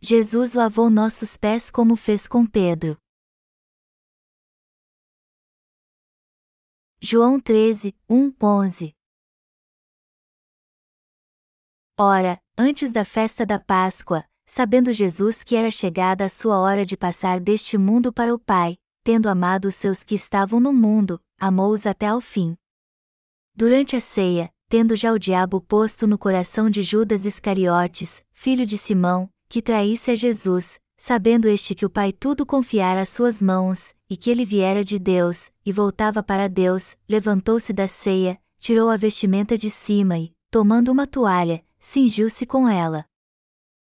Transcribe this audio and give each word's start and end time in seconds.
Jesus 0.00 0.52
lavou 0.52 0.88
nossos 0.88 1.36
pés 1.36 1.72
como 1.72 1.96
fez 1.96 2.28
com 2.28 2.46
Pedro. 2.46 2.96
João 7.00 7.40
13, 7.40 7.96
1, 8.08 8.32
11 8.40 8.94
Ora, 11.98 12.40
antes 12.56 12.92
da 12.92 13.04
festa 13.04 13.44
da 13.44 13.58
Páscoa, 13.58 14.24
sabendo 14.46 14.92
Jesus 14.92 15.42
que 15.42 15.56
era 15.56 15.70
chegada 15.70 16.26
a 16.26 16.28
sua 16.28 16.60
hora 16.60 16.86
de 16.86 16.96
passar 16.96 17.40
deste 17.40 17.76
mundo 17.76 18.12
para 18.12 18.32
o 18.32 18.38
Pai, 18.38 18.78
tendo 19.02 19.28
amado 19.28 19.66
os 19.66 19.74
seus 19.74 20.04
que 20.04 20.14
estavam 20.14 20.60
no 20.60 20.72
mundo, 20.72 21.20
amou-os 21.36 21.86
até 21.86 22.06
ao 22.06 22.20
fim. 22.20 22.56
Durante 23.52 23.96
a 23.96 24.00
ceia, 24.00 24.48
tendo 24.68 24.94
já 24.94 25.12
o 25.12 25.18
diabo 25.18 25.60
posto 25.60 26.06
no 26.06 26.16
coração 26.16 26.70
de 26.70 26.84
Judas 26.84 27.24
Iscariotes, 27.24 28.24
filho 28.30 28.64
de 28.64 28.78
Simão, 28.78 29.28
que 29.48 29.62
traísse 29.62 30.10
a 30.10 30.14
Jesus, 30.14 30.78
sabendo 30.96 31.48
este 31.48 31.74
que 31.74 31.86
o 31.86 31.90
Pai 31.90 32.12
tudo 32.12 32.44
confiara 32.44 33.02
às 33.02 33.08
suas 33.08 33.40
mãos, 33.40 33.94
e 34.10 34.16
que 34.16 34.30
ele 34.30 34.44
viera 34.44 34.84
de 34.84 34.98
Deus, 34.98 35.50
e 35.64 35.72
voltava 35.72 36.22
para 36.22 36.48
Deus, 36.48 36.96
levantou-se 37.08 37.72
da 37.72 37.86
ceia, 37.88 38.38
tirou 38.58 38.90
a 38.90 38.96
vestimenta 38.96 39.56
de 39.56 39.70
cima 39.70 40.18
e, 40.18 40.34
tomando 40.50 40.90
uma 40.90 41.06
toalha, 41.06 41.64
cingiu-se 41.78 42.44
com 42.44 42.68
ela. 42.68 43.06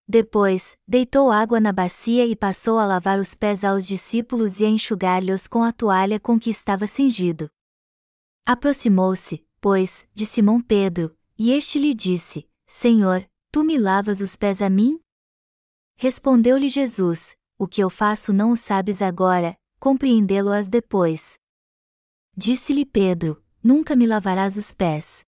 Depois, 0.07 0.77
deitou 0.87 1.31
água 1.31 1.61
na 1.61 1.73
bacia 1.73 2.27
e 2.27 2.37
passou 2.37 2.79
a 2.79 2.87
lavar 2.87 3.19
os 3.19 3.35
pés 3.35 3.65
aos 3.65 3.87
discípulos 3.87 4.61
e 4.61 4.65
a 4.65 4.69
enxugar-lhes 4.69 5.47
com 5.47 5.63
a 5.63 5.73
toalha 5.73 6.21
com 6.21 6.39
que 6.39 6.51
estava 6.51 6.87
cingido. 6.87 7.49
Aproximou-se, 8.45 9.47
pois, 9.61 10.07
de 10.15 10.27
Simão 10.27 10.61
Pedro, 10.61 11.17
e 11.39 11.53
este 11.53 11.79
lhe 11.79 11.95
disse: 11.95 12.47
Senhor, 12.67 13.27
tu 13.51 13.65
me 13.65 13.79
lavas 13.79 14.21
os 14.21 14.37
pés 14.37 14.61
a 14.61 14.69
mim? 14.69 15.01
Respondeu-lhe 15.97 16.69
Jesus: 16.69 17.37
O 17.59 17.67
que 17.67 17.83
eu 17.83 17.89
faço 17.89 18.33
não 18.33 18.53
o 18.53 18.57
sabes 18.57 19.01
agora, 19.01 19.57
compreendê-lo-as 19.79 20.69
depois. 20.69 21.39
Disse-lhe 22.37 22.85
Pedro: 22.85 23.43
Nunca 23.63 23.95
me 23.95 24.07
lavarás 24.07 24.57
os 24.57 24.75
pés. 24.75 25.25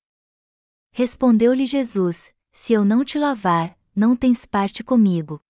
Respondeu-lhe 0.93 1.67
Jesus: 1.67 2.33
Se 2.53 2.73
eu 2.73 2.85
não 2.85 3.05
te 3.05 3.19
lavar, 3.19 3.79
não 3.95 4.17
tens 4.17 4.45
parte 4.45 4.83
comigo. 4.83 5.41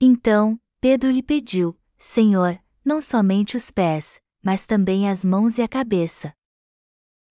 Então, 0.00 0.58
Pedro 0.80 1.10
lhe 1.10 1.22
pediu: 1.22 1.78
Senhor, 1.98 2.58
não 2.84 3.00
somente 3.00 3.56
os 3.56 3.70
pés, 3.70 4.20
mas 4.42 4.64
também 4.64 5.08
as 5.08 5.24
mãos 5.24 5.58
e 5.58 5.62
a 5.62 5.68
cabeça. 5.68 6.32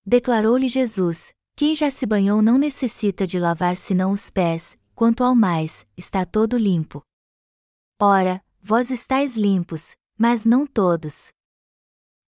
Declarou-lhe 0.06 0.68
Jesus: 0.70 1.34
Quem 1.56 1.76
já 1.76 1.90
se 1.90 2.06
banhou 2.06 2.42
não 2.42 2.58
necessita 2.58 3.26
de 3.26 3.40
lavar 3.40 3.76
senão 3.76 4.12
os 4.12 4.30
pés, 4.30 4.78
quanto 5.00 5.24
ao 5.24 5.34
mais, 5.34 5.88
está 5.96 6.26
todo 6.26 6.58
limpo. 6.58 7.02
Ora, 8.02 8.44
vós 8.62 8.92
estáis 8.92 9.38
limpos, 9.38 9.96
mas 10.18 10.44
não 10.44 10.68
todos. 10.68 11.32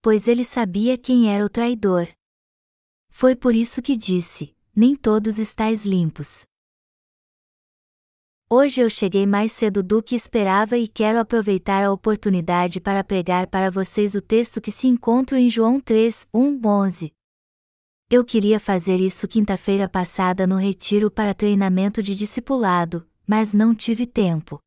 Pois 0.02 0.26
ele 0.26 0.46
sabia 0.46 0.98
quem 0.98 1.30
era 1.30 1.44
o 1.44 1.50
traidor. 1.50 2.08
Foi 3.10 3.36
por 3.36 3.54
isso 3.54 3.82
que 3.82 3.98
disse: 3.98 4.56
Nem 4.74 4.96
todos 4.96 5.38
estáis 5.38 5.86
limpos. 5.86 6.46
Hoje 8.50 8.80
eu 8.80 8.90
cheguei 8.90 9.28
mais 9.28 9.52
cedo 9.52 9.84
do 9.84 10.02
que 10.02 10.16
esperava 10.16 10.78
e 10.78 10.88
quero 10.88 11.20
aproveitar 11.20 11.84
a 11.84 11.92
oportunidade 11.92 12.80
para 12.80 13.04
pregar 13.04 13.48
para 13.48 13.70
vocês 13.70 14.16
o 14.16 14.22
texto 14.22 14.62
que 14.62 14.72
se 14.72 14.88
encontra 14.88 15.38
em 15.38 15.50
João 15.50 15.78
3, 15.78 16.26
1, 16.34 16.62
11. 16.66 17.14
Eu 18.12 18.26
queria 18.26 18.60
fazer 18.60 18.98
isso 18.98 19.26
quinta-feira 19.26 19.88
passada 19.88 20.46
no 20.46 20.58
retiro 20.58 21.10
para 21.10 21.34
treinamento 21.34 22.04
de 22.04 22.14
discipulado, 22.14 23.08
mas 23.26 23.54
não 23.54 23.74
tive 23.74 24.06
tempo. 24.06 24.60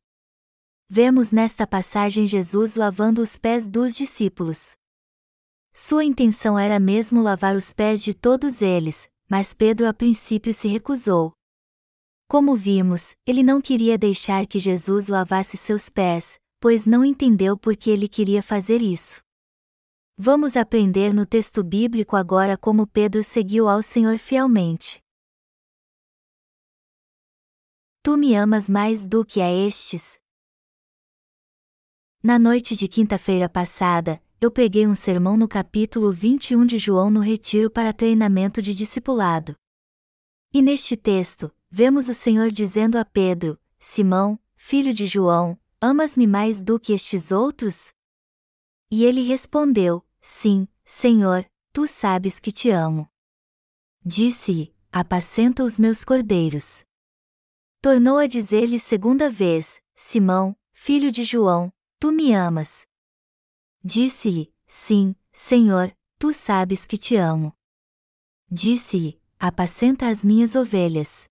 Vemos 0.89 1.31
nesta 1.31 1.67
passagem 1.67 2.25
Jesus 2.25 2.75
lavando 2.75 3.21
os 3.21 3.37
pés 3.37 3.69
dos 3.69 3.95
discípulos. 3.95 4.73
Sua 5.71 6.03
intenção 6.03 6.57
era 6.57 6.79
mesmo 6.79 7.21
lavar 7.21 7.55
os 7.55 7.71
pés 7.71 8.03
de 8.03 8.15
todos 8.15 8.63
eles, 8.63 9.07
mas 9.29 9.53
Pedro 9.53 9.87
a 9.87 9.93
princípio 9.93 10.51
se 10.51 10.67
recusou, 10.67 11.31
como 12.27 12.55
vimos, 12.55 13.15
ele 13.23 13.43
não 13.43 13.61
queria 13.61 13.99
deixar 13.99 14.47
que 14.47 14.57
Jesus 14.57 15.07
lavasse 15.07 15.57
seus 15.57 15.91
pés, 15.91 16.39
pois 16.59 16.87
não 16.87 17.05
entendeu 17.05 17.55
por 17.55 17.77
que 17.77 17.91
ele 17.91 18.07
queria 18.07 18.41
fazer 18.41 18.81
isso. 18.81 19.24
Vamos 20.17 20.55
aprender 20.55 21.13
no 21.13 21.25
texto 21.25 21.61
bíblico 21.61 22.15
agora 22.15 22.57
como 22.57 22.87
Pedro 22.87 23.21
seguiu 23.21 23.67
ao 23.67 23.83
Senhor 23.83 24.17
fielmente. 24.17 25.03
Tu 28.01 28.15
me 28.15 28.33
amas 28.33 28.69
mais 28.69 29.09
do 29.09 29.25
que 29.25 29.41
a 29.41 29.51
estes? 29.51 30.17
Na 32.23 32.39
noite 32.39 32.77
de 32.77 32.87
quinta-feira 32.87 33.49
passada, 33.49 34.23
eu 34.39 34.49
preguei 34.49 34.87
um 34.87 34.95
sermão 34.95 35.35
no 35.35 35.49
capítulo 35.49 36.13
21 36.13 36.65
de 36.65 36.77
João 36.77 37.09
no 37.09 37.19
retiro 37.19 37.69
para 37.69 37.91
treinamento 37.91 38.61
de 38.61 38.73
discipulado. 38.73 39.53
E 40.53 40.61
neste 40.61 40.95
texto, 40.95 41.51
vemos 41.69 42.07
o 42.07 42.13
Senhor 42.13 42.51
dizendo 42.51 42.97
a 42.97 43.03
Pedro: 43.03 43.59
Simão, 43.77 44.39
filho 44.55 44.93
de 44.93 45.07
João, 45.07 45.59
amas-me 45.81 46.25
mais 46.25 46.63
do 46.63 46.79
que 46.79 46.93
estes 46.93 47.33
outros? 47.33 47.94
E 48.89 49.03
ele 49.03 49.21
respondeu: 49.23 50.05
Sim, 50.21 50.67
Senhor, 50.83 51.49
tu 51.73 51.87
sabes 51.87 52.39
que 52.39 52.51
te 52.51 52.69
amo. 52.69 53.09
Disse-lhe: 54.03 54.73
Apacenta 54.91 55.63
os 55.63 55.79
meus 55.79 56.05
cordeiros. 56.05 56.85
Tornou 57.81 58.17
a 58.17 58.27
dizer-lhe 58.27 58.79
segunda 58.79 59.29
vez: 59.29 59.81
Simão, 59.95 60.55
filho 60.71 61.11
de 61.11 61.23
João, 61.23 61.73
tu 61.99 62.11
me 62.11 62.33
amas. 62.33 62.87
Disse-lhe: 63.83 64.53
Sim, 64.67 65.15
Senhor, 65.31 65.95
tu 66.17 66.33
sabes 66.33 66.85
que 66.85 66.97
te 66.97 67.15
amo. 67.15 67.53
Disse-lhe: 68.49 69.21
Apacenta 69.39 70.07
as 70.07 70.23
minhas 70.23 70.55
ovelhas. 70.55 71.25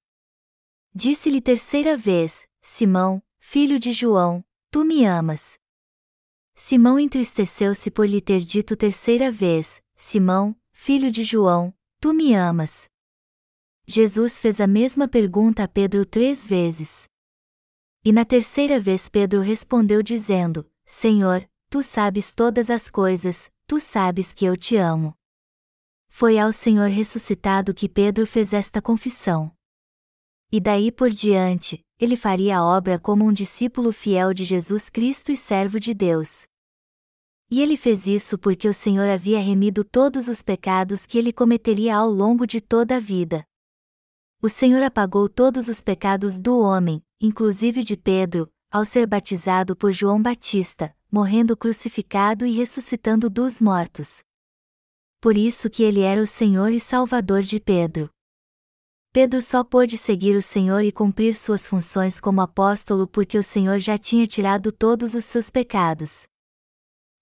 Disse-lhe 0.94 1.40
terceira 1.40 1.96
vez: 1.96 2.46
Simão, 2.60 3.22
filho 3.38 3.78
de 3.78 3.92
João, 3.92 4.44
tu 4.70 4.84
me 4.84 5.04
amas. 5.04 5.58
Simão 6.54 6.98
entristeceu-se 6.98 7.90
por 7.90 8.08
lhe 8.08 8.20
ter 8.20 8.40
dito 8.40 8.76
terceira 8.76 9.30
vez: 9.30 9.82
Simão, 9.96 10.56
filho 10.72 11.10
de 11.10 11.24
João, 11.24 11.74
tu 12.00 12.14
me 12.14 12.34
amas. 12.34 12.88
Jesus 13.86 14.38
fez 14.38 14.60
a 14.60 14.66
mesma 14.66 15.06
pergunta 15.06 15.64
a 15.64 15.68
Pedro 15.68 16.06
três 16.06 16.46
vezes. 16.46 17.08
E 18.04 18.12
na 18.12 18.24
terceira 18.24 18.78
vez 18.78 19.08
Pedro 19.08 19.40
respondeu 19.40 20.02
dizendo: 20.02 20.70
Senhor, 20.86 21.48
tu 21.68 21.82
sabes 21.82 22.32
todas 22.32 22.70
as 22.70 22.88
coisas, 22.88 23.50
tu 23.66 23.80
sabes 23.80 24.32
que 24.32 24.44
eu 24.44 24.56
te 24.56 24.76
amo. 24.76 25.14
Foi 26.08 26.38
ao 26.38 26.52
Senhor 26.52 26.88
ressuscitado 26.88 27.74
que 27.74 27.88
Pedro 27.88 28.26
fez 28.26 28.52
esta 28.52 28.80
confissão. 28.80 29.50
E 30.52 30.60
daí 30.60 30.92
por 30.92 31.10
diante, 31.10 31.83
ele 31.98 32.16
faria 32.16 32.58
a 32.58 32.64
obra 32.64 32.98
como 32.98 33.24
um 33.24 33.32
discípulo 33.32 33.92
fiel 33.92 34.34
de 34.34 34.44
Jesus 34.44 34.90
Cristo 34.90 35.30
e 35.30 35.36
servo 35.36 35.78
de 35.78 35.94
Deus. 35.94 36.46
E 37.50 37.62
ele 37.62 37.76
fez 37.76 38.06
isso 38.06 38.36
porque 38.38 38.68
o 38.68 38.74
Senhor 38.74 39.08
havia 39.08 39.40
remido 39.40 39.84
todos 39.84 40.28
os 40.28 40.42
pecados 40.42 41.06
que 41.06 41.18
ele 41.18 41.32
cometeria 41.32 41.96
ao 41.96 42.10
longo 42.10 42.46
de 42.46 42.60
toda 42.60 42.96
a 42.96 43.00
vida. 43.00 43.44
O 44.42 44.48
Senhor 44.48 44.82
apagou 44.82 45.28
todos 45.28 45.68
os 45.68 45.80
pecados 45.80 46.38
do 46.38 46.58
homem, 46.58 47.02
inclusive 47.20 47.82
de 47.82 47.96
Pedro, 47.96 48.50
ao 48.70 48.84
ser 48.84 49.06
batizado 49.06 49.76
por 49.76 49.92
João 49.92 50.20
Batista, 50.20 50.94
morrendo 51.10 51.56
crucificado 51.56 52.44
e 52.44 52.50
ressuscitando 52.50 53.30
dos 53.30 53.60
mortos. 53.60 54.22
Por 55.20 55.36
isso 55.36 55.70
que 55.70 55.82
ele 55.82 56.00
era 56.00 56.20
o 56.20 56.26
Senhor 56.26 56.72
e 56.72 56.80
Salvador 56.80 57.42
de 57.42 57.60
Pedro. 57.60 58.10
Pedro 59.14 59.40
só 59.40 59.62
pôde 59.62 59.96
seguir 59.96 60.34
o 60.36 60.42
Senhor 60.42 60.80
e 60.80 60.90
cumprir 60.90 61.36
suas 61.36 61.68
funções 61.68 62.18
como 62.18 62.40
apóstolo 62.40 63.06
porque 63.06 63.38
o 63.38 63.44
Senhor 63.44 63.78
já 63.78 63.96
tinha 63.96 64.26
tirado 64.26 64.72
todos 64.72 65.14
os 65.14 65.24
seus 65.24 65.50
pecados. 65.50 66.26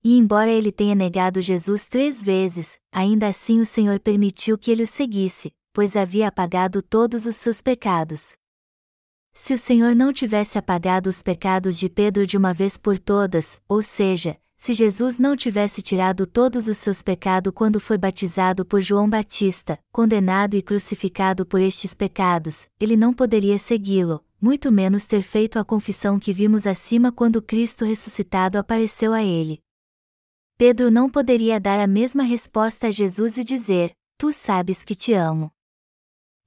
E 0.03 0.17
embora 0.17 0.51
ele 0.51 0.73
tenha 0.73 0.95
negado 0.95 1.43
Jesus 1.43 1.85
três 1.85 2.23
vezes, 2.23 2.79
ainda 2.91 3.29
assim 3.29 3.61
o 3.61 3.67
Senhor 3.67 4.01
permitiu 4.01 4.57
que 4.57 4.71
ele 4.71 4.85
o 4.85 4.87
seguisse, 4.87 5.53
pois 5.71 5.95
havia 5.95 6.29
apagado 6.29 6.81
todos 6.81 7.27
os 7.27 7.37
seus 7.37 7.61
pecados. 7.61 8.33
Se 9.35 9.53
o 9.53 9.59
Senhor 9.59 9.95
não 9.95 10.15
tivesse 10.15 10.57
apagado 10.57 11.11
os 11.11 11.23
pecados 11.23 11.79
de 11.79 11.91
Pedro 11.91 12.27
de 12.27 12.39
uma 12.39 12.55
vez 12.55 12.79
por 12.79 12.99
todas, 12.99 13.61
ou 13.69 13.83
seja, 13.83 14.41
se 14.63 14.73
Jesus 14.75 15.19
não 15.19 15.35
tivesse 15.35 15.83
tirado 15.83 16.25
todos 16.25 16.69
os 16.69 16.79
seus 16.79 17.03
pecados 17.03 17.53
quando 17.53 17.81
foi 17.81 17.99
batizado 17.99 18.65
por 18.65 18.81
João 18.81 19.11
Batista, 19.11 19.77
condenado 19.91 20.55
e 20.55 20.63
crucificado 20.63 21.45
por 21.45 21.61
estes 21.61 21.95
pecados, 21.95 22.69
ele 22.79 22.97
não 22.97 23.13
poderia 23.13 23.59
segui-lo, 23.59 24.25
muito 24.41 24.71
menos 24.71 25.05
ter 25.05 25.21
feito 25.23 25.59
a 25.59 25.65
confissão 25.65 26.17
que 26.17 26.33
vimos 26.33 26.65
acima 26.65 27.11
quando 27.11 27.43
Cristo 27.43 27.85
ressuscitado 27.85 28.57
apareceu 28.57 29.13
a 29.13 29.21
ele. 29.21 29.59
Pedro 30.57 30.93
não 30.93 31.11
poderia 31.11 31.59
dar 31.59 31.81
a 31.81 31.87
mesma 31.89 32.23
resposta 32.23 32.87
a 32.87 32.91
Jesus 32.93 33.39
e 33.39 33.43
dizer: 33.43 33.91
Tu 34.17 34.33
sabes 34.33 34.85
que 34.85 34.95
te 34.95 35.13
amo. 35.13 35.51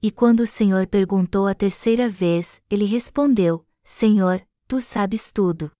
E 0.02 0.10
quando 0.10 0.40
o 0.40 0.46
Senhor 0.46 0.86
perguntou 0.86 1.46
a 1.46 1.52
terceira 1.52 2.08
vez, 2.08 2.62
ele 2.70 2.86
respondeu: 2.86 3.62
Senhor, 3.84 4.40
tu 4.66 4.80
sabes 4.80 5.30
tudo. 5.30 5.70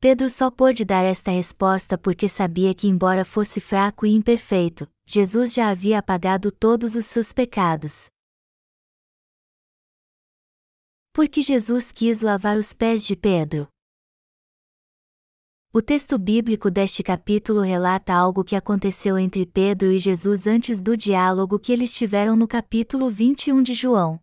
Pedro 0.00 0.30
só 0.30 0.48
pôde 0.48 0.84
dar 0.84 1.04
esta 1.04 1.32
resposta 1.32 1.98
porque 1.98 2.28
sabia 2.28 2.72
que, 2.72 2.86
embora 2.86 3.24
fosse 3.24 3.60
fraco 3.60 4.06
e 4.06 4.10
imperfeito, 4.10 4.88
Jesus 5.04 5.52
já 5.52 5.70
havia 5.70 5.98
apagado 5.98 6.52
todos 6.52 6.94
os 6.94 7.04
seus 7.06 7.32
pecados. 7.32 8.06
Porque 11.12 11.42
Jesus 11.42 11.90
quis 11.90 12.20
lavar 12.20 12.56
os 12.56 12.72
pés 12.72 13.04
de 13.04 13.16
Pedro. 13.16 13.66
O 15.72 15.82
texto 15.82 16.16
bíblico 16.16 16.70
deste 16.70 17.02
capítulo 17.02 17.60
relata 17.60 18.14
algo 18.14 18.44
que 18.44 18.54
aconteceu 18.54 19.18
entre 19.18 19.44
Pedro 19.44 19.90
e 19.90 19.98
Jesus 19.98 20.46
antes 20.46 20.80
do 20.80 20.96
diálogo 20.96 21.58
que 21.58 21.72
eles 21.72 21.92
tiveram 21.92 22.36
no 22.36 22.46
capítulo 22.46 23.10
21 23.10 23.62
de 23.64 23.74
João. 23.74 24.20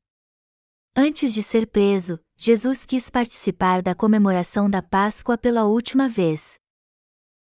Antes 0.95 1.33
de 1.33 1.43
ser 1.43 1.67
preso, 1.67 2.17
Jesus 2.37 2.85
quis 2.85 3.09
participar 3.09 3.81
da 3.81 3.95
comemoração 3.95 4.69
da 4.69 4.81
Páscoa 4.81 5.37
pela 5.37 5.63
última 5.63 6.09
vez. 6.09 6.59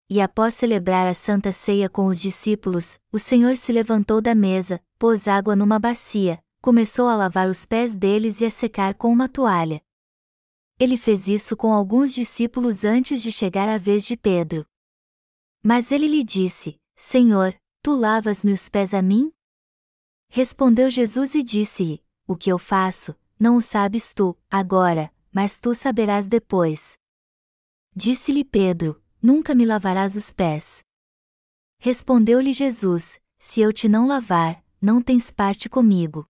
E 0.09 0.19
após 0.19 0.55
celebrar 0.55 1.07
a 1.07 1.13
Santa 1.13 1.51
Ceia 1.51 1.87
com 1.87 2.07
os 2.07 2.19
discípulos, 2.19 2.99
o 3.11 3.19
Senhor 3.19 3.55
se 3.55 3.71
levantou 3.71 4.19
da 4.19 4.33
mesa, 4.33 4.81
pôs 4.97 5.27
água 5.27 5.55
numa 5.55 5.77
bacia, 5.77 6.43
começou 6.59 7.07
a 7.07 7.15
lavar 7.15 7.47
os 7.47 7.65
pés 7.65 7.95
deles 7.95 8.41
e 8.41 8.45
a 8.45 8.49
secar 8.49 8.95
com 8.95 9.11
uma 9.11 9.29
toalha. 9.29 9.79
Ele 10.79 10.97
fez 10.97 11.27
isso 11.27 11.55
com 11.55 11.71
alguns 11.71 12.13
discípulos 12.13 12.83
antes 12.83 13.21
de 13.21 13.31
chegar 13.31 13.69
a 13.69 13.77
vez 13.77 14.03
de 14.03 14.17
Pedro. 14.17 14.65
Mas 15.61 15.91
ele 15.91 16.07
lhe 16.07 16.23
disse: 16.23 16.79
Senhor, 16.95 17.53
tu 17.83 17.95
lavas-me 17.95 18.51
os 18.51 18.67
pés 18.67 18.93
a 18.93 19.01
mim? 19.01 19.31
Respondeu 20.29 20.89
Jesus 20.89 21.35
e 21.35 21.43
disse-lhe: 21.43 22.03
O 22.25 22.35
que 22.35 22.51
eu 22.51 22.57
faço, 22.57 23.15
não 23.39 23.55
o 23.55 23.61
sabes 23.61 24.13
tu, 24.13 24.37
agora, 24.49 25.11
mas 25.31 25.59
tu 25.59 25.73
saberás 25.73 26.27
depois. 26.27 26.97
Disse-lhe 27.95 28.43
Pedro: 28.43 29.01
Nunca 29.21 29.55
me 29.55 29.65
lavarás 29.65 30.15
os 30.15 30.33
pés. 30.33 30.83
Respondeu-lhe 31.79 32.51
Jesus: 32.51 33.19
Se 33.37 33.61
eu 33.61 33.71
te 33.71 33.87
não 33.87 34.05
lavar, 34.05 34.63
não 34.81 35.01
tens 35.01 35.31
parte 35.31 35.69
comigo. 35.69 36.25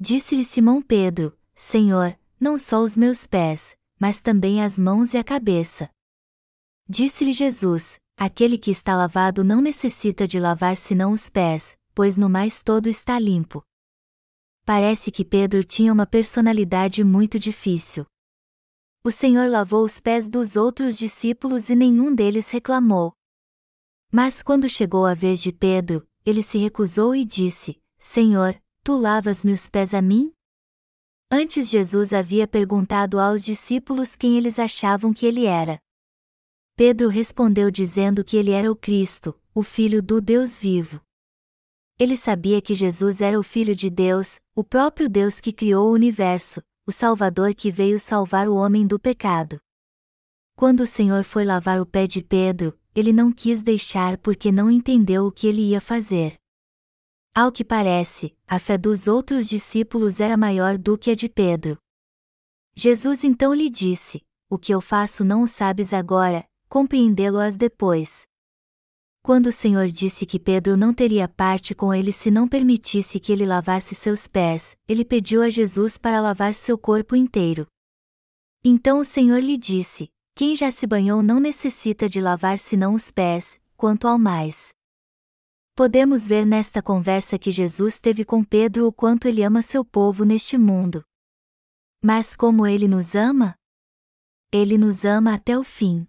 Disse-lhe 0.00 0.44
Simão 0.44 0.80
Pedro: 0.80 1.38
Senhor, 1.54 2.18
não 2.40 2.58
só 2.58 2.82
os 2.82 2.96
meus 2.96 3.26
pés, 3.26 3.76
mas 3.98 4.20
também 4.20 4.62
as 4.62 4.78
mãos 4.78 5.14
e 5.14 5.18
a 5.18 5.24
cabeça. 5.24 5.90
Disse-lhe 6.88 7.32
Jesus: 7.32 7.98
Aquele 8.16 8.56
que 8.56 8.70
está 8.70 8.96
lavado 8.96 9.44
não 9.44 9.60
necessita 9.60 10.26
de 10.26 10.38
lavar 10.38 10.76
senão 10.76 11.12
os 11.12 11.28
pés, 11.28 11.76
pois 11.94 12.16
no 12.16 12.28
mais 12.28 12.62
todo 12.62 12.88
está 12.88 13.18
limpo. 13.18 13.62
Parece 14.66 15.12
que 15.12 15.24
Pedro 15.24 15.62
tinha 15.62 15.92
uma 15.92 16.04
personalidade 16.04 17.04
muito 17.04 17.38
difícil. 17.38 18.04
O 19.04 19.12
Senhor 19.12 19.48
lavou 19.48 19.84
os 19.84 20.00
pés 20.00 20.28
dos 20.28 20.56
outros 20.56 20.98
discípulos 20.98 21.70
e 21.70 21.76
nenhum 21.76 22.12
deles 22.12 22.50
reclamou. 22.50 23.12
Mas 24.10 24.42
quando 24.42 24.68
chegou 24.68 25.06
a 25.06 25.14
vez 25.14 25.40
de 25.40 25.52
Pedro, 25.52 26.04
ele 26.24 26.42
se 26.42 26.58
recusou 26.58 27.14
e 27.14 27.24
disse: 27.24 27.80
Senhor, 27.96 28.60
tu 28.82 28.96
lavas-me 28.96 29.52
os 29.52 29.70
pés 29.70 29.94
a 29.94 30.02
mim? 30.02 30.32
Antes 31.30 31.70
Jesus 31.70 32.12
havia 32.12 32.48
perguntado 32.48 33.20
aos 33.20 33.44
discípulos 33.44 34.16
quem 34.16 34.36
eles 34.36 34.58
achavam 34.58 35.14
que 35.14 35.26
ele 35.26 35.46
era. 35.46 35.78
Pedro 36.74 37.08
respondeu 37.08 37.70
dizendo 37.70 38.24
que 38.24 38.36
ele 38.36 38.50
era 38.50 38.68
o 38.68 38.74
Cristo, 38.74 39.40
o 39.54 39.62
Filho 39.62 40.02
do 40.02 40.20
Deus 40.20 40.58
vivo. 40.58 41.05
Ele 41.98 42.14
sabia 42.14 42.60
que 42.60 42.74
Jesus 42.74 43.22
era 43.22 43.40
o 43.40 43.42
Filho 43.42 43.74
de 43.74 43.88
Deus, 43.88 44.38
o 44.54 44.62
próprio 44.62 45.08
Deus 45.08 45.40
que 45.40 45.50
criou 45.50 45.88
o 45.88 45.94
universo, 45.94 46.60
o 46.86 46.92
Salvador 46.92 47.54
que 47.54 47.70
veio 47.70 47.98
salvar 47.98 48.50
o 48.50 48.54
homem 48.54 48.86
do 48.86 48.98
pecado. 48.98 49.58
Quando 50.54 50.80
o 50.80 50.86
Senhor 50.86 51.24
foi 51.24 51.44
lavar 51.44 51.80
o 51.80 51.86
pé 51.86 52.06
de 52.06 52.22
Pedro, 52.22 52.78
ele 52.94 53.14
não 53.14 53.32
quis 53.32 53.62
deixar 53.62 54.18
porque 54.18 54.52
não 54.52 54.70
entendeu 54.70 55.26
o 55.26 55.32
que 55.32 55.46
ele 55.46 55.70
ia 55.70 55.80
fazer. 55.80 56.34
Ao 57.34 57.50
que 57.50 57.64
parece, 57.64 58.36
a 58.46 58.58
fé 58.58 58.76
dos 58.76 59.08
outros 59.08 59.48
discípulos 59.48 60.20
era 60.20 60.36
maior 60.36 60.76
do 60.76 60.98
que 60.98 61.10
a 61.10 61.14
de 61.14 61.30
Pedro. 61.30 61.78
Jesus 62.74 63.24
então 63.24 63.54
lhe 63.54 63.70
disse: 63.70 64.22
O 64.50 64.58
que 64.58 64.72
eu 64.72 64.82
faço 64.82 65.24
não 65.24 65.42
o 65.42 65.46
sabes 65.46 65.94
agora, 65.94 66.46
compreendê-lo-as 66.68 67.56
depois. 67.56 68.26
Quando 69.26 69.46
o 69.46 69.52
Senhor 69.52 69.88
disse 69.88 70.24
que 70.24 70.38
Pedro 70.38 70.76
não 70.76 70.94
teria 70.94 71.26
parte 71.26 71.74
com 71.74 71.92
ele 71.92 72.12
se 72.12 72.30
não 72.30 72.46
permitisse 72.46 73.18
que 73.18 73.32
ele 73.32 73.44
lavasse 73.44 73.92
seus 73.92 74.28
pés, 74.28 74.78
ele 74.86 75.04
pediu 75.04 75.42
a 75.42 75.50
Jesus 75.50 75.98
para 75.98 76.20
lavar 76.20 76.54
seu 76.54 76.78
corpo 76.78 77.16
inteiro. 77.16 77.66
Então 78.62 79.00
o 79.00 79.04
Senhor 79.04 79.40
lhe 79.40 79.58
disse: 79.58 80.08
Quem 80.32 80.54
já 80.54 80.70
se 80.70 80.86
banhou 80.86 81.24
não 81.24 81.40
necessita 81.40 82.08
de 82.08 82.20
lavar 82.20 82.56
senão 82.56 82.94
os 82.94 83.10
pés, 83.10 83.60
quanto 83.76 84.06
ao 84.06 84.16
mais. 84.16 84.68
Podemos 85.74 86.24
ver 86.24 86.46
nesta 86.46 86.80
conversa 86.80 87.36
que 87.36 87.50
Jesus 87.50 87.98
teve 87.98 88.24
com 88.24 88.44
Pedro 88.44 88.86
o 88.86 88.92
quanto 88.92 89.26
ele 89.26 89.42
ama 89.42 89.60
seu 89.60 89.84
povo 89.84 90.24
neste 90.24 90.56
mundo. 90.56 91.02
Mas 92.00 92.36
como 92.36 92.64
ele 92.64 92.86
nos 92.86 93.16
ama? 93.16 93.56
Ele 94.52 94.78
nos 94.78 95.04
ama 95.04 95.34
até 95.34 95.58
o 95.58 95.64
fim. 95.64 96.06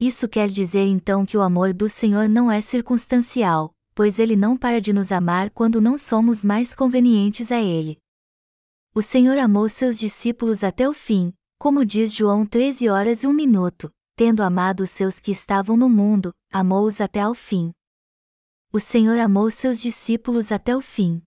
Isso 0.00 0.26
quer 0.26 0.48
dizer 0.48 0.86
então 0.86 1.26
que 1.26 1.36
o 1.36 1.42
amor 1.42 1.74
do 1.74 1.86
Senhor 1.86 2.26
não 2.26 2.50
é 2.50 2.62
circunstancial, 2.62 3.74
pois 3.94 4.18
ele 4.18 4.34
não 4.34 4.56
para 4.56 4.80
de 4.80 4.94
nos 4.94 5.12
amar 5.12 5.50
quando 5.50 5.78
não 5.78 5.98
somos 5.98 6.42
mais 6.42 6.74
convenientes 6.74 7.52
a 7.52 7.60
ele. 7.60 7.98
O 8.94 9.02
Senhor 9.02 9.36
amou 9.36 9.68
seus 9.68 9.98
discípulos 9.98 10.64
até 10.64 10.88
o 10.88 10.94
fim, 10.94 11.34
como 11.58 11.84
diz 11.84 12.14
João 12.14 12.46
13 12.46 12.88
horas 12.88 13.22
e 13.24 13.26
1 13.26 13.32
minuto, 13.34 13.92
tendo 14.16 14.42
amado 14.42 14.84
os 14.84 14.90
seus 14.90 15.20
que 15.20 15.32
estavam 15.32 15.76
no 15.76 15.88
mundo, 15.88 16.32
amou-os 16.50 16.98
até 16.98 17.20
ao 17.20 17.34
fim. 17.34 17.70
O 18.72 18.80
Senhor 18.80 19.18
amou 19.18 19.50
seus 19.50 19.82
discípulos 19.82 20.50
até 20.50 20.74
o 20.74 20.80
fim. 20.80 21.20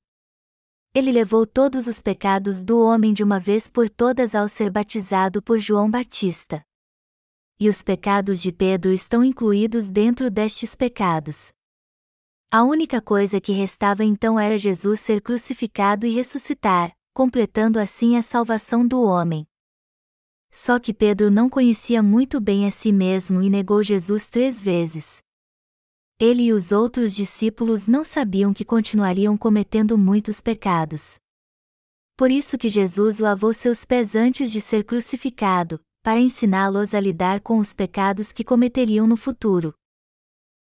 Ele 0.96 1.12
levou 1.12 1.46
todos 1.46 1.86
os 1.86 2.02
pecados 2.02 2.64
do 2.64 2.80
homem 2.80 3.14
de 3.14 3.24
uma 3.24 3.40
vez 3.40 3.70
por 3.70 3.88
todas 3.88 4.34
ao 4.34 4.50
ser 4.50 4.72
batizado 4.72 5.44
por 5.44 5.60
João 5.60 5.92
Batista 5.92 6.66
e 7.64 7.70
os 7.70 7.82
pecados 7.82 8.42
de 8.42 8.52
Pedro 8.52 8.92
estão 8.92 9.24
incluídos 9.24 9.90
dentro 9.90 10.30
destes 10.30 10.76
pecados. 10.76 11.54
A 12.52 12.62
única 12.62 13.02
coisa 13.02 13.40
que 13.40 13.54
restava 13.54 14.04
então 14.04 14.38
era 14.38 14.58
Jesus 14.58 15.00
ser 15.00 15.22
crucificado 15.22 16.06
e 16.06 16.14
ressuscitar, 16.14 16.94
completando 17.14 17.80
assim 17.80 18.18
a 18.18 18.22
salvação 18.22 18.86
do 18.86 19.02
homem. 19.02 19.48
Só 20.52 20.78
que 20.78 20.94
Pedro 20.94 21.32
não 21.32 21.50
conhecia 21.50 22.04
muito 22.04 22.42
bem 22.42 22.68
a 22.68 22.72
si 22.72 22.92
mesmo 22.92 23.42
e 23.42 23.50
negou 23.50 23.82
Jesus 23.82 24.28
três 24.28 24.62
vezes. 24.62 25.20
Ele 26.20 26.44
e 26.44 26.52
os 26.52 26.74
outros 26.74 27.16
discípulos 27.16 27.88
não 27.88 28.04
sabiam 28.04 28.54
que 28.54 28.66
continuariam 28.66 29.38
cometendo 29.38 29.98
muitos 29.98 30.42
pecados. 30.42 31.16
Por 32.18 32.30
isso 32.30 32.58
que 32.58 32.68
Jesus 32.68 33.20
lavou 33.20 33.54
seus 33.54 33.86
pés 33.86 34.18
antes 34.18 34.52
de 34.52 34.60
ser 34.60 34.84
crucificado, 34.84 35.80
para 36.04 36.20
ensiná-los 36.20 36.94
a 36.94 37.00
lidar 37.00 37.40
com 37.40 37.58
os 37.60 37.74
pecados 37.74 38.34
que 38.34 38.44
cometeriam 38.44 39.08
no 39.08 39.16
futuro. 39.16 39.74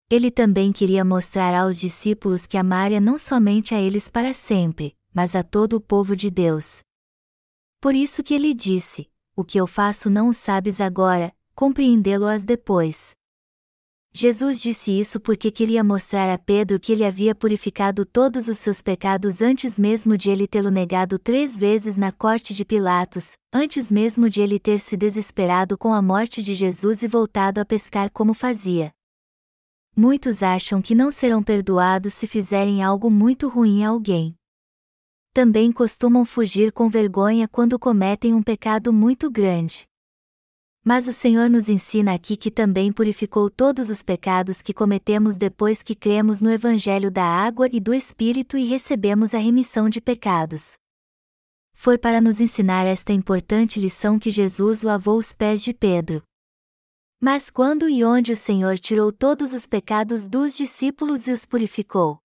Ele 0.09 0.31
também 0.31 0.73
queria 0.73 1.05
mostrar 1.05 1.53
aos 1.53 1.81
discípulos 1.81 2.47
que 2.47 2.57
amaria 2.57 3.01
não 3.01 3.19
somente 3.19 3.75
a 3.75 3.81
eles 3.81 4.09
para 4.09 4.33
sempre, 4.33 4.97
mas 5.13 5.35
a 5.35 5.43
todo 5.43 5.75
o 5.75 5.81
povo 5.81 6.15
de 6.15 6.31
Deus. 6.31 6.83
Por 7.81 7.95
isso 7.95 8.23
que 8.23 8.35
ele 8.35 8.55
disse: 8.55 9.11
O 9.35 9.43
que 9.43 9.59
eu 9.59 9.67
faço 9.67 10.09
não 10.09 10.29
o 10.29 10.35
sabes 10.35 10.81
agora, 10.81 11.35
compreendê-lo-as 11.57 12.45
depois. 12.45 13.17
Jesus 14.15 14.61
disse 14.61 14.91
isso 14.91 15.19
porque 15.19 15.51
queria 15.51 15.83
mostrar 15.83 16.31
a 16.31 16.37
Pedro 16.37 16.79
que 16.79 16.93
ele 16.93 17.03
havia 17.03 17.35
purificado 17.35 18.05
todos 18.05 18.47
os 18.47 18.59
seus 18.59 18.83
pecados 18.83 19.41
antes 19.41 19.79
mesmo 19.79 20.19
de 20.19 20.29
ele 20.29 20.47
tê-lo 20.47 20.71
negado 20.71 21.19
três 21.19 21.57
vezes 21.57 21.97
na 21.97 22.13
corte 22.13 22.53
de 22.53 22.63
Pilatos, 22.63 23.39
antes 23.51 23.91
mesmo 23.91 24.29
de 24.29 24.43
ele 24.43 24.59
ter 24.59 24.79
se 24.81 24.99
desesperado 24.99 25.79
com 25.79 25.95
a 25.95 26.03
morte 26.03 26.43
de 26.43 26.53
Jesus 26.53 27.03
e 27.03 27.09
voltado 27.09 27.59
a 27.59 27.65
pescar 27.65 28.11
como 28.11 28.35
fazia. 28.35 28.93
Muitos 29.97 30.43
acham 30.43 30.83
que 30.83 30.95
não 30.95 31.11
serão 31.11 31.43
perdoados 31.43 32.13
se 32.13 32.27
fizerem 32.27 32.83
algo 32.83 33.11
muito 33.11 33.49
ruim 33.49 33.83
a 33.83 33.89
alguém. 33.89 34.35
Também 35.33 35.73
costumam 35.73 36.27
fugir 36.27 36.71
com 36.71 36.91
vergonha 36.91 37.49
quando 37.49 37.79
cometem 37.79 38.35
um 38.35 38.43
pecado 38.43 38.93
muito 38.93 39.31
grande. 39.31 39.87
Mas 40.85 41.07
o 41.07 41.13
Senhor 41.13 41.49
nos 41.49 41.69
ensina 41.69 42.13
aqui 42.13 42.37
que 42.37 42.51
também 42.51 42.93
purificou 42.93 43.49
todos 43.49 43.89
os 43.89 44.03
pecados 44.03 44.61
que 44.61 44.75
cometemos 44.75 45.37
depois 45.37 45.81
que 45.81 45.95
cremos 45.95 46.41
no 46.41 46.51
Evangelho 46.51 47.09
da 47.09 47.25
água 47.25 47.69
e 47.73 47.79
do 47.79 47.95
Espírito 47.95 48.57
e 48.57 48.65
recebemos 48.65 49.33
a 49.33 49.39
remissão 49.39 49.89
de 49.89 50.01
pecados. 50.01 50.75
Foi 51.73 51.97
para 51.97 52.21
nos 52.21 52.41
ensinar 52.41 52.85
esta 52.85 53.13
importante 53.13 53.79
lição 53.79 54.19
que 54.19 54.31
Jesus 54.31 54.83
lavou 54.83 55.19
os 55.19 55.33
pés 55.33 55.63
de 55.63 55.73
Pedro. 55.73 56.23
Mas 57.21 57.49
quando 57.49 57.89
e 57.89 58.05
onde 58.05 58.33
o 58.33 58.37
Senhor 58.37 58.77
tirou 58.77 59.13
todos 59.13 59.53
os 59.53 59.67
pecados 59.67 60.27
dos 60.27 60.57
discípulos 60.57 61.29
e 61.29 61.33
os 61.33 61.47
purificou? 61.47 62.19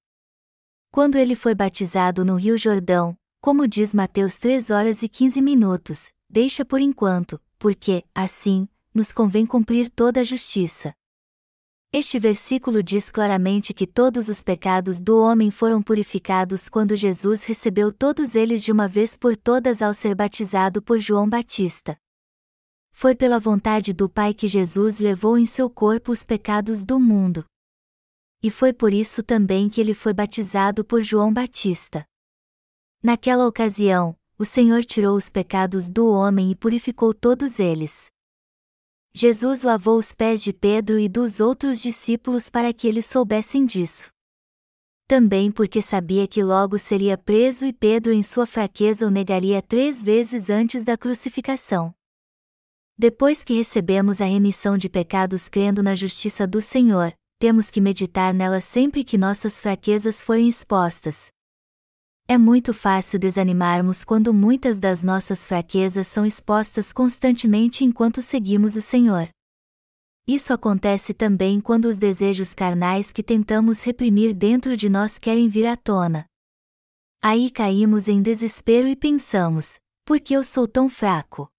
Quando 0.92 1.16
ele 1.16 1.36
foi 1.36 1.54
batizado 1.54 2.26
no 2.26 2.36
Rio 2.36 2.58
Jordão, 2.58 3.16
como 3.40 3.68
diz 3.68 3.94
Mateus 3.94 4.40
3 4.40 4.72
horas 4.72 5.04
e 5.04 5.08
15 5.08 5.44
minutos, 5.44 6.10
deixa 6.28 6.66
por 6.66 6.82
enquanto, 6.82 7.40
porque, 7.58 8.04
assim, 8.14 8.68
nos 8.94 9.12
convém 9.12 9.46
cumprir 9.46 9.90
toda 9.90 10.22
a 10.22 10.24
justiça. 10.24 10.94
Este 11.92 12.20
versículo 12.20 12.84
diz 12.84 13.10
claramente 13.10 13.74
que 13.74 13.88
todos 13.88 14.28
os 14.28 14.44
pecados 14.44 15.00
do 15.00 15.18
homem 15.18 15.50
foram 15.50 15.82
purificados 15.82 16.68
quando 16.68 16.96
Jesus 16.96 17.46
recebeu 17.46 17.94
todos 17.94 18.36
eles 18.36 18.62
de 18.62 18.72
uma 18.72 18.88
vez 18.88 19.16
por 19.16 19.38
todas 19.38 19.82
ao 19.82 19.94
ser 19.94 20.14
batizado 20.14 20.82
por 20.82 21.00
João 21.00 21.30
Batista. 21.30 21.98
Foi 22.92 23.16
pela 23.16 23.40
vontade 23.40 23.94
do 23.94 24.10
Pai 24.10 24.34
que 24.34 24.48
Jesus 24.48 25.00
levou 25.00 25.38
em 25.38 25.46
seu 25.46 25.70
corpo 25.70 26.12
os 26.12 26.26
pecados 26.26 26.84
do 26.84 27.00
mundo. 27.00 27.46
E 28.44 28.52
foi 28.52 28.74
por 28.74 28.94
isso 28.94 29.24
também 29.24 29.70
que 29.70 29.80
ele 29.80 29.94
foi 29.94 30.14
batizado 30.14 30.84
por 30.84 31.02
João 31.02 31.32
Batista. 31.34 32.06
Naquela 33.02 33.48
ocasião, 33.48 34.18
o 34.38 34.46
Senhor 34.46 34.86
tirou 34.86 35.18
os 35.18 35.30
pecados 35.30 35.90
do 35.90 36.12
homem 36.12 36.52
e 36.52 36.56
purificou 36.56 37.14
todos 37.14 37.60
eles. 37.60 38.08
Jesus 39.14 39.64
lavou 39.64 39.98
os 39.98 40.14
pés 40.14 40.44
de 40.44 40.54
Pedro 40.54 41.00
e 41.00 41.10
dos 41.10 41.40
outros 41.40 41.82
discípulos 41.82 42.50
para 42.50 42.72
que 42.72 42.88
eles 42.88 43.08
soubessem 43.08 43.66
disso. 43.66 44.12
Também 45.08 45.52
porque 45.52 45.82
sabia 45.82 46.28
que 46.28 46.44
logo 46.44 46.78
seria 46.78 47.18
preso 47.18 47.66
e 47.66 47.74
Pedro, 47.74 48.14
em 48.14 48.22
sua 48.22 48.46
fraqueza, 48.46 49.08
o 49.08 49.10
negaria 49.10 49.62
três 49.62 50.04
vezes 50.04 50.50
antes 50.50 50.84
da 50.84 50.98
crucificação. 50.98 51.96
Depois 52.96 53.44
que 53.44 53.54
recebemos 53.54 54.22
a 54.22 54.26
remissão 54.26 54.78
de 54.78 54.90
pecados 54.90 55.48
crendo 55.48 55.82
na 55.82 55.96
justiça 55.96 56.46
do 56.46 56.62
Senhor, 56.62 57.14
temos 57.40 57.72
que 57.72 57.80
meditar 57.80 58.34
nela 58.34 58.60
sempre 58.60 59.04
que 59.04 59.18
nossas 59.18 59.62
fraquezas 59.62 60.22
forem 60.22 60.48
expostas. 60.48 61.32
É 62.30 62.38
muito 62.38 62.74
fácil 62.74 63.18
desanimarmos 63.18 64.04
quando 64.04 64.34
muitas 64.34 64.80
das 64.80 65.02
nossas 65.02 65.48
fraquezas 65.48 66.08
são 66.08 66.26
expostas 66.26 66.92
constantemente 66.92 67.86
enquanto 67.86 68.22
seguimos 68.22 68.76
o 68.76 68.82
Senhor. 68.82 69.30
Isso 70.28 70.52
acontece 70.52 71.14
também 71.14 71.62
quando 71.62 71.86
os 71.86 71.98
desejos 71.98 72.54
carnais 72.54 73.14
que 73.14 73.24
tentamos 73.24 73.82
reprimir 73.82 74.34
dentro 74.34 74.76
de 74.76 74.90
nós 74.90 75.18
querem 75.18 75.48
vir 75.48 75.66
à 75.66 75.78
tona. 75.78 76.26
Aí 77.22 77.50
caímos 77.50 78.10
em 78.10 78.22
desespero 78.22 78.90
e 78.90 78.96
pensamos: 78.98 79.80
por 80.06 80.20
que 80.20 80.34
eu 80.34 80.44
sou 80.44 80.68
tão 80.68 80.90
fraco? 80.90 81.50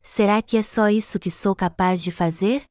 Será 0.00 0.40
que 0.40 0.56
é 0.56 0.62
só 0.62 0.90
isso 0.90 1.18
que 1.18 1.30
sou 1.30 1.56
capaz 1.56 2.00
de 2.00 2.12
fazer? 2.12 2.64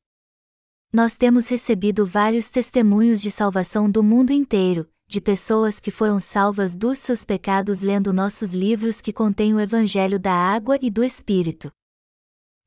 Nós 0.93 1.17
temos 1.17 1.49
recebido 1.49 2.05
vários 2.05 2.47
testemunhos 2.47 3.21
de 3.21 3.29
salvação 3.29 3.91
do 3.91 4.01
mundo 4.01 4.31
inteiro, 4.31 4.89
de 5.11 5.19
pessoas 5.19 5.77
que 5.77 5.91
foram 5.91 6.21
salvas 6.21 6.73
dos 6.73 6.97
seus 6.97 7.25
pecados 7.25 7.81
lendo 7.81 8.13
nossos 8.13 8.53
livros 8.53 9.01
que 9.01 9.11
contêm 9.11 9.53
o 9.53 9.59
Evangelho 9.59 10.17
da 10.17 10.31
Água 10.31 10.79
e 10.81 10.89
do 10.89 11.03
Espírito. 11.03 11.69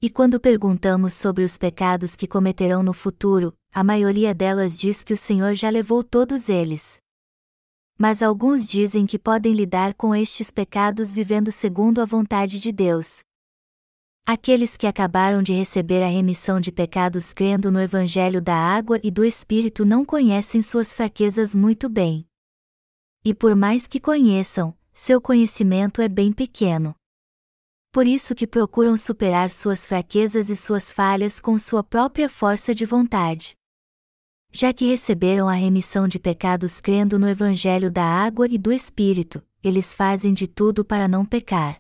E 0.01 0.11
quando 0.11 0.39
perguntamos 0.39 1.15
sobre 1.15 1.43
os 1.43 1.57
pecados 1.57 2.15
que 2.15 2.27
cometerão 2.27 2.83
no 2.83 2.93
futuro, 2.93 3.55
a 3.73 3.83
maioria 3.83 4.35
delas 4.35 4.77
diz 4.77 5.03
que 5.03 5.15
o 5.15 5.17
Senhor 5.17 5.55
já 5.55 5.71
levou 5.71 6.05
todos 6.05 6.51
eles. 6.51 6.99
Mas 7.99 8.23
alguns 8.23 8.67
dizem 8.67 9.07
que 9.07 9.19
podem 9.19 9.55
lidar 9.55 9.95
com 9.95 10.15
estes 10.15 10.51
pecados 10.51 11.15
vivendo 11.15 11.51
segundo 11.51 12.03
a 12.03 12.05
vontade 12.05 12.61
de 12.61 12.71
Deus, 12.71 13.23
Aqueles 14.27 14.75
que 14.75 14.87
acabaram 14.87 15.43
de 15.43 15.53
receber 15.53 16.03
a 16.03 16.09
remissão 16.09 16.59
de 16.59 16.73
pecados 16.73 17.35
crendo 17.35 17.71
no 17.71 17.79
Evangelho 17.79 18.41
da 18.41 18.57
água 18.57 18.99
e 19.03 19.11
do 19.11 19.23
Espírito 19.23 19.85
não 19.85 20.03
conhecem 20.03 20.63
suas 20.63 20.95
fraquezas 20.95 21.55
muito 21.55 21.91
bem. 21.91 22.27
E 23.25 23.33
por 23.33 23.57
mais 23.57 23.87
que 23.87 23.99
conheçam, 23.99 24.77
seu 24.93 25.19
conhecimento 25.19 26.03
é 26.03 26.09
bem 26.09 26.31
pequeno. 26.31 26.95
Por 27.91 28.07
isso 28.07 28.35
que 28.35 28.47
procuram 28.47 28.99
superar 28.99 29.49
suas 29.49 29.87
fraquezas 29.87 30.51
e 30.51 30.57
suas 30.57 30.93
falhas 30.93 31.41
com 31.41 31.57
sua 31.59 31.83
própria 31.83 32.29
força 32.29 32.75
de 32.75 32.85
vontade. 32.85 33.57
Já 34.53 34.75
que 34.75 34.85
receberam 34.85 35.49
a 35.49 35.55
remissão 35.55 36.07
de 36.07 36.19
pecados 36.19 36.83
crendo 36.83 37.19
no 37.19 37.27
Evangelho 37.27 37.91
da 37.91 38.05
água 38.05 38.47
e 38.47 38.59
do 38.59 38.71
Espírito, 38.71 39.43
eles 39.63 39.95
fazem 39.95 40.35
de 40.35 40.47
tudo 40.47 40.85
para 40.85 41.09
não 41.09 41.25
pecar. 41.25 41.79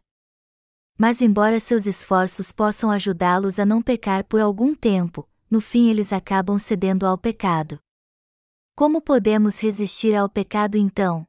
Mas, 0.96 1.20
embora 1.20 1.60
seus 1.60 1.84
esforços 1.84 2.52
possam 2.52 2.90
ajudá-los 2.90 3.58
a 3.58 3.66
não 3.66 3.82
pecar 3.82 4.24
por 4.24 4.40
algum 4.40 4.74
tempo, 4.74 5.28
no 5.50 5.60
fim 5.60 5.90
eles 5.90 6.12
acabam 6.12 6.58
cedendo 6.58 7.06
ao 7.06 7.18
pecado. 7.18 7.78
Como 8.74 9.02
podemos 9.02 9.60
resistir 9.60 10.14
ao 10.14 10.28
pecado 10.28 10.76
então? 10.76 11.26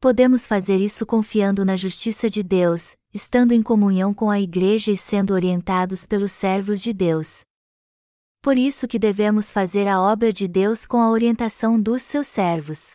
Podemos 0.00 0.46
fazer 0.46 0.76
isso 0.76 1.04
confiando 1.04 1.64
na 1.64 1.76
justiça 1.76 2.30
de 2.30 2.40
Deus, 2.40 2.96
estando 3.12 3.50
em 3.50 3.60
comunhão 3.60 4.14
com 4.14 4.30
a 4.30 4.38
Igreja 4.38 4.92
e 4.92 4.96
sendo 4.96 5.34
orientados 5.34 6.06
pelos 6.06 6.30
servos 6.30 6.80
de 6.80 6.92
Deus. 6.92 7.44
Por 8.40 8.56
isso 8.56 8.86
que 8.86 8.96
devemos 8.96 9.52
fazer 9.52 9.88
a 9.88 10.00
obra 10.00 10.32
de 10.32 10.46
Deus 10.46 10.86
com 10.86 11.00
a 11.02 11.10
orientação 11.10 11.82
dos 11.82 12.02
seus 12.02 12.28
servos. 12.28 12.92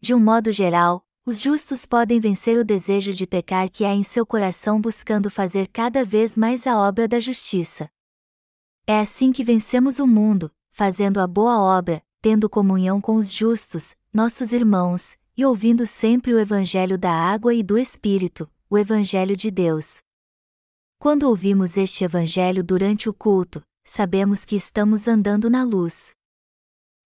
De 0.00 0.14
um 0.14 0.18
modo 0.18 0.50
geral, 0.50 1.04
os 1.26 1.38
justos 1.38 1.84
podem 1.84 2.18
vencer 2.18 2.58
o 2.58 2.64
desejo 2.64 3.12
de 3.12 3.26
pecar 3.26 3.70
que 3.70 3.84
há 3.84 3.94
em 3.94 4.02
seu 4.02 4.24
coração 4.24 4.80
buscando 4.80 5.30
fazer 5.30 5.68
cada 5.68 6.02
vez 6.02 6.34
mais 6.34 6.66
a 6.66 6.78
obra 6.78 7.06
da 7.06 7.20
justiça. 7.20 7.90
É 8.86 8.98
assim 8.98 9.32
que 9.32 9.44
vencemos 9.44 9.98
o 9.98 10.06
mundo, 10.06 10.50
fazendo 10.72 11.20
a 11.20 11.26
boa 11.26 11.60
obra, 11.60 12.02
tendo 12.22 12.48
comunhão 12.48 13.02
com 13.02 13.16
os 13.16 13.30
justos, 13.30 13.94
nossos 14.10 14.50
irmãos, 14.54 15.19
e 15.40 15.44
ouvindo 15.46 15.86
sempre 15.86 16.34
o 16.34 16.38
Evangelho 16.38 16.98
da 16.98 17.10
água 17.10 17.54
e 17.54 17.62
do 17.62 17.78
Espírito, 17.78 18.46
o 18.68 18.76
Evangelho 18.76 19.34
de 19.34 19.50
Deus. 19.50 20.00
Quando 20.98 21.22
ouvimos 21.22 21.78
este 21.78 22.04
Evangelho 22.04 22.62
durante 22.62 23.08
o 23.08 23.14
culto, 23.14 23.62
sabemos 23.82 24.44
que 24.44 24.54
estamos 24.54 25.08
andando 25.08 25.48
na 25.48 25.64
luz 25.64 26.12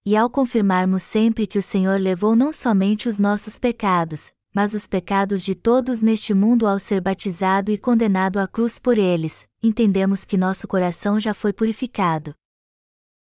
e 0.05 0.17
ao 0.17 0.29
confirmarmos 0.29 1.05
sempre 1.05 1.47
que 1.47 1.61
o 1.61 1.63
Senhor 1.63 2.01
levou 2.01 2.35
não 2.35 2.53
somente 2.53 3.09
os 3.09 3.21
nossos 3.21 3.57
pecados, 3.57 4.33
mas 4.53 4.75
os 4.75 4.85
pecados 4.85 5.45
de 5.45 5.55
todos 5.55 6.03
neste 6.03 6.35
mundo 6.35 6.67
ao 6.67 6.81
ser 6.81 7.01
batizado 7.01 7.71
e 7.71 7.79
condenado 7.79 8.39
à 8.39 8.49
cruz 8.49 8.81
por 8.81 8.99
eles, 8.99 9.49
entendemos 9.63 10.25
que 10.25 10.37
nosso 10.37 10.67
coração 10.67 11.21
já 11.21 11.33
foi 11.33 11.53
purificado. 11.53 12.35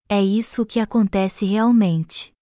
É 0.09 0.21
isso 0.21 0.63
o 0.63 0.65
que 0.65 0.79
acontece 0.79 1.45
realmente. 1.45 2.34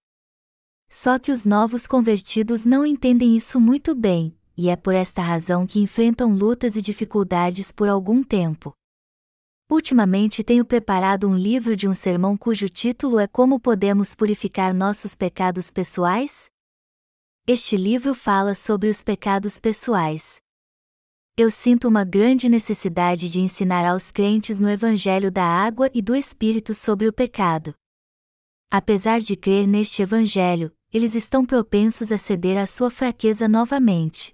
Só 0.96 1.18
que 1.18 1.32
os 1.32 1.44
novos 1.44 1.88
convertidos 1.88 2.64
não 2.64 2.86
entendem 2.86 3.34
isso 3.34 3.58
muito 3.58 3.96
bem, 3.96 4.32
e 4.56 4.70
é 4.70 4.76
por 4.76 4.94
esta 4.94 5.20
razão 5.20 5.66
que 5.66 5.80
enfrentam 5.80 6.32
lutas 6.32 6.76
e 6.76 6.80
dificuldades 6.80 7.72
por 7.72 7.88
algum 7.88 8.22
tempo. 8.22 8.72
Ultimamente 9.68 10.44
tenho 10.44 10.64
preparado 10.64 11.28
um 11.28 11.36
livro 11.36 11.76
de 11.76 11.88
um 11.88 11.92
sermão 11.92 12.36
cujo 12.36 12.68
título 12.68 13.18
é 13.18 13.26
Como 13.26 13.58
Podemos 13.58 14.14
Purificar 14.14 14.72
Nossos 14.72 15.16
Pecados 15.16 15.68
Pessoais? 15.72 16.46
Este 17.44 17.76
livro 17.76 18.14
fala 18.14 18.54
sobre 18.54 18.88
os 18.88 19.02
pecados 19.02 19.58
pessoais. 19.58 20.36
Eu 21.36 21.50
sinto 21.50 21.88
uma 21.88 22.04
grande 22.04 22.48
necessidade 22.48 23.28
de 23.28 23.40
ensinar 23.40 23.84
aos 23.84 24.12
crentes 24.12 24.60
no 24.60 24.70
Evangelho 24.70 25.32
da 25.32 25.44
Água 25.44 25.90
e 25.92 26.00
do 26.00 26.14
Espírito 26.14 26.72
sobre 26.72 27.08
o 27.08 27.12
pecado. 27.12 27.74
Apesar 28.70 29.20
de 29.20 29.34
crer 29.34 29.66
neste 29.66 30.00
Evangelho, 30.00 30.72
eles 30.94 31.16
estão 31.16 31.44
propensos 31.44 32.12
a 32.12 32.16
ceder 32.16 32.56
à 32.56 32.68
sua 32.68 32.88
fraqueza 32.88 33.48
novamente. 33.48 34.32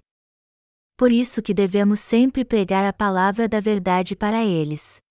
Por 0.95 1.11
isso 1.11 1.41
que 1.41 1.55
devemos 1.55 1.99
sempre 1.99 2.45
pregar 2.45 2.85
a 2.85 2.93
palavra 2.93 3.49
da 3.49 3.59
verdade 3.59 4.15
para 4.15 4.45
eles. 4.45 5.01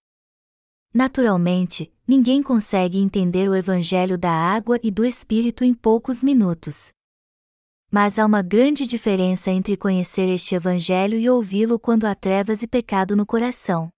Naturalmente, 0.95 1.93
ninguém 2.07 2.41
consegue 2.41 2.99
entender 2.99 3.49
o 3.49 3.57
Evangelho 3.57 4.17
da 4.17 4.31
água 4.31 4.79
e 4.81 4.93
do 4.93 5.05
Espírito 5.05 5.65
em 5.65 5.75
poucos 5.75 6.23
minutos. 6.23 6.93
Mas 7.91 8.17
há 8.17 8.25
uma 8.25 8.43
grande 8.43 8.87
diferença 8.87 9.51
entre 9.51 9.77
conhecer 9.77 10.29
este 10.29 10.55
Evangelho 10.55 11.19
e 11.19 11.29
ouvi-lo 11.29 11.81
quando 11.81 12.05
há 12.05 12.15
trevas 12.15 12.63
e 12.63 12.69
pecado 12.69 13.17
no 13.17 13.27
coração. 13.27 13.89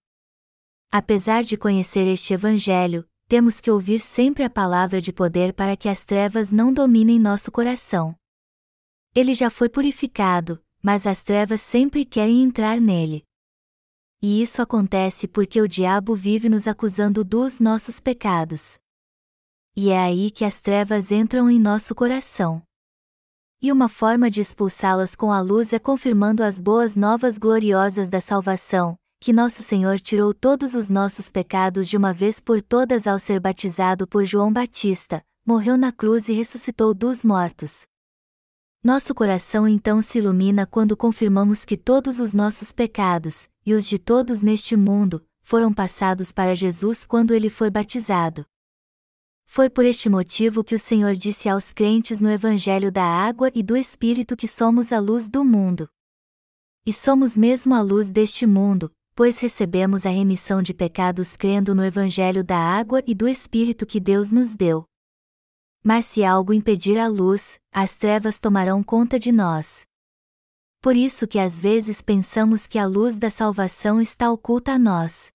Apesar 0.90 1.44
de 1.44 1.58
conhecer 1.58 2.08
este 2.08 2.32
Evangelho, 2.32 3.06
temos 3.32 3.62
que 3.62 3.70
ouvir 3.70 3.98
sempre 3.98 4.44
a 4.44 4.50
palavra 4.50 5.00
de 5.00 5.10
poder 5.10 5.54
para 5.54 5.74
que 5.74 5.88
as 5.88 6.04
trevas 6.04 6.50
não 6.50 6.70
dominem 6.70 7.18
nosso 7.18 7.50
coração. 7.50 8.14
Ele 9.14 9.34
já 9.34 9.48
foi 9.48 9.70
purificado, 9.70 10.62
mas 10.82 11.06
as 11.06 11.22
trevas 11.22 11.62
sempre 11.62 12.04
querem 12.04 12.42
entrar 12.42 12.78
nele. 12.78 13.24
E 14.20 14.42
isso 14.42 14.60
acontece 14.60 15.26
porque 15.26 15.62
o 15.62 15.66
diabo 15.66 16.14
vive 16.14 16.50
nos 16.50 16.68
acusando 16.68 17.24
dos 17.24 17.58
nossos 17.58 18.00
pecados. 18.00 18.78
E 19.74 19.88
é 19.88 19.98
aí 19.98 20.30
que 20.30 20.44
as 20.44 20.60
trevas 20.60 21.10
entram 21.10 21.48
em 21.48 21.58
nosso 21.58 21.94
coração. 21.94 22.62
E 23.62 23.72
uma 23.72 23.88
forma 23.88 24.30
de 24.30 24.42
expulsá-las 24.42 25.16
com 25.16 25.32
a 25.32 25.40
luz 25.40 25.72
é 25.72 25.78
confirmando 25.78 26.42
as 26.42 26.60
boas 26.60 26.96
novas 26.96 27.38
gloriosas 27.38 28.10
da 28.10 28.20
salvação, 28.20 28.94
que 29.22 29.32
nosso 29.32 29.62
Senhor 29.62 30.00
tirou 30.00 30.34
todos 30.34 30.74
os 30.74 30.90
nossos 30.90 31.30
pecados 31.30 31.88
de 31.88 31.96
uma 31.96 32.12
vez 32.12 32.40
por 32.40 32.60
todas 32.60 33.06
ao 33.06 33.20
ser 33.20 33.38
batizado 33.38 34.04
por 34.04 34.24
João 34.24 34.52
Batista, 34.52 35.24
morreu 35.46 35.78
na 35.78 35.92
cruz 35.92 36.28
e 36.28 36.32
ressuscitou 36.32 36.92
dos 36.92 37.24
mortos. 37.24 37.86
Nosso 38.82 39.14
coração 39.14 39.68
então 39.68 40.02
se 40.02 40.18
ilumina 40.18 40.66
quando 40.66 40.96
confirmamos 40.96 41.64
que 41.64 41.76
todos 41.76 42.18
os 42.18 42.34
nossos 42.34 42.72
pecados, 42.72 43.48
e 43.64 43.72
os 43.74 43.86
de 43.86 43.96
todos 43.96 44.42
neste 44.42 44.74
mundo, 44.74 45.24
foram 45.40 45.72
passados 45.72 46.32
para 46.32 46.56
Jesus 46.56 47.06
quando 47.06 47.32
ele 47.32 47.48
foi 47.48 47.70
batizado. 47.70 48.44
Foi 49.46 49.70
por 49.70 49.84
este 49.84 50.08
motivo 50.08 50.64
que 50.64 50.74
o 50.74 50.80
Senhor 50.80 51.14
disse 51.14 51.48
aos 51.48 51.72
crentes 51.72 52.20
no 52.20 52.28
Evangelho 52.28 52.90
da 52.90 53.04
Água 53.04 53.52
e 53.54 53.62
do 53.62 53.76
Espírito 53.76 54.36
que 54.36 54.48
somos 54.48 54.92
a 54.92 54.98
luz 54.98 55.28
do 55.28 55.44
mundo. 55.44 55.88
E 56.84 56.92
somos 56.92 57.36
mesmo 57.36 57.72
a 57.72 57.80
luz 57.80 58.10
deste 58.10 58.44
mundo, 58.44 58.92
pois 59.14 59.38
recebemos 59.38 60.06
a 60.06 60.10
remissão 60.10 60.62
de 60.62 60.72
pecados 60.72 61.36
crendo 61.36 61.74
no 61.74 61.84
Evangelho 61.84 62.42
da 62.42 62.56
Água 62.56 63.02
e 63.06 63.14
do 63.14 63.28
Espírito 63.28 63.84
que 63.84 64.00
Deus 64.00 64.32
nos 64.32 64.54
deu. 64.54 64.84
Mas 65.84 66.06
se 66.06 66.24
algo 66.24 66.52
impedir 66.52 66.98
a 66.98 67.08
luz, 67.08 67.58
as 67.72 67.96
trevas 67.96 68.38
tomarão 68.38 68.82
conta 68.82 69.18
de 69.18 69.32
nós. 69.32 69.84
Por 70.80 70.96
isso 70.96 71.26
que 71.28 71.38
às 71.38 71.60
vezes 71.60 72.00
pensamos 72.00 72.66
que 72.66 72.78
a 72.78 72.86
luz 72.86 73.16
da 73.16 73.30
salvação 73.30 74.00
está 74.00 74.30
oculta 74.30 74.72
a 74.72 74.78
nós. 74.78 75.30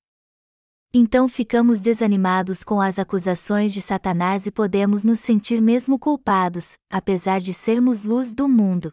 Então 0.93 1.27
ficamos 1.27 1.79
desanimados 1.79 2.63
com 2.63 2.81
as 2.81 2.97
acusações 2.97 3.73
de 3.73 3.81
Satanás 3.81 4.45
e 4.45 4.51
podemos 4.51 5.03
nos 5.03 5.19
sentir 5.19 5.61
mesmo 5.61 5.99
culpados, 5.99 6.77
apesar 6.89 7.39
de 7.39 7.53
sermos 7.53 8.03
luz 8.03 8.33
do 8.33 8.47
mundo. 8.47 8.91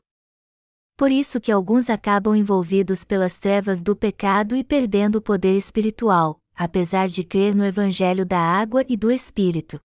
Por 0.97 1.11
isso 1.11 1.41
que 1.41 1.51
alguns 1.51 1.91
acabam 1.91 2.37
envolvidos 2.37 3.05
pelas 3.05 3.37
trevas 3.37 3.83
do 3.83 3.97
pecado 3.97 4.55
e 4.55 4.63
perdendo 4.63 5.17
o 5.17 5.21
poder 5.21 5.57
espiritual, 5.57 6.39
apesar 6.55 7.09
de 7.09 7.25
crer 7.25 7.53
no 7.53 7.65
Evangelho 7.65 8.25
da 8.25 8.39
água 8.39 8.85
e 8.89 8.97
do 8.97 9.11
Espírito. 9.11 9.81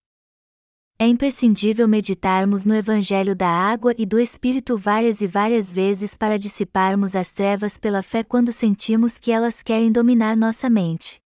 É 1.00 1.08
imprescindível 1.08 1.88
meditarmos 1.88 2.64
no 2.64 2.76
Evangelho 2.76 3.36
da 3.36 3.48
água 3.48 3.96
e 3.98 4.06
do 4.06 4.20
Espírito 4.20 4.78
várias 4.78 5.22
e 5.22 5.28
várias 5.28 5.74
vezes 5.74 6.16
para 6.16 6.38
dissiparmos 6.38 7.16
as 7.16 7.32
trevas 7.32 7.80
pela 7.80 8.04
fé 8.04 8.24
quando 8.24 8.52
sentimos 8.52 9.18
que 9.18 9.32
elas 9.32 9.64
querem 9.64 9.92
dominar 9.92 10.38
nossa 10.38 10.70
mente. 10.70 11.20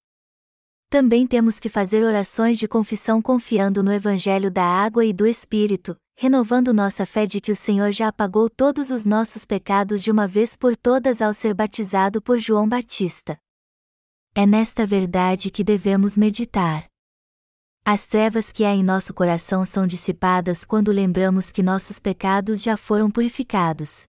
Também 0.93 1.25
temos 1.25 1.59
que 1.59 1.69
fazer 1.69 2.03
orações 2.03 2.59
de 2.59 2.67
confissão 2.67 3.19
confiando 3.19 3.81
no 3.81 3.91
Evangelho 3.91 4.51
da 4.51 4.63
água 4.63 5.03
e 5.03 5.11
do 5.11 5.25
Espírito, 5.25 5.97
renovando 6.15 6.71
nossa 6.71 7.03
fé 7.03 7.25
de 7.25 7.41
que 7.41 7.51
o 7.51 7.55
Senhor 7.55 7.91
já 7.91 8.09
apagou 8.09 8.47
todos 8.47 8.91
os 8.91 9.03
nossos 9.03 9.43
pecados 9.43 10.03
de 10.03 10.11
uma 10.11 10.27
vez 10.27 10.55
por 10.55 10.77
todas 10.77 11.19
ao 11.19 11.33
ser 11.33 11.55
batizado 11.55 12.21
por 12.21 12.37
João 12.37 12.69
Batista. 12.69 13.39
É 14.35 14.45
nesta 14.45 14.85
verdade 14.85 15.49
que 15.49 15.63
devemos 15.63 16.15
meditar. 16.15 16.85
As 17.83 18.05
trevas 18.05 18.51
que 18.51 18.63
há 18.63 18.75
em 18.75 18.83
nosso 18.83 19.15
coração 19.15 19.65
são 19.65 19.87
dissipadas 19.87 20.63
quando 20.63 20.91
lembramos 20.91 21.51
que 21.51 21.63
nossos 21.63 21.99
pecados 21.99 22.61
já 22.61 22.77
foram 22.77 23.09
purificados. 23.09 24.03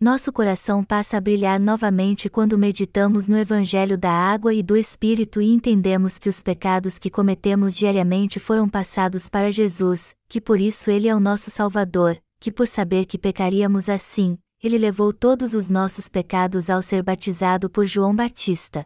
Nosso 0.00 0.32
coração 0.32 0.82
passa 0.82 1.16
a 1.16 1.20
brilhar 1.20 1.58
novamente 1.58 2.28
quando 2.28 2.58
meditamos 2.58 3.28
no 3.28 3.38
Evangelho 3.38 3.96
da 3.96 4.10
Água 4.10 4.52
e 4.52 4.62
do 4.62 4.76
Espírito 4.76 5.40
e 5.40 5.50
entendemos 5.50 6.18
que 6.18 6.28
os 6.28 6.42
pecados 6.42 6.98
que 6.98 7.08
cometemos 7.08 7.76
diariamente 7.76 8.40
foram 8.40 8.68
passados 8.68 9.30
para 9.30 9.52
Jesus, 9.52 10.14
que 10.28 10.40
por 10.40 10.60
isso 10.60 10.90
Ele 10.90 11.08
é 11.08 11.14
o 11.14 11.20
nosso 11.20 11.50
Salvador, 11.50 12.20
que 12.40 12.50
por 12.50 12.66
saber 12.66 13.06
que 13.06 13.16
pecaríamos 13.16 13.88
assim, 13.88 14.36
Ele 14.62 14.76
levou 14.76 15.12
todos 15.12 15.54
os 15.54 15.70
nossos 15.70 16.08
pecados 16.08 16.68
ao 16.68 16.82
ser 16.82 17.02
batizado 17.02 17.70
por 17.70 17.86
João 17.86 18.14
Batista. 18.14 18.84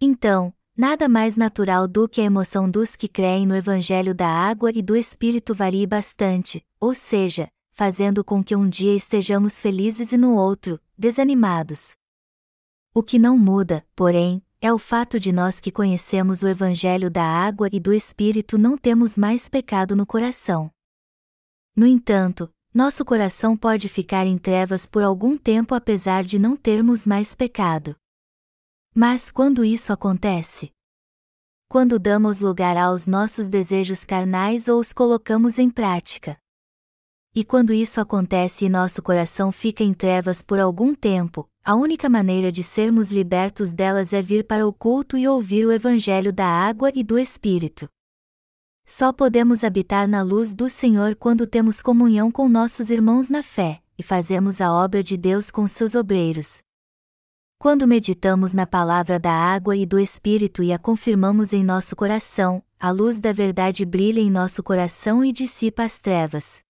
Então, 0.00 0.52
Nada 0.74 1.06
mais 1.06 1.36
natural 1.36 1.86
do 1.86 2.08
que 2.08 2.18
a 2.18 2.24
emoção 2.24 2.68
dos 2.68 2.96
que 2.96 3.06
creem 3.06 3.46
no 3.46 3.54
Evangelho 3.54 4.14
da 4.14 4.26
água 4.26 4.70
e 4.74 4.80
do 4.80 4.96
Espírito 4.96 5.54
varie 5.54 5.86
bastante, 5.86 6.64
ou 6.80 6.94
seja, 6.94 7.46
fazendo 7.82 8.22
com 8.22 8.44
que 8.44 8.54
um 8.54 8.68
dia 8.68 8.94
estejamos 8.94 9.60
felizes 9.60 10.12
e 10.12 10.16
no 10.16 10.36
outro, 10.36 10.80
desanimados. 10.96 11.96
O 12.94 13.02
que 13.02 13.18
não 13.18 13.36
muda, 13.36 13.84
porém, 13.96 14.40
é 14.60 14.72
o 14.72 14.78
fato 14.78 15.18
de 15.18 15.32
nós 15.32 15.58
que 15.58 15.72
conhecemos 15.72 16.44
o 16.44 16.48
Evangelho 16.48 17.10
da 17.10 17.24
água 17.24 17.68
e 17.72 17.80
do 17.80 17.92
Espírito 17.92 18.56
não 18.56 18.78
temos 18.78 19.18
mais 19.18 19.48
pecado 19.48 19.96
no 19.96 20.06
coração. 20.06 20.70
No 21.74 21.84
entanto, 21.84 22.48
nosso 22.72 23.04
coração 23.04 23.56
pode 23.56 23.88
ficar 23.88 24.28
em 24.28 24.38
trevas 24.38 24.86
por 24.86 25.02
algum 25.02 25.36
tempo 25.36 25.74
apesar 25.74 26.22
de 26.22 26.38
não 26.38 26.56
termos 26.56 27.04
mais 27.04 27.34
pecado. 27.34 27.96
Mas 28.94 29.28
quando 29.32 29.64
isso 29.64 29.92
acontece? 29.92 30.70
Quando 31.68 31.98
damos 31.98 32.38
lugar 32.38 32.76
aos 32.76 33.08
nossos 33.08 33.48
desejos 33.48 34.04
carnais 34.04 34.68
ou 34.68 34.78
os 34.78 34.92
colocamos 34.92 35.58
em 35.58 35.68
prática. 35.68 36.40
E 37.34 37.44
quando 37.44 37.72
isso 37.72 38.00
acontece 38.00 38.66
e 38.66 38.68
nosso 38.68 39.02
coração 39.02 39.50
fica 39.50 39.82
em 39.82 39.94
trevas 39.94 40.42
por 40.42 40.60
algum 40.60 40.94
tempo, 40.94 41.48
a 41.64 41.74
única 41.74 42.08
maneira 42.08 42.52
de 42.52 42.62
sermos 42.62 43.10
libertos 43.10 43.72
delas 43.72 44.12
é 44.12 44.20
vir 44.20 44.44
para 44.44 44.66
o 44.66 44.72
culto 44.72 45.16
e 45.16 45.26
ouvir 45.26 45.64
o 45.64 45.72
Evangelho 45.72 46.32
da 46.32 46.46
água 46.46 46.90
e 46.94 47.02
do 47.02 47.18
Espírito. 47.18 47.88
Só 48.84 49.12
podemos 49.12 49.64
habitar 49.64 50.06
na 50.06 50.22
luz 50.22 50.54
do 50.54 50.68
Senhor 50.68 51.16
quando 51.16 51.46
temos 51.46 51.80
comunhão 51.80 52.30
com 52.30 52.48
nossos 52.48 52.90
irmãos 52.90 53.28
na 53.28 53.42
fé, 53.42 53.80
e 53.96 54.02
fazemos 54.02 54.60
a 54.60 54.72
obra 54.72 55.02
de 55.02 55.16
Deus 55.16 55.50
com 55.50 55.66
seus 55.66 55.94
obreiros, 55.94 56.62
quando 57.62 57.86
meditamos 57.86 58.52
na 58.52 58.66
palavra 58.66 59.20
da 59.20 59.30
água 59.30 59.76
e 59.76 59.86
do 59.86 59.96
Espírito 59.96 60.64
e 60.64 60.72
a 60.72 60.80
confirmamos 60.80 61.52
em 61.52 61.62
nosso 61.62 61.94
coração, 61.94 62.60
a 62.76 62.90
luz 62.90 63.20
da 63.20 63.32
verdade 63.32 63.84
brilha 63.84 64.18
em 64.18 64.28
nosso 64.28 64.64
coração 64.64 65.24
e 65.24 65.32
dissipa 65.32 65.84
as 65.84 66.00
trevas. 66.00 66.60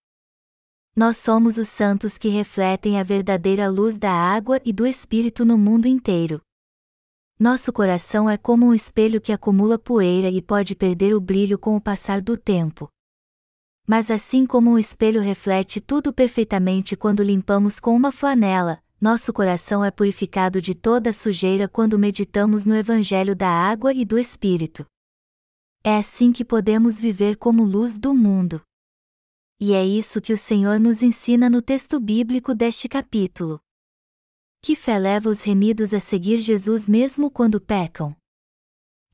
Nós 0.95 1.17
somos 1.17 1.57
os 1.57 1.71
santos 1.71 2.19
que 2.19 2.29
refletem 2.29 3.01
a 3.01 3.03
verdadeira 3.03 3.67
luz 3.71 3.97
da 3.97 4.13
água 4.13 4.61
e 4.63 4.75
do 4.75 4.87
Espírito 4.87 5.43
no 5.43 5.57
mundo 5.57 5.87
inteiro. 5.87 6.39
Nosso 7.41 7.73
coração 7.73 8.29
é 8.29 8.37
como 8.37 8.67
um 8.67 8.75
espelho 8.75 9.19
que 9.19 9.33
acumula 9.33 9.79
poeira 9.79 10.29
e 10.29 10.43
pode 10.43 10.75
perder 10.75 11.15
o 11.15 11.21
brilho 11.21 11.59
com 11.59 11.75
o 11.75 11.81
passar 11.81 12.21
do 12.21 12.37
tempo. 12.37 12.91
Mas 13.87 14.11
assim 14.11 14.45
como 14.45 14.71
um 14.71 14.79
espelho 14.79 15.23
reflete 15.23 15.81
tudo 15.81 16.13
perfeitamente 16.13 16.95
quando 16.95 17.23
limpamos 17.23 17.81
com 17.81 17.97
uma 17.97 18.13
flanela, 18.13 18.79
nosso 19.01 19.33
coração 19.33 19.83
é 19.83 19.91
purificado 19.91 20.61
de 20.61 20.75
toda 20.75 21.11
sujeira 21.11 21.67
quando 21.67 21.99
meditamos 21.99 22.67
no 22.67 22.77
Evangelho 22.77 23.35
da 23.35 23.49
água 23.49 23.95
e 23.95 24.05
do 24.05 24.19
Espírito. 24.19 24.85
É 25.83 25.97
assim 25.97 26.33
que 26.33 26.45
podemos 26.45 27.01
viver 27.01 27.37
como 27.37 27.65
luz 27.65 27.99
do 27.99 28.15
mundo. 28.15 28.63
E 29.65 29.75
é 29.75 29.87
isso 29.87 30.21
que 30.21 30.33
o 30.33 30.37
Senhor 30.37 30.81
nos 30.81 31.05
ensina 31.05 31.49
no 31.49 31.63
texto 31.63 32.01
bíblico 32.01 32.53
deste 32.53 32.89
capítulo. 32.89 33.61
Que 34.61 34.75
fé 34.75 34.99
leva 34.99 35.29
os 35.29 35.43
remidos 35.43 35.95
a 35.95 36.01
seguir 36.01 36.39
Jesus 36.39 36.89
mesmo 36.89 37.31
quando 37.31 37.61
pecam? 37.61 38.13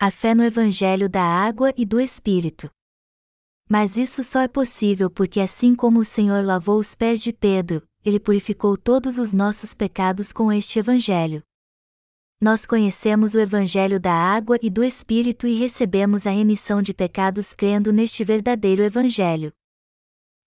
A 0.01 0.11
fé 0.11 0.35
no 0.35 0.43
Evangelho 0.43 1.07
da 1.07 1.23
água 1.23 1.71
e 1.77 1.85
do 1.85 2.01
Espírito. 2.01 2.71
Mas 3.69 3.99
isso 3.99 4.25
só 4.25 4.41
é 4.41 4.49
possível 4.49 5.11
porque, 5.11 5.39
assim 5.39 5.75
como 5.75 6.01
o 6.01 6.05
Senhor 6.05 6.43
lavou 6.43 6.79
os 6.79 6.95
pés 6.95 7.23
de 7.23 7.31
Pedro, 7.31 7.87
ele 8.03 8.19
purificou 8.19 8.75
todos 8.79 9.19
os 9.19 9.35
nossos 9.35 9.75
pecados 9.75 10.33
com 10.33 10.51
este 10.51 10.79
Evangelho. 10.79 11.43
Nós 12.41 12.65
conhecemos 12.65 13.35
o 13.35 13.39
Evangelho 13.39 14.01
da 14.01 14.15
água 14.15 14.59
e 14.63 14.71
do 14.71 14.83
Espírito 14.83 15.47
e 15.47 15.59
recebemos 15.59 16.27
a 16.27 16.31
remissão 16.31 16.81
de 16.81 16.95
pecados 16.95 17.53
crendo 17.53 17.93
neste 17.93 18.25
verdadeiro 18.25 18.83
Evangelho. 18.83 19.53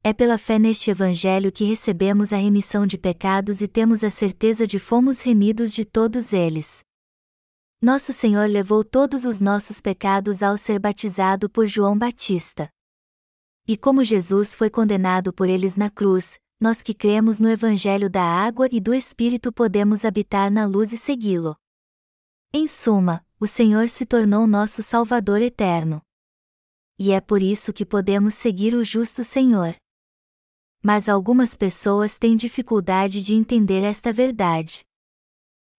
É 0.04 0.14
pela 0.14 0.40
fé 0.40 0.58
neste 0.58 0.90
Evangelho 0.90 1.52
que 1.52 1.64
recebemos 1.64 2.34
a 2.34 2.38
remissão 2.38 2.88
de 2.88 2.98
pecados 2.98 3.62
e 3.62 3.68
temos 3.68 4.04
a 4.04 4.10
certeza 4.10 4.66
de 4.66 4.80
fomos 4.80 5.22
remidos 5.22 5.72
de 5.72 5.86
todos 5.86 6.34
eles. 6.34 6.84
Nosso 7.80 8.12
Senhor 8.12 8.50
levou 8.50 8.84
todos 8.84 9.26
os 9.26 9.40
nossos 9.40 9.80
pecados 9.80 10.42
ao 10.42 10.58
ser 10.58 10.80
batizado 10.80 11.48
por 11.48 11.68
João 11.68 11.96
Batista. 11.96 12.68
E 13.68 13.78
como 13.78 14.04
Jesus 14.04 14.56
foi 14.56 14.72
condenado 14.72 15.32
por 15.32 15.48
eles 15.48 15.78
na 15.78 15.88
cruz, 15.88 16.40
nós 16.60 16.82
que 16.82 16.96
cremos 16.96 17.40
no 17.40 17.48
Evangelho 17.48 18.10
da 18.10 18.24
água 18.24 18.68
e 18.72 18.80
do 18.80 18.96
Espírito 18.96 19.54
podemos 19.54 20.04
habitar 20.04 20.50
na 20.52 20.66
luz 20.66 20.92
e 20.94 20.98
segui-lo. 20.98 21.56
Em 22.52 22.68
suma, 22.68 23.24
o 23.40 23.46
Senhor 23.46 23.88
se 23.88 24.08
tornou 24.08 24.48
nosso 24.48 24.82
Salvador 24.82 25.44
eterno. 25.44 26.02
E 26.98 27.12
é 27.12 27.22
por 27.22 27.42
isso 27.42 27.72
que 27.72 27.86
podemos 27.86 28.34
seguir 28.34 28.74
o 28.74 28.84
justo 28.84 29.24
Senhor. 29.24 29.76
Mas 30.84 31.08
algumas 31.08 31.56
pessoas 31.56 32.18
têm 32.18 32.36
dificuldade 32.36 33.22
de 33.22 33.36
entender 33.36 33.84
esta 33.84 34.12
verdade. 34.12 34.84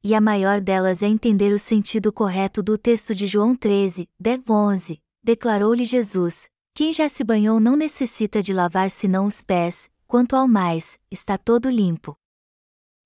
E 0.04 0.14
a 0.14 0.20
maior 0.20 0.60
delas 0.60 1.02
é 1.02 1.06
entender 1.06 1.52
o 1.52 1.58
sentido 1.58 2.12
correto 2.12 2.62
do 2.62 2.78
texto 2.78 3.14
de 3.14 3.26
João 3.26 3.56
13, 3.56 4.08
10, 4.18 4.40
11. 4.48 5.02
Declarou-lhe 5.22 5.84
Jesus: 5.84 6.48
Quem 6.74 6.92
já 6.92 7.08
se 7.08 7.22
banhou 7.22 7.60
não 7.60 7.76
necessita 7.76 8.42
de 8.42 8.52
lavar 8.52 8.90
senão 8.90 9.26
os 9.26 9.42
pés, 9.42 9.90
quanto 10.06 10.36
ao 10.36 10.48
mais, 10.48 10.98
está 11.10 11.38
todo 11.38 11.70
limpo. 11.70 12.16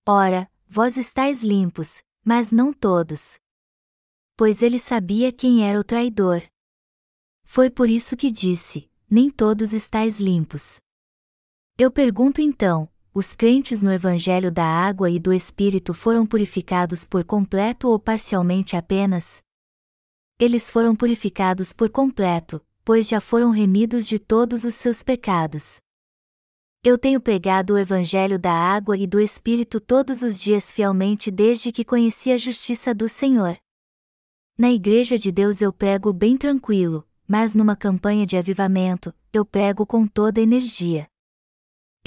Ora, 0.06 0.50
vós 0.68 0.96
estáis 0.96 1.42
limpos, 1.42 2.02
mas 2.24 2.50
não 2.50 2.72
todos. 2.72 3.38
Pois 4.36 4.62
ele 4.62 4.78
sabia 4.78 5.32
quem 5.32 5.68
era 5.68 5.78
o 5.78 5.84
traidor. 5.84 6.42
Foi 7.44 7.70
por 7.70 7.88
isso 7.88 8.16
que 8.16 8.30
disse: 8.30 8.90
Nem 9.08 9.30
todos 9.30 9.72
estáis 9.72 10.18
limpos. 10.18 10.78
Eu 11.78 11.90
pergunto 11.90 12.40
então: 12.40 12.88
os 13.12 13.34
crentes 13.34 13.82
no 13.82 13.92
Evangelho 13.92 14.50
da 14.50 14.64
Água 14.64 15.10
e 15.10 15.18
do 15.18 15.30
Espírito 15.30 15.92
foram 15.92 16.24
purificados 16.24 17.06
por 17.06 17.22
completo 17.22 17.88
ou 17.88 17.98
parcialmente 17.98 18.74
apenas? 18.74 19.42
Eles 20.38 20.70
foram 20.70 20.96
purificados 20.96 21.74
por 21.74 21.90
completo, 21.90 22.64
pois 22.82 23.06
já 23.06 23.20
foram 23.20 23.50
remidos 23.50 24.06
de 24.06 24.18
todos 24.18 24.64
os 24.64 24.74
seus 24.74 25.02
pecados. 25.02 25.78
Eu 26.82 26.96
tenho 26.96 27.20
pregado 27.20 27.74
o 27.74 27.78
Evangelho 27.78 28.38
da 28.38 28.52
água 28.52 28.96
e 28.96 29.06
do 29.06 29.20
Espírito 29.20 29.78
todos 29.78 30.22
os 30.22 30.40
dias 30.40 30.72
fielmente 30.72 31.30
desde 31.30 31.70
que 31.70 31.84
conheci 31.84 32.32
a 32.32 32.38
justiça 32.38 32.94
do 32.94 33.06
Senhor. 33.06 33.58
Na 34.56 34.70
Igreja 34.70 35.18
de 35.18 35.30
Deus 35.30 35.60
eu 35.60 35.74
prego 35.74 36.10
bem 36.10 36.38
tranquilo, 36.38 37.06
mas 37.28 37.54
numa 37.54 37.76
campanha 37.76 38.24
de 38.24 38.34
avivamento, 38.34 39.12
eu 39.30 39.44
prego 39.44 39.84
com 39.84 40.06
toda 40.06 40.40
energia. 40.40 41.06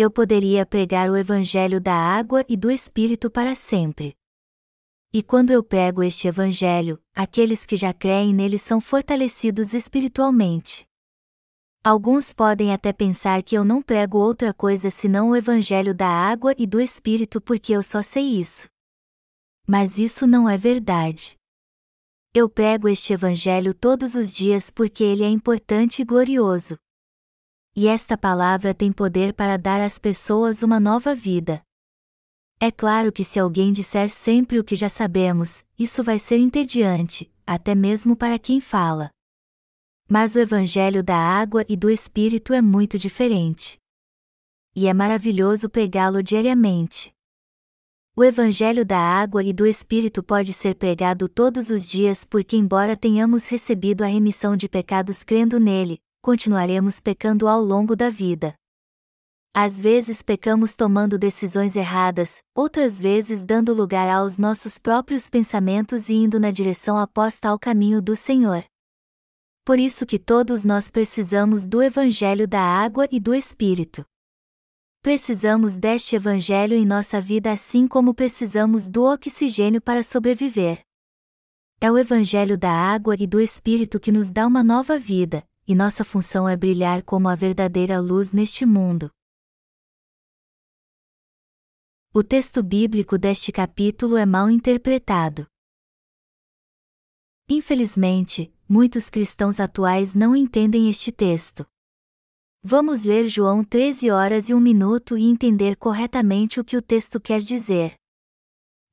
Eu 0.01 0.09
poderia 0.09 0.65
pregar 0.65 1.12
o 1.12 1.17
Evangelho 1.17 1.81
da 1.81 1.93
água 1.93 2.45
e 2.47 2.55
do 2.55 2.71
Espírito 2.71 3.29
para 3.29 3.53
sempre. 3.53 4.15
E 5.12 5.21
quando 5.21 5.51
eu 5.51 5.62
prego 5.62 6.01
este 6.01 6.25
Evangelho, 6.25 7.03
aqueles 7.13 7.65
que 7.65 7.75
já 7.75 7.93
creem 7.93 8.33
nele 8.33 8.57
são 8.57 8.79
fortalecidos 8.79 9.73
espiritualmente. 9.73 10.88
Alguns 11.83 12.33
podem 12.33 12.71
até 12.71 12.93
pensar 12.93 13.43
que 13.43 13.57
eu 13.57 13.65
não 13.65 13.81
prego 13.81 14.17
outra 14.17 14.53
coisa 14.53 14.89
senão 14.89 15.31
o 15.31 15.35
Evangelho 15.35 15.93
da 15.93 16.07
água 16.07 16.55
e 16.57 16.65
do 16.65 16.79
Espírito 16.79 17.41
porque 17.41 17.73
eu 17.73 17.83
só 17.83 18.01
sei 18.01 18.39
isso. 18.39 18.69
Mas 19.67 19.97
isso 19.97 20.25
não 20.25 20.47
é 20.47 20.57
verdade. 20.57 21.35
Eu 22.33 22.49
prego 22.49 22.88
este 22.88 23.12
Evangelho 23.12 23.73
todos 23.73 24.15
os 24.15 24.31
dias 24.31 24.71
porque 24.71 25.03
ele 25.03 25.25
é 25.25 25.29
importante 25.29 26.01
e 26.01 26.05
glorioso. 26.05 26.79
E 27.81 27.87
esta 27.87 28.17
palavra 28.17 28.73
tem 28.73 28.91
poder 28.91 29.33
para 29.33 29.55
dar 29.55 29.79
às 29.79 29.97
pessoas 29.97 30.63
uma 30.63 30.81
nova 30.81 31.15
vida. 31.15 31.61
É 32.59 32.69
claro 32.69 33.09
que 33.09 33.23
se 33.23 33.39
alguém 33.39 33.71
disser 33.71 34.09
sempre 34.09 34.59
o 34.59 34.65
que 34.65 34.75
já 34.75 34.89
sabemos, 34.89 35.63
isso 35.79 36.03
vai 36.03 36.19
ser 36.19 36.39
entediante, 36.39 37.31
até 37.47 37.73
mesmo 37.73 38.17
para 38.17 38.37
quem 38.37 38.59
fala. 38.59 39.09
Mas 40.09 40.35
o 40.35 40.39
Evangelho 40.39 41.01
da 41.01 41.15
água 41.15 41.65
e 41.69 41.77
do 41.77 41.89
Espírito 41.89 42.51
é 42.53 42.61
muito 42.61 42.99
diferente. 42.99 43.79
E 44.75 44.85
é 44.85 44.93
maravilhoso 44.93 45.69
pregá-lo 45.69 46.21
diariamente. 46.21 47.13
O 48.13 48.25
Evangelho 48.25 48.85
da 48.85 48.99
água 48.99 49.41
e 49.41 49.53
do 49.53 49.65
Espírito 49.65 50.21
pode 50.21 50.51
ser 50.51 50.75
pregado 50.75 51.29
todos 51.29 51.69
os 51.69 51.87
dias 51.87 52.25
porque, 52.25 52.57
embora 52.57 52.97
tenhamos 52.97 53.47
recebido 53.47 54.03
a 54.03 54.07
remissão 54.07 54.57
de 54.57 54.67
pecados 54.67 55.23
crendo 55.23 55.61
nele, 55.61 56.01
continuaremos 56.21 56.99
pecando 56.99 57.47
ao 57.47 57.62
longo 57.62 57.95
da 57.95 58.10
vida. 58.10 58.53
Às 59.53 59.82
vezes 59.82 60.21
pecamos 60.21 60.75
tomando 60.75 61.17
decisões 61.17 61.75
erradas, 61.75 62.39
outras 62.55 62.99
vezes 62.99 63.43
dando 63.43 63.73
lugar 63.73 64.08
aos 64.10 64.38
nossos 64.38 64.77
próprios 64.77 65.29
pensamentos 65.29 66.08
e 66.08 66.13
indo 66.13 66.39
na 66.39 66.51
direção 66.51 67.01
oposta 67.01 67.49
ao 67.49 67.58
caminho 67.58 68.01
do 68.01 68.15
Senhor. 68.15 68.63
Por 69.65 69.79
isso 69.79 70.05
que 70.05 70.19
todos 70.19 70.63
nós 70.63 70.91
precisamos 70.91 71.65
do 71.65 71.82
Evangelho 71.82 72.47
da 72.47 72.62
água 72.62 73.08
e 73.12 73.19
do 73.19 73.34
Espírito. 73.34 74.05
Precisamos 75.01 75.77
deste 75.77 76.15
Evangelho 76.15 76.75
em 76.75 76.86
nossa 76.86 77.19
vida 77.19 77.51
assim 77.51 77.88
como 77.88 78.13
precisamos 78.13 78.88
do 78.89 79.03
oxigênio 79.03 79.82
para 79.82 80.03
sobreviver. 80.03 80.82
É 81.82 81.91
o 81.91 81.97
Evangelho 81.97 82.58
da 82.58 82.71
água 82.71 83.15
e 83.19 83.25
do 83.25 83.39
Espírito 83.39 83.99
que 83.99 84.12
nos 84.12 84.29
dá 84.32 84.45
uma 84.45 84.62
nova 84.62 84.99
vida, 84.99 85.43
e 85.69 85.75
nossa 85.75 86.03
função 86.03 86.49
é 86.49 86.58
brilhar 86.58 87.03
como 87.03 87.29
a 87.29 87.36
verdadeira 87.36 87.99
luz 87.99 88.34
neste 88.34 88.65
mundo. 88.65 89.12
O 92.12 92.23
texto 92.23 92.63
bíblico 92.63 93.19
deste 93.19 93.51
capítulo 93.51 94.17
é 94.17 94.25
mal 94.25 94.49
interpretado. 94.49 95.45
Infelizmente, 97.47 98.51
muitos 98.67 99.12
cristãos 99.12 99.60
atuais 99.60 100.15
não 100.15 100.36
entendem 100.36 100.89
este 100.89 101.12
texto. 101.12 101.63
Vamos 102.63 103.03
ler 103.03 103.29
João 103.29 103.63
13 103.63 104.10
horas 104.10 104.49
e 104.49 104.55
1 104.55 104.60
minuto 104.60 105.15
e 105.19 105.23
entender 105.23 105.75
corretamente 105.75 106.60
o 106.60 106.65
que 106.65 106.77
o 106.77 106.82
texto 106.82 107.21
quer 107.21 107.41
dizer. 107.41 107.93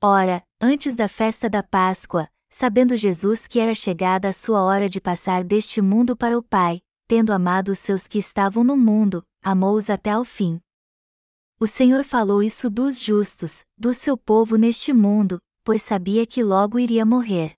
Ora, 0.05 0.43
antes 0.61 0.95
da 0.95 1.09
festa 1.09 1.49
da 1.49 1.63
Páscoa, 1.63 2.29
sabendo 2.59 2.97
Jesus 2.97 3.47
que 3.47 3.61
era 3.61 3.75
chegada 3.75 4.31
a 4.31 4.33
sua 4.33 4.63
hora 4.63 4.89
de 4.89 4.99
passar 4.99 5.45
deste 5.45 5.83
mundo 5.83 6.17
para 6.17 6.39
o 6.39 6.43
Pai, 6.43 6.81
tendo 7.07 7.31
amado 7.31 7.69
os 7.71 7.79
seus 7.79 8.09
que 8.09 8.19
estavam 8.19 8.65
no 8.65 8.75
mundo, 8.75 9.23
amou-os 9.43 9.91
até 9.91 10.13
ao 10.13 10.25
fim. 10.25 10.59
O 11.61 11.67
Senhor 11.67 12.03
falou 12.03 12.43
isso 12.43 12.71
dos 12.71 12.99
justos, 12.99 13.63
do 13.77 13.93
seu 13.93 14.17
povo 14.17 14.57
neste 14.57 14.91
mundo, 14.95 15.39
pois 15.63 15.83
sabia 15.83 16.25
que 16.25 16.43
logo 16.43 16.79
iria 16.79 17.05
morrer. 17.05 17.53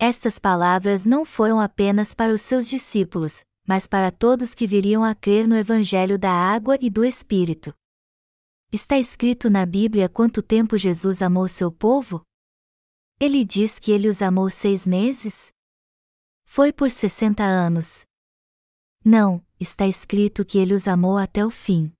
Estas 0.00 0.36
palavras 0.36 1.04
não 1.04 1.24
foram 1.24 1.60
apenas 1.60 2.12
para 2.12 2.34
os 2.34 2.40
seus 2.40 2.68
discípulos, 2.68 3.42
mas 3.64 3.86
para 3.86 4.10
todos 4.10 4.52
que 4.52 4.66
viriam 4.66 5.04
a 5.04 5.14
crer 5.14 5.46
no 5.46 5.54
Evangelho 5.54 6.18
da 6.18 6.32
água 6.32 6.76
e 6.80 6.90
do 6.90 7.04
Espírito. 7.04 7.72
Está 8.72 8.98
escrito 8.98 9.48
na 9.48 9.64
Bíblia 9.64 10.08
quanto 10.08 10.42
tempo 10.42 10.76
Jesus 10.76 11.22
amou 11.22 11.46
seu 11.46 11.70
povo? 11.70 12.20
Ele 13.24 13.44
diz 13.44 13.78
que 13.78 13.92
ele 13.92 14.08
os 14.08 14.20
amou 14.20 14.50
seis 14.50 14.84
meses? 14.84 15.52
Foi 16.44 16.72
por 16.72 16.90
sessenta 16.90 17.44
anos. 17.44 18.04
Não, 19.04 19.40
está 19.60 19.86
escrito 19.86 20.44
que 20.44 20.58
ele 20.58 20.74
os 20.74 20.88
amou 20.88 21.16
até 21.16 21.46
o 21.46 21.48
fim. 21.48 21.92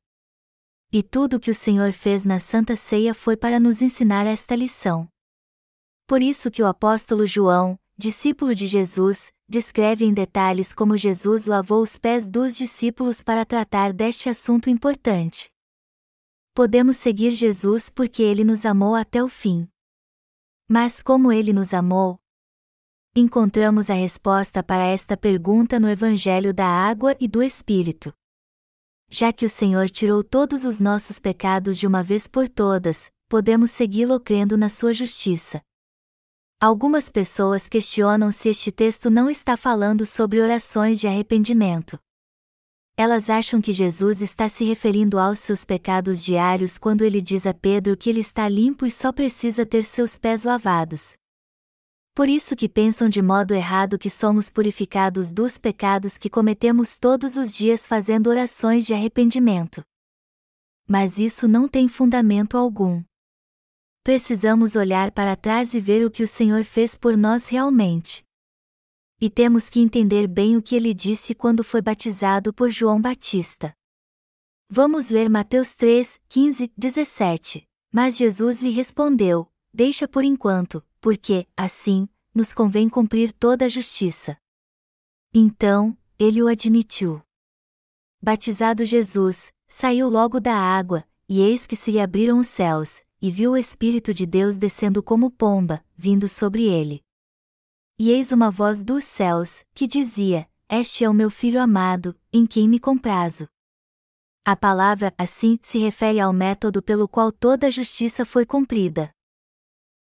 E 0.92 1.00
tudo 1.00 1.36
o 1.36 1.38
que 1.38 1.52
o 1.52 1.54
Senhor 1.54 1.92
fez 1.92 2.24
na 2.24 2.40
Santa 2.40 2.74
Ceia 2.74 3.14
foi 3.14 3.36
para 3.36 3.60
nos 3.60 3.80
ensinar 3.80 4.26
esta 4.26 4.56
lição. 4.56 5.08
Por 6.08 6.20
isso 6.20 6.50
que 6.50 6.60
o 6.60 6.66
apóstolo 6.66 7.24
João, 7.24 7.78
discípulo 7.96 8.52
de 8.52 8.66
Jesus, 8.66 9.32
descreve 9.48 10.04
em 10.04 10.12
detalhes 10.12 10.74
como 10.74 10.96
Jesus 10.96 11.46
lavou 11.46 11.82
os 11.84 12.00
pés 12.00 12.28
dos 12.28 12.56
discípulos 12.56 13.22
para 13.22 13.46
tratar 13.46 13.92
deste 13.92 14.28
assunto 14.28 14.68
importante. 14.68 15.48
Podemos 16.52 16.96
seguir 16.96 17.30
Jesus 17.30 17.88
porque 17.88 18.24
ele 18.24 18.42
nos 18.42 18.66
amou 18.66 18.96
até 18.96 19.22
o 19.22 19.28
fim. 19.28 19.68
Mas 20.74 21.02
como 21.02 21.30
ele 21.30 21.52
nos 21.52 21.74
amou? 21.74 22.18
Encontramos 23.14 23.90
a 23.90 23.92
resposta 23.92 24.62
para 24.62 24.86
esta 24.86 25.18
pergunta 25.18 25.78
no 25.78 25.86
Evangelho 25.86 26.54
da 26.54 26.64
Água 26.64 27.14
e 27.20 27.28
do 27.28 27.42
Espírito. 27.42 28.10
Já 29.10 29.34
que 29.34 29.44
o 29.44 29.50
Senhor 29.50 29.90
tirou 29.90 30.24
todos 30.24 30.64
os 30.64 30.80
nossos 30.80 31.20
pecados 31.20 31.76
de 31.76 31.86
uma 31.86 32.02
vez 32.02 32.26
por 32.26 32.48
todas, 32.48 33.10
podemos 33.28 33.70
segui-lo 33.70 34.18
crendo 34.18 34.56
na 34.56 34.70
sua 34.70 34.94
justiça. 34.94 35.60
Algumas 36.58 37.10
pessoas 37.10 37.68
questionam 37.68 38.32
se 38.32 38.48
este 38.48 38.72
texto 38.72 39.10
não 39.10 39.28
está 39.28 39.58
falando 39.58 40.06
sobre 40.06 40.40
orações 40.40 40.98
de 40.98 41.06
arrependimento. 41.06 42.00
Elas 42.96 43.30
acham 43.30 43.60
que 43.60 43.72
Jesus 43.72 44.20
está 44.20 44.48
se 44.48 44.64
referindo 44.64 45.18
aos 45.18 45.38
seus 45.38 45.64
pecados 45.64 46.22
diários 46.22 46.78
quando 46.78 47.02
ele 47.02 47.20
diz 47.20 47.46
a 47.46 47.54
Pedro 47.54 47.96
que 47.96 48.10
ele 48.10 48.20
está 48.20 48.48
limpo 48.48 48.84
e 48.84 48.90
só 48.90 49.12
precisa 49.12 49.64
ter 49.64 49.84
seus 49.84 50.18
pés 50.18 50.44
lavados. 50.44 51.14
Por 52.14 52.28
isso 52.28 52.54
que 52.54 52.68
pensam 52.68 53.08
de 53.08 53.22
modo 53.22 53.54
errado 53.54 53.98
que 53.98 54.10
somos 54.10 54.50
purificados 54.50 55.32
dos 55.32 55.56
pecados 55.56 56.18
que 56.18 56.28
cometemos 56.28 56.98
todos 56.98 57.36
os 57.36 57.54
dias 57.54 57.86
fazendo 57.86 58.28
orações 58.28 58.84
de 58.84 58.92
arrependimento. 58.92 59.82
Mas 60.86 61.18
isso 61.18 61.48
não 61.48 61.66
tem 61.66 61.88
fundamento 61.88 62.56
algum 62.56 63.02
precisamos 64.02 64.74
olhar 64.74 65.12
para 65.12 65.36
trás 65.36 65.74
e 65.74 65.80
ver 65.80 66.04
o 66.04 66.10
que 66.10 66.22
o 66.22 66.28
Senhor 66.28 66.64
fez 66.64 66.98
por 66.98 67.16
nós 67.16 67.48
realmente. 67.48 68.24
E 69.24 69.30
temos 69.30 69.70
que 69.70 69.78
entender 69.78 70.26
bem 70.26 70.56
o 70.56 70.60
que 70.60 70.74
ele 70.74 70.92
disse 70.92 71.32
quando 71.32 71.62
foi 71.62 71.80
batizado 71.80 72.52
por 72.52 72.72
João 72.72 73.00
Batista. 73.00 73.72
Vamos 74.68 75.10
ler 75.10 75.30
Mateus 75.30 75.76
3, 75.76 76.20
15, 76.28 76.72
17. 76.76 77.64
Mas 77.92 78.16
Jesus 78.16 78.60
lhe 78.60 78.70
respondeu: 78.70 79.48
Deixa 79.72 80.08
por 80.08 80.24
enquanto, 80.24 80.84
porque, 81.00 81.46
assim, 81.56 82.08
nos 82.34 82.52
convém 82.52 82.88
cumprir 82.88 83.32
toda 83.32 83.66
a 83.66 83.68
justiça. 83.68 84.36
Então, 85.32 85.96
ele 86.18 86.42
o 86.42 86.48
admitiu. 86.48 87.22
Batizado 88.20 88.84
Jesus, 88.84 89.52
saiu 89.68 90.08
logo 90.08 90.40
da 90.40 90.56
água, 90.56 91.04
e 91.28 91.40
eis 91.40 91.64
que 91.64 91.76
se 91.76 91.92
lhe 91.92 92.00
abriram 92.00 92.40
os 92.40 92.48
céus, 92.48 93.04
e 93.20 93.30
viu 93.30 93.52
o 93.52 93.56
Espírito 93.56 94.12
de 94.12 94.26
Deus 94.26 94.56
descendo 94.56 95.00
como 95.00 95.30
pomba, 95.30 95.80
vindo 95.96 96.28
sobre 96.28 96.64
ele. 96.64 97.04
E 97.98 98.10
eis 98.10 98.32
uma 98.32 98.50
voz 98.50 98.82
dos 98.82 99.04
céus, 99.04 99.64
que 99.74 99.86
dizia: 99.86 100.48
Este 100.68 101.04
é 101.04 101.10
o 101.10 101.14
meu 101.14 101.30
filho 101.30 101.60
amado, 101.60 102.18
em 102.32 102.46
quem 102.46 102.68
me 102.68 102.78
comprazo. 102.78 103.46
A 104.44 104.56
palavra 104.56 105.14
assim 105.16 105.58
se 105.62 105.78
refere 105.78 106.18
ao 106.18 106.32
método 106.32 106.82
pelo 106.82 107.06
qual 107.06 107.30
toda 107.30 107.68
a 107.68 107.70
justiça 107.70 108.24
foi 108.24 108.44
cumprida. 108.44 109.12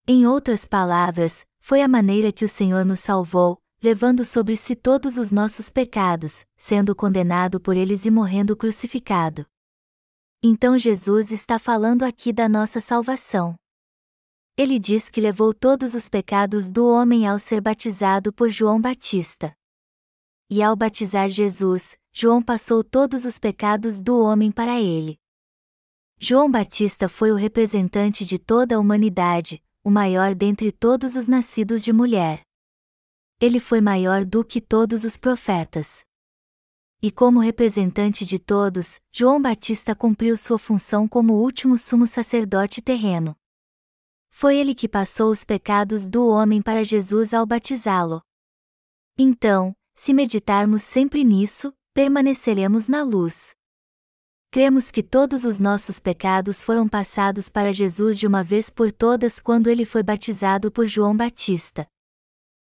Em 0.08 0.26
outras 0.26 0.66
palavras, 0.66 1.46
foi 1.60 1.82
a 1.82 1.88
maneira 1.88 2.32
que 2.32 2.44
o 2.44 2.50
Senhor 2.50 2.84
nos 2.84 3.02
salvou, 3.02 3.62
levando 3.84 4.26
sobre 4.26 4.58
si 4.58 4.76
todos 4.76 5.18
os 5.18 5.32
nossos 5.32 5.70
pecados, 5.70 6.44
sendo 6.58 6.96
condenado 6.96 7.60
por 7.60 7.78
eles 7.78 8.06
e 8.06 8.12
morrendo 8.12 8.56
crucificado. 8.56 9.46
Então 10.42 10.78
Jesus 10.78 11.32
está 11.32 11.60
falando 11.60 12.02
aqui 12.02 12.34
da 12.34 12.50
nossa 12.50 12.82
salvação. 12.82 13.56
Ele 14.58 14.78
diz 14.78 15.10
que 15.10 15.22
levou 15.22 15.54
todos 15.54 15.94
os 15.96 16.10
pecados 16.10 16.70
do 16.70 16.86
homem 16.88 17.28
ao 17.28 17.40
ser 17.40 17.62
batizado 17.62 18.34
por 18.34 18.50
João 18.50 18.80
Batista. 18.80 19.56
E 20.50 20.62
ao 20.62 20.76
batizar 20.76 21.30
Jesus, 21.30 21.98
João 22.14 22.42
passou 22.42 22.84
todos 22.84 23.24
os 23.24 23.40
pecados 23.40 24.02
do 24.02 24.20
homem 24.20 24.52
para 24.52 24.80
ele. 24.80 25.18
João 26.20 26.52
Batista 26.52 27.08
foi 27.08 27.32
o 27.32 27.36
representante 27.36 28.26
de 28.26 28.38
toda 28.38 28.76
a 28.76 28.80
humanidade, 28.80 29.64
o 29.84 29.90
maior 29.90 30.36
dentre 30.36 30.72
todos 30.72 31.16
os 31.16 31.26
nascidos 31.26 31.84
de 31.84 31.92
mulher. 31.92 32.44
Ele 33.40 33.60
foi 33.60 33.82
maior 33.82 34.24
do 34.26 34.46
que 34.46 34.62
todos 34.62 35.04
os 35.04 35.18
profetas. 35.18 36.06
E 37.02 37.10
como 37.10 37.40
representante 37.40 38.24
de 38.24 38.38
todos, 38.38 39.00
João 39.12 39.42
Batista 39.42 39.96
cumpriu 39.96 40.38
sua 40.38 40.60
função 40.60 41.08
como 41.08 41.34
último 41.34 41.76
sumo 41.76 42.06
sacerdote 42.06 42.80
terreno. 42.82 43.36
Foi 44.32 44.58
ele 44.58 44.74
que 44.74 44.90
passou 44.90 45.30
os 45.30 45.46
pecados 45.46 46.08
do 46.08 46.28
homem 46.28 46.62
para 46.62 46.84
Jesus 46.84 47.34
ao 47.34 47.46
batizá-lo. 47.46 48.22
Então, 49.18 49.76
se 49.94 50.14
meditarmos 50.14 50.82
sempre 50.82 51.24
nisso, 51.24 51.72
permaneceremos 51.94 52.88
na 52.88 53.04
luz. 53.04 53.54
Cremos 54.50 54.90
que 54.90 55.04
todos 55.04 55.46
os 55.46 55.60
nossos 55.60 56.00
pecados 56.00 56.64
foram 56.64 56.88
passados 56.90 57.50
para 57.50 57.72
Jesus 57.72 58.18
de 58.18 58.26
uma 58.26 58.44
vez 58.44 58.70
por 58.70 58.92
todas 58.92 59.40
quando 59.40 59.70
ele 59.70 59.86
foi 59.86 60.02
batizado 60.02 60.72
por 60.72 60.88
João 60.88 61.16
Batista. 61.16 61.88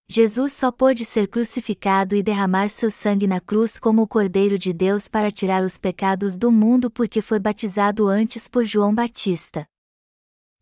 Jesus 0.07 0.53
só 0.53 0.71
pôde 0.71 1.03
ser 1.03 1.27
crucificado 1.27 2.15
e 2.15 2.21
derramar 2.21 2.69
seu 2.69 2.91
sangue 2.91 3.25
na 3.25 3.41
cruz 3.41 3.79
como 3.79 4.03
o 4.03 4.07
Cordeiro 4.07 4.57
de 4.57 4.71
Deus 4.71 5.09
para 5.09 5.31
tirar 5.31 5.63
os 5.63 5.79
pecados 5.79 6.37
do 6.37 6.51
mundo 6.51 6.91
porque 6.91 7.21
foi 7.21 7.39
batizado 7.39 8.07
antes 8.07 8.47
por 8.47 8.63
João 8.63 8.93
Batista. 8.93 9.65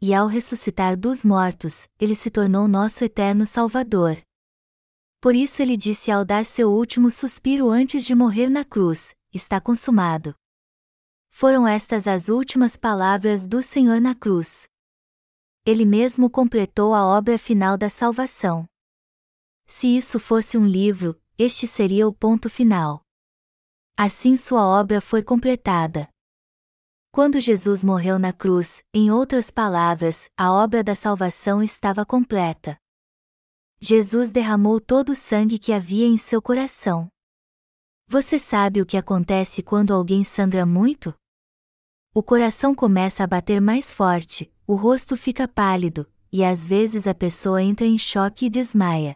E 0.05 0.13
ao 0.13 0.27
ressuscitar 0.27 0.97
dos 0.97 1.23
mortos, 1.23 1.87
ele 1.97 2.13
se 2.13 2.29
tornou 2.29 2.67
nosso 2.67 3.05
eterno 3.05 3.45
Salvador. 3.45 4.21
Por 5.21 5.33
isso 5.33 5.61
ele 5.61 5.77
disse 5.77 6.11
ao 6.11 6.25
dar 6.25 6.45
seu 6.45 6.69
último 6.69 7.09
suspiro 7.09 7.69
antes 7.69 8.03
de 8.03 8.13
morrer 8.13 8.49
na 8.49 8.65
cruz: 8.65 9.15
Está 9.33 9.61
consumado. 9.61 10.35
Foram 11.31 11.65
estas 11.65 12.05
as 12.05 12.27
últimas 12.27 12.75
palavras 12.75 13.47
do 13.47 13.63
Senhor 13.63 14.01
na 14.01 14.13
cruz. 14.13 14.67
Ele 15.65 15.85
mesmo 15.85 16.29
completou 16.29 16.93
a 16.93 17.05
obra 17.05 17.37
final 17.37 17.77
da 17.77 17.87
salvação. 17.87 18.65
Se 19.65 19.87
isso 19.87 20.19
fosse 20.19 20.57
um 20.57 20.67
livro, 20.67 21.17
este 21.37 21.65
seria 21.65 22.05
o 22.05 22.13
ponto 22.13 22.49
final. 22.49 23.05
Assim 23.95 24.35
sua 24.35 24.67
obra 24.67 24.99
foi 24.99 25.23
completada. 25.23 26.12
Quando 27.15 27.39
Jesus 27.39 27.83
morreu 27.83 28.17
na 28.17 28.33
cruz, 28.33 28.83
em 28.91 29.11
outras 29.11 29.51
palavras, 29.51 30.31
a 30.35 30.51
obra 30.51 30.83
da 30.83 30.95
salvação 30.95 31.61
estava 31.61 32.03
completa. 32.03 32.75
Jesus 33.79 34.31
derramou 34.31 34.81
todo 34.81 35.09
o 35.11 35.15
sangue 35.15 35.59
que 35.59 35.71
havia 35.71 36.07
em 36.07 36.17
seu 36.17 36.41
coração. 36.41 37.07
Você 38.07 38.39
sabe 38.39 38.81
o 38.81 38.85
que 38.85 38.97
acontece 38.97 39.61
quando 39.61 39.93
alguém 39.93 40.23
sangra 40.23 40.65
muito? 40.65 41.13
O 42.15 42.23
coração 42.23 42.73
começa 42.73 43.23
a 43.23 43.27
bater 43.27 43.61
mais 43.61 43.93
forte, 43.93 44.51
o 44.65 44.73
rosto 44.73 45.15
fica 45.15 45.47
pálido, 45.47 46.11
e 46.31 46.43
às 46.43 46.65
vezes 46.65 47.05
a 47.05 47.13
pessoa 47.13 47.61
entra 47.61 47.85
em 47.85 47.95
choque 47.95 48.47
e 48.47 48.49
desmaia. 48.49 49.15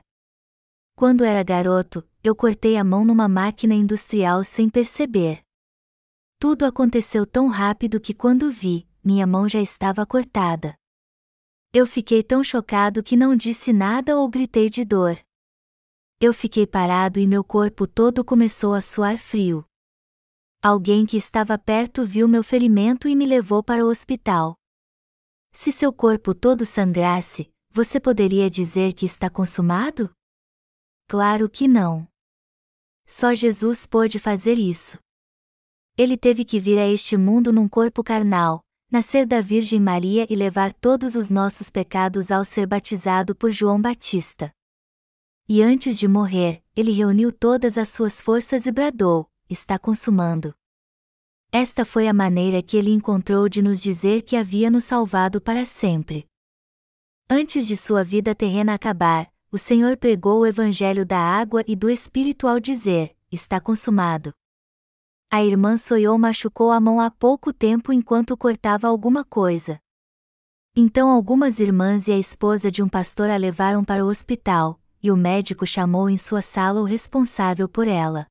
Quando 0.95 1.23
era 1.23 1.41
garoto, 1.41 2.07
eu 2.23 2.35
cortei 2.35 2.77
a 2.77 2.83
mão 2.83 3.03
numa 3.03 3.27
máquina 3.27 3.73
industrial 3.73 4.43
sem 4.43 4.69
perceber. 4.69 5.46
Tudo 6.39 6.65
aconteceu 6.65 7.25
tão 7.25 7.47
rápido 7.47 7.99
que 7.99 8.13
quando 8.13 8.51
vi, 8.51 8.87
minha 9.03 9.25
mão 9.25 9.49
já 9.49 9.59
estava 9.59 10.05
cortada. 10.05 10.77
Eu 11.73 11.87
fiquei 11.87 12.21
tão 12.21 12.43
chocado 12.43 13.01
que 13.01 13.17
não 13.17 13.35
disse 13.35 13.73
nada 13.73 14.15
ou 14.17 14.29
gritei 14.29 14.69
de 14.69 14.85
dor. 14.85 15.19
Eu 16.19 16.33
fiquei 16.33 16.67
parado 16.67 17.19
e 17.19 17.25
meu 17.25 17.43
corpo 17.43 17.87
todo 17.87 18.23
começou 18.23 18.75
a 18.75 18.81
suar 18.81 19.17
frio. 19.17 19.65
Alguém 20.61 21.05
que 21.07 21.17
estava 21.17 21.57
perto 21.57 22.05
viu 22.05 22.27
meu 22.27 22.43
ferimento 22.43 23.07
e 23.07 23.15
me 23.15 23.25
levou 23.25 23.63
para 23.63 23.83
o 23.83 23.89
hospital. 23.89 24.55
Se 25.51 25.71
seu 25.71 25.91
corpo 25.91 26.35
todo 26.35 26.65
sangrasse, 26.65 27.51
você 27.71 27.99
poderia 27.99 28.49
dizer 28.49 28.93
que 28.93 29.05
está 29.05 29.27
consumado? 29.29 30.11
Claro 31.07 31.49
que 31.49 31.67
não. 31.67 32.07
Só 33.07 33.33
Jesus 33.33 33.87
pôde 33.87 34.19
fazer 34.19 34.59
isso. 34.59 34.99
Ele 35.97 36.15
teve 36.15 36.45
que 36.45 36.59
vir 36.59 36.77
a 36.77 36.87
este 36.87 37.17
mundo 37.17 37.51
num 37.51 37.67
corpo 37.67 38.03
carnal, 38.03 38.63
nascer 38.91 39.25
da 39.25 39.41
Virgem 39.41 39.79
Maria 39.79 40.27
e 40.29 40.35
levar 40.35 40.71
todos 40.71 41.15
os 41.15 41.31
nossos 41.31 41.71
pecados 41.71 42.29
ao 42.29 42.45
ser 42.45 42.67
batizado 42.67 43.35
por 43.35 43.49
João 43.49 43.81
Batista. 43.81 44.53
E 45.49 45.63
antes 45.63 45.97
de 45.97 46.07
morrer, 46.07 46.61
ele 46.75 46.91
reuniu 46.91 47.31
todas 47.31 47.79
as 47.79 47.89
suas 47.89 48.21
forças 48.21 48.67
e 48.67 48.71
bradou: 48.71 49.27
Está 49.49 49.79
consumando. 49.79 50.53
Esta 51.51 51.83
foi 51.83 52.07
a 52.07 52.13
maneira 52.13 52.61
que 52.61 52.77
ele 52.77 52.91
encontrou 52.91 53.49
de 53.49 53.61
nos 53.61 53.81
dizer 53.81 54.21
que 54.21 54.35
havia 54.35 54.69
nos 54.69 54.83
salvado 54.83 55.41
para 55.41 55.65
sempre. 55.65 56.27
Antes 57.27 57.65
de 57.65 57.75
sua 57.75 58.03
vida 58.03 58.35
terrena 58.35 58.75
acabar, 58.75 59.31
o 59.51 59.57
Senhor 59.57 59.97
pregou 59.97 60.41
o 60.41 60.45
Evangelho 60.45 61.05
da 61.05 61.17
água 61.17 61.63
e 61.67 61.75
do 61.75 61.89
Espírito 61.89 62.47
ao 62.47 62.59
dizer: 62.59 63.15
Está 63.31 63.59
consumado. 63.59 64.31
A 65.29 65.43
irmã 65.43 65.75
Soyou 65.75 66.17
machucou 66.17 66.71
a 66.71 66.79
mão 66.79 67.01
há 67.01 67.11
pouco 67.11 67.51
tempo 67.51 67.91
enquanto 67.91 68.37
cortava 68.37 68.87
alguma 68.87 69.25
coisa. 69.25 69.77
Então 70.73 71.09
algumas 71.09 71.59
irmãs 71.59 72.07
e 72.07 72.13
a 72.13 72.17
esposa 72.17 72.71
de 72.71 72.81
um 72.81 72.87
pastor 72.87 73.29
a 73.29 73.35
levaram 73.35 73.83
para 73.83 74.05
o 74.05 74.07
hospital, 74.07 74.79
e 75.03 75.11
o 75.11 75.17
médico 75.17 75.67
chamou 75.67 76.09
em 76.09 76.17
sua 76.17 76.41
sala 76.41 76.79
o 76.79 76.85
responsável 76.85 77.67
por 77.67 77.89
ela. 77.89 78.25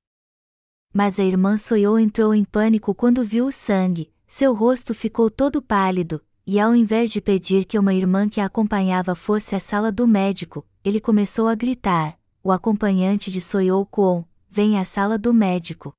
Mas 0.90 1.20
a 1.20 1.22
irmã 1.22 1.59
Soyou 1.59 1.98
entrou 1.98 2.35
em 2.35 2.44
pânico 2.44 2.94
quando 2.94 3.22
viu 3.22 3.48
o 3.48 3.52
sangue, 3.52 4.11
seu 4.26 4.54
rosto 4.54 4.94
ficou 4.94 5.30
todo 5.30 5.61
pálido, 5.61 6.24
e 6.46 6.59
ao 6.59 6.74
invés 6.74 7.11
de 7.11 7.20
pedir 7.20 7.66
que 7.66 7.78
uma 7.78 7.92
irmã 7.92 8.26
que 8.26 8.40
a 8.40 8.46
acompanhava 8.46 9.14
fosse 9.14 9.54
à 9.54 9.61
sala 9.61 9.92
do 9.92 10.09
médico, 10.09 10.66
ele 10.82 10.98
começou 10.98 11.46
a 11.46 11.54
gritar. 11.54 12.18
O 12.42 12.50
acompanhante 12.50 13.30
de 13.30 13.40
Soyou 13.40 13.85
Kwon, 13.85 14.24
vem 14.48 14.78
à 14.78 14.85
sala 14.85 15.18
do 15.18 15.35
médico. 15.35 15.92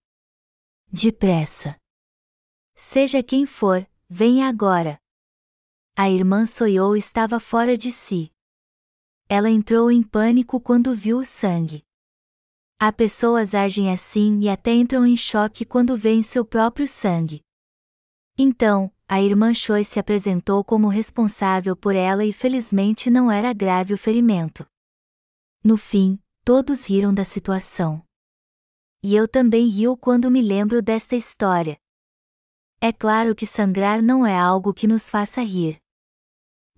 Depressa. 0.89 1.75
Seja 2.73 3.21
quem 3.21 3.45
for, 3.45 3.85
venha 4.07 4.47
agora. 4.47 4.97
A 5.97 6.09
irmã 6.09 6.45
Soyou 6.45 6.95
estava 6.95 7.41
fora 7.41 7.77
de 7.77 7.91
si. 7.91 8.31
Ela 9.27 9.49
entrou 9.49 9.91
em 9.91 10.01
pânico 10.01 10.61
quando 10.61 10.95
viu 10.95 11.19
o 11.19 11.25
sangue. 11.25 11.83
Há 12.79 12.93
pessoas 12.93 13.53
agem 13.53 13.91
assim 13.91 14.39
e 14.39 14.47
até 14.47 14.73
entram 14.73 15.05
em 15.05 15.17
choque 15.17 15.65
quando 15.65 15.97
veem 15.97 16.23
seu 16.23 16.45
próprio 16.45 16.87
sangue. 16.87 17.41
Então, 18.37 18.89
a 19.09 19.21
irmã 19.21 19.53
Choi 19.53 19.83
se 19.83 19.99
apresentou 19.99 20.63
como 20.63 20.87
responsável 20.87 21.75
por 21.75 21.95
ela 21.95 22.23
e 22.23 22.31
felizmente 22.31 23.09
não 23.09 23.29
era 23.29 23.51
grave 23.51 23.93
o 23.93 23.97
ferimento. 23.97 24.65
No 25.61 25.75
fim, 25.75 26.17
todos 26.45 26.85
riram 26.85 27.13
da 27.13 27.25
situação. 27.25 28.06
E 29.03 29.15
eu 29.15 29.27
também 29.27 29.67
rio 29.67 29.95
quando 29.95 30.29
me 30.31 30.41
lembro 30.41 30.81
desta 30.81 31.15
história. 31.15 31.77
É 32.79 32.91
claro 32.91 33.35
que 33.35 33.45
sangrar 33.45 34.01
não 34.01 34.25
é 34.25 34.37
algo 34.37 34.73
que 34.73 34.87
nos 34.87 35.09
faça 35.09 35.41
rir. 35.41 35.79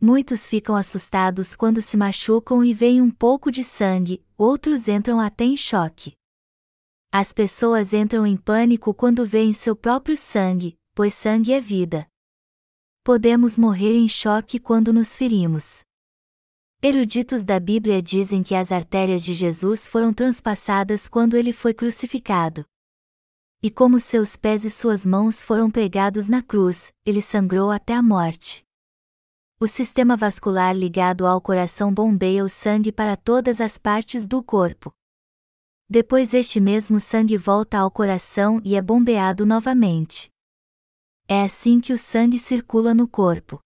Muitos 0.01 0.47
ficam 0.47 0.75
assustados 0.75 1.55
quando 1.55 1.81
se 1.81 1.97
machucam 1.97 2.63
e 2.63 2.73
veem 2.73 3.01
um 3.01 3.11
pouco 3.11 3.51
de 3.51 3.63
sangue, 3.63 4.25
outros 4.37 4.87
entram 4.87 5.19
até 5.19 5.43
em 5.43 5.57
choque. 5.57 6.13
As 7.11 7.33
pessoas 7.33 7.93
entram 7.93 8.25
em 8.25 8.37
pânico 8.37 8.93
quando 8.93 9.25
veem 9.25 9.51
seu 9.51 9.75
próprio 9.75 10.15
sangue, 10.15 10.77
pois 10.95 11.13
sangue 11.13 11.51
é 11.51 11.59
vida. 11.59 12.07
Podemos 13.03 13.57
morrer 13.57 13.97
em 13.97 14.07
choque 14.07 14.59
quando 14.59 14.93
nos 14.93 15.17
ferimos. 15.17 15.83
Eruditos 16.81 17.43
da 17.43 17.59
Bíblia 17.59 18.01
dizem 18.01 18.41
que 18.41 18.55
as 18.55 18.71
artérias 18.71 19.21
de 19.21 19.33
Jesus 19.33 19.85
foram 19.85 20.13
transpassadas 20.13 21.09
quando 21.09 21.35
ele 21.35 21.51
foi 21.51 21.73
crucificado. 21.73 22.63
E 23.61 23.69
como 23.69 23.99
seus 23.99 24.37
pés 24.37 24.63
e 24.63 24.69
suas 24.69 25.05
mãos 25.05 25.43
foram 25.43 25.69
pregados 25.69 26.29
na 26.29 26.41
cruz, 26.41 26.93
ele 27.05 27.21
sangrou 27.21 27.69
até 27.69 27.93
a 27.93 28.01
morte. 28.01 28.63
O 29.59 29.67
sistema 29.67 30.15
vascular 30.15 30.73
ligado 30.73 31.27
ao 31.27 31.41
coração 31.41 31.93
bombeia 31.93 32.45
o 32.45 32.49
sangue 32.49 32.93
para 32.93 33.17
todas 33.17 33.59
as 33.59 33.77
partes 33.77 34.25
do 34.25 34.41
corpo. 34.41 34.93
Depois 35.89 36.33
este 36.33 36.61
mesmo 36.61 36.97
sangue 36.97 37.35
volta 37.35 37.77
ao 37.77 37.91
coração 37.91 38.61
e 38.63 38.77
é 38.77 38.81
bombeado 38.81 39.45
novamente. 39.45 40.29
É 41.27 41.43
assim 41.43 41.81
que 41.81 41.91
o 41.91 41.97
sangue 41.97 42.39
circula 42.39 42.93
no 42.93 43.05
corpo. 43.05 43.59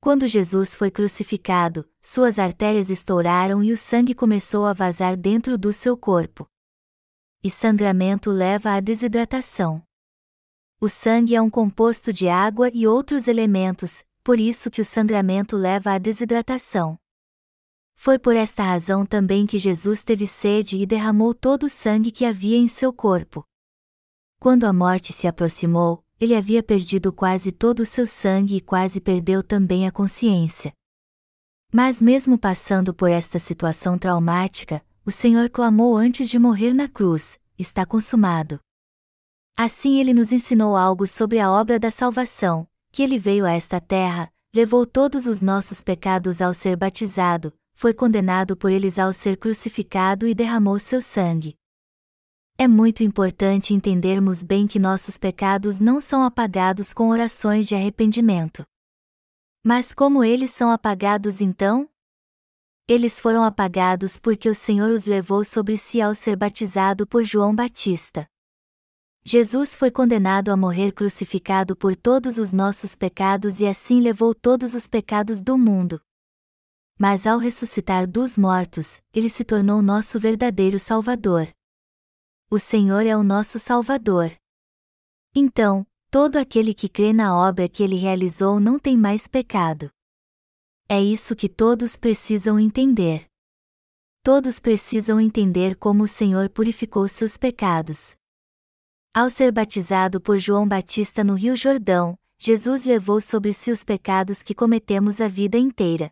Quando 0.00 0.28
Jesus 0.28 0.76
foi 0.76 0.90
crucificado, 0.92 1.88
suas 2.00 2.38
artérias 2.38 2.88
estouraram 2.88 3.64
e 3.64 3.72
o 3.72 3.76
sangue 3.76 4.14
começou 4.14 4.64
a 4.64 4.72
vazar 4.72 5.16
dentro 5.16 5.58
do 5.58 5.72
seu 5.72 5.96
corpo. 5.96 6.48
E 7.42 7.50
sangramento 7.50 8.30
leva 8.30 8.72
à 8.72 8.80
desidratação. 8.80 9.82
O 10.80 10.88
sangue 10.88 11.34
é 11.34 11.42
um 11.42 11.50
composto 11.50 12.12
de 12.12 12.28
água 12.28 12.70
e 12.72 12.86
outros 12.86 13.26
elementos, 13.26 14.04
por 14.22 14.38
isso 14.38 14.70
que 14.70 14.80
o 14.80 14.84
sangramento 14.84 15.56
leva 15.56 15.92
à 15.92 15.98
desidratação. 15.98 16.96
Foi 17.96 18.16
por 18.16 18.36
esta 18.36 18.62
razão 18.62 19.04
também 19.04 19.44
que 19.44 19.58
Jesus 19.58 20.04
teve 20.04 20.28
sede 20.28 20.78
e 20.78 20.86
derramou 20.86 21.34
todo 21.34 21.64
o 21.64 21.68
sangue 21.68 22.12
que 22.12 22.24
havia 22.24 22.56
em 22.56 22.68
seu 22.68 22.92
corpo. 22.92 23.44
Quando 24.38 24.64
a 24.64 24.72
morte 24.72 25.12
se 25.12 25.26
aproximou, 25.26 26.04
ele 26.20 26.34
havia 26.34 26.62
perdido 26.62 27.12
quase 27.12 27.52
todo 27.52 27.80
o 27.80 27.86
seu 27.86 28.06
sangue 28.06 28.56
e 28.56 28.60
quase 28.60 29.00
perdeu 29.00 29.42
também 29.42 29.86
a 29.86 29.92
consciência. 29.92 30.72
Mas, 31.72 32.00
mesmo 32.00 32.38
passando 32.38 32.94
por 32.94 33.10
esta 33.10 33.38
situação 33.38 33.98
traumática, 33.98 34.82
o 35.04 35.10
Senhor 35.10 35.48
clamou 35.50 35.96
antes 35.96 36.28
de 36.28 36.38
morrer 36.38 36.72
na 36.72 36.88
cruz: 36.88 37.38
Está 37.58 37.84
consumado. 37.84 38.58
Assim 39.56 39.98
ele 39.98 40.14
nos 40.14 40.32
ensinou 40.32 40.76
algo 40.76 41.06
sobre 41.06 41.38
a 41.38 41.50
obra 41.50 41.78
da 41.78 41.90
salvação, 41.90 42.66
que 42.92 43.02
ele 43.02 43.18
veio 43.18 43.44
a 43.44 43.52
esta 43.52 43.80
terra, 43.80 44.32
levou 44.54 44.86
todos 44.86 45.26
os 45.26 45.42
nossos 45.42 45.82
pecados 45.82 46.40
ao 46.40 46.54
ser 46.54 46.76
batizado, 46.76 47.52
foi 47.74 47.92
condenado 47.92 48.56
por 48.56 48.72
eles 48.72 48.98
ao 48.98 49.12
ser 49.12 49.36
crucificado 49.36 50.26
e 50.26 50.34
derramou 50.34 50.78
seu 50.78 51.00
sangue. 51.00 51.54
É 52.60 52.66
muito 52.66 53.04
importante 53.04 53.72
entendermos 53.72 54.42
bem 54.42 54.66
que 54.66 54.80
nossos 54.80 55.16
pecados 55.16 55.78
não 55.78 56.00
são 56.00 56.24
apagados 56.24 56.92
com 56.92 57.10
orações 57.10 57.68
de 57.68 57.76
arrependimento. 57.76 58.66
Mas 59.64 59.94
como 59.94 60.24
eles 60.24 60.50
são 60.50 60.68
apagados 60.68 61.40
então? 61.40 61.88
Eles 62.88 63.20
foram 63.20 63.44
apagados 63.44 64.18
porque 64.18 64.48
o 64.48 64.56
Senhor 64.56 64.90
os 64.90 65.06
levou 65.06 65.44
sobre 65.44 65.78
si 65.78 66.00
ao 66.00 66.16
ser 66.16 66.34
batizado 66.34 67.06
por 67.06 67.22
João 67.22 67.54
Batista. 67.54 68.26
Jesus 69.24 69.76
foi 69.76 69.92
condenado 69.92 70.48
a 70.48 70.56
morrer 70.56 70.90
crucificado 70.90 71.76
por 71.76 71.94
todos 71.94 72.38
os 72.38 72.52
nossos 72.52 72.96
pecados 72.96 73.60
e 73.60 73.68
assim 73.68 74.00
levou 74.00 74.34
todos 74.34 74.74
os 74.74 74.88
pecados 74.88 75.44
do 75.44 75.56
mundo. 75.56 76.02
Mas 76.98 77.24
ao 77.24 77.38
ressuscitar 77.38 78.04
dos 78.04 78.36
mortos, 78.36 79.00
ele 79.14 79.28
se 79.28 79.44
tornou 79.44 79.80
nosso 79.80 80.18
verdadeiro 80.18 80.80
Salvador. 80.80 81.48
O 82.50 82.58
Senhor 82.58 83.04
é 83.04 83.14
o 83.14 83.22
nosso 83.22 83.58
Salvador. 83.58 84.34
Então, 85.34 85.86
todo 86.10 86.36
aquele 86.36 86.72
que 86.72 86.88
crê 86.88 87.12
na 87.12 87.36
obra 87.36 87.68
que 87.68 87.82
ele 87.82 87.96
realizou 87.96 88.58
não 88.58 88.78
tem 88.78 88.96
mais 88.96 89.28
pecado. 89.28 89.90
É 90.88 90.98
isso 90.98 91.36
que 91.36 91.46
todos 91.46 91.98
precisam 91.98 92.58
entender. 92.58 93.26
Todos 94.22 94.60
precisam 94.60 95.20
entender 95.20 95.76
como 95.76 96.04
o 96.04 96.08
Senhor 96.08 96.48
purificou 96.48 97.06
seus 97.06 97.36
pecados. 97.36 98.16
Ao 99.12 99.28
ser 99.28 99.52
batizado 99.52 100.18
por 100.18 100.38
João 100.38 100.66
Batista 100.66 101.22
no 101.22 101.34
Rio 101.34 101.54
Jordão, 101.54 102.18
Jesus 102.38 102.82
levou 102.82 103.20
sobre 103.20 103.52
si 103.52 103.70
os 103.70 103.84
pecados 103.84 104.42
que 104.42 104.54
cometemos 104.54 105.20
a 105.20 105.28
vida 105.28 105.58
inteira. 105.58 106.10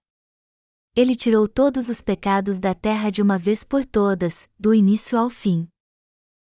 Ele 0.94 1.16
tirou 1.16 1.48
todos 1.48 1.88
os 1.88 2.02
pecados 2.02 2.60
da 2.60 2.74
terra 2.74 3.08
de 3.08 3.22
uma 3.22 3.38
vez 3.38 3.64
por 3.64 3.86
todas, 3.86 4.50
do 4.58 4.74
início 4.74 5.18
ao 5.18 5.30
fim. 5.30 5.66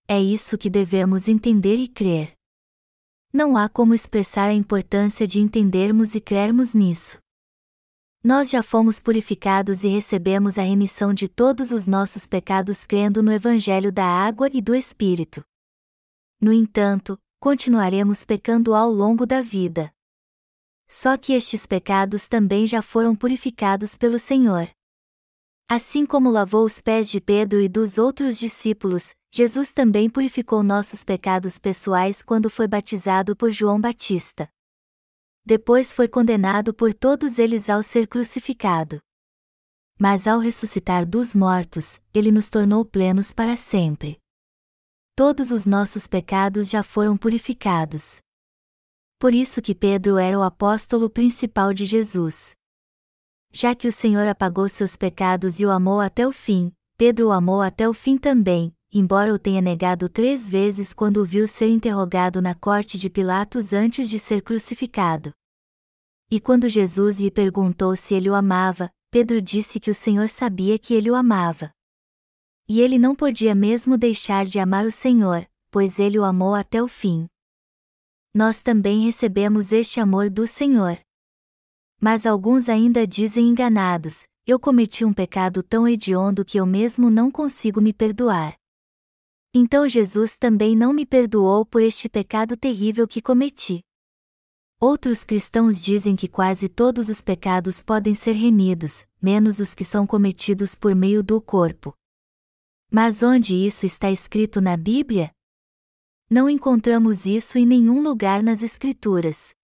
É 0.10 0.22
isso 0.22 0.58
que 0.58 0.70
devemos 0.70 1.28
entender 1.28 1.76
e 1.76 1.86
crer. 1.86 2.32
Não 3.34 3.58
há 3.58 3.68
como 3.68 3.94
expressar 3.94 4.50
a 4.50 4.54
importância 4.54 5.28
de 5.28 5.42
entendermos 5.42 6.16
e 6.16 6.22
crermos 6.22 6.74
nisso. 6.74 7.18
Nós 8.24 8.50
já 8.50 8.64
fomos 8.64 9.02
purificados 9.02 9.84
e 9.84 9.90
recebemos 9.90 10.58
a 10.58 10.62
remissão 10.62 11.14
de 11.14 11.28
todos 11.28 11.72
os 11.72 11.88
nossos 11.88 12.26
pecados 12.26 12.86
crendo 12.86 13.22
no 13.22 13.34
Evangelho 13.34 13.92
da 13.92 14.06
Água 14.06 14.50
e 14.54 14.62
do 14.62 14.74
Espírito. 14.74 15.44
No 16.40 16.54
entanto, 16.54 17.20
continuaremos 17.38 18.24
pecando 18.24 18.74
ao 18.74 18.90
longo 18.90 19.26
da 19.26 19.42
vida. 19.42 19.94
Só 20.88 21.18
que 21.18 21.34
estes 21.34 21.68
pecados 21.68 22.30
também 22.30 22.66
já 22.66 22.82
foram 22.82 23.14
purificados 23.14 23.98
pelo 23.98 24.18
Senhor. 24.18 24.70
Assim 25.70 26.06
como 26.06 26.32
lavou 26.32 26.64
os 26.64 26.82
pés 26.82 27.10
de 27.10 27.20
Pedro 27.20 27.60
e 27.60 27.68
dos 27.68 27.98
outros 27.98 28.38
discípulos, 28.40 29.14
Jesus 29.30 29.70
também 29.70 30.10
purificou 30.10 30.64
nossos 30.64 31.04
pecados 31.04 31.60
pessoais 31.60 32.24
quando 32.24 32.50
foi 32.50 32.70
batizado 32.70 33.36
por 33.36 33.52
João 33.52 33.80
Batista. 33.80 34.50
Depois 35.46 35.92
foi 35.92 36.08
condenado 36.08 36.74
por 36.74 36.94
todos 36.94 37.38
eles 37.38 37.70
ao 37.70 37.84
ser 37.84 38.08
crucificado. 38.08 39.02
Mas 40.00 40.26
ao 40.26 40.40
ressuscitar 40.40 41.06
dos 41.06 41.36
mortos, 41.36 42.00
ele 42.14 42.32
nos 42.32 42.50
tornou 42.50 42.86
plenos 42.86 43.34
para 43.34 43.58
sempre. 43.58 44.18
Todos 45.18 45.52
os 45.52 45.66
nossos 45.66 46.08
pecados 46.08 46.70
já 46.70 46.82
foram 46.82 47.18
purificados. 47.18 48.22
Por 49.20 49.34
isso 49.34 49.62
que 49.62 49.76
Pedro 49.76 50.18
era 50.18 50.40
o 50.40 50.44
apóstolo 50.44 51.10
principal 51.10 51.74
de 51.74 51.86
Jesus. 51.86 52.56
Já 53.60 53.74
que 53.74 53.88
o 53.88 53.92
Senhor 53.92 54.28
apagou 54.28 54.70
seus 54.70 54.96
pecados 54.96 55.60
e 55.60 55.66
o 55.66 55.72
amou 55.72 56.00
até 56.00 56.28
o 56.28 56.32
fim, 56.32 56.72
Pedro 56.96 57.30
o 57.30 57.32
amou 57.32 57.60
até 57.60 57.90
o 57.90 57.94
fim 57.94 58.16
também, 58.16 58.72
embora 58.94 59.34
o 59.34 59.40
tenha 59.40 59.60
negado 59.64 60.08
três 60.08 60.48
vezes 60.48 60.94
quando 60.94 61.18
o 61.18 61.26
viu 61.26 61.48
ser 61.48 61.68
interrogado 61.68 62.40
na 62.40 62.54
corte 62.54 63.00
de 63.00 63.10
Pilatos 63.10 63.74
antes 63.74 64.12
de 64.12 64.20
ser 64.20 64.44
crucificado. 64.44 65.34
E 66.30 66.40
quando 66.40 66.70
Jesus 66.70 67.20
lhe 67.20 67.32
perguntou 67.32 67.96
se 67.96 68.14
ele 68.14 68.30
o 68.30 68.36
amava, 68.36 68.92
Pedro 69.10 69.42
disse 69.42 69.80
que 69.80 69.90
o 69.90 69.96
Senhor 69.96 70.30
sabia 70.30 70.78
que 70.78 70.94
ele 70.94 71.10
o 71.10 71.16
amava. 71.16 71.72
E 72.70 72.80
ele 72.80 73.00
não 73.00 73.16
podia 73.16 73.56
mesmo 73.56 73.98
deixar 73.98 74.46
de 74.46 74.60
amar 74.60 74.86
o 74.86 74.92
Senhor, 74.92 75.50
pois 75.72 75.98
ele 75.98 76.20
o 76.20 76.24
amou 76.24 76.54
até 76.54 76.80
o 76.80 76.88
fim 76.88 77.28
nós 78.38 78.62
também 78.62 79.04
recebemos 79.04 79.72
este 79.72 80.00
amor 80.00 80.30
do 80.30 80.46
Senhor. 80.46 81.00
Mas 82.00 82.26
alguns 82.26 82.70
ainda 82.70 83.08
dizem 83.08 83.50
enganados: 83.50 84.28
eu 84.46 84.60
cometi 84.60 85.04
um 85.04 85.12
pecado 85.12 85.62
tão 85.62 85.88
hediondo 85.88 86.46
que 86.46 86.58
eu 86.58 86.66
mesmo 86.66 87.10
não 87.10 87.30
consigo 87.30 87.82
me 87.82 87.92
perdoar. 87.92 88.56
Então 89.54 89.90
Jesus 89.90 90.38
também 90.38 90.76
não 90.76 90.94
me 90.94 91.06
perdoou 91.06 91.66
por 91.66 91.82
este 91.82 92.08
pecado 92.08 92.56
terrível 92.56 93.08
que 93.08 93.22
cometi. 93.22 93.82
Outros 94.80 95.24
cristãos 95.24 95.82
dizem 95.82 96.16
que 96.16 96.28
quase 96.28 96.70
todos 96.70 97.10
os 97.10 97.20
pecados 97.20 97.82
podem 97.82 98.14
ser 98.14 98.34
remidos, 98.34 99.06
menos 99.20 99.60
os 99.60 99.74
que 99.74 99.84
são 99.84 100.06
cometidos 100.06 100.76
por 100.76 100.94
meio 100.94 101.24
do 101.24 101.42
corpo. 101.42 101.94
Mas 102.90 103.24
onde 103.24 103.56
isso 103.56 103.86
está 103.86 104.12
escrito 104.12 104.62
na 104.62 104.78
Bíblia? 104.78 105.32
Não 106.30 106.48
encontramos 106.48 107.26
isso 107.26 107.58
em 107.58 107.66
nenhum 107.66 108.02
lugar 108.02 108.44
nas 108.44 108.62
Escrituras. 108.62 109.57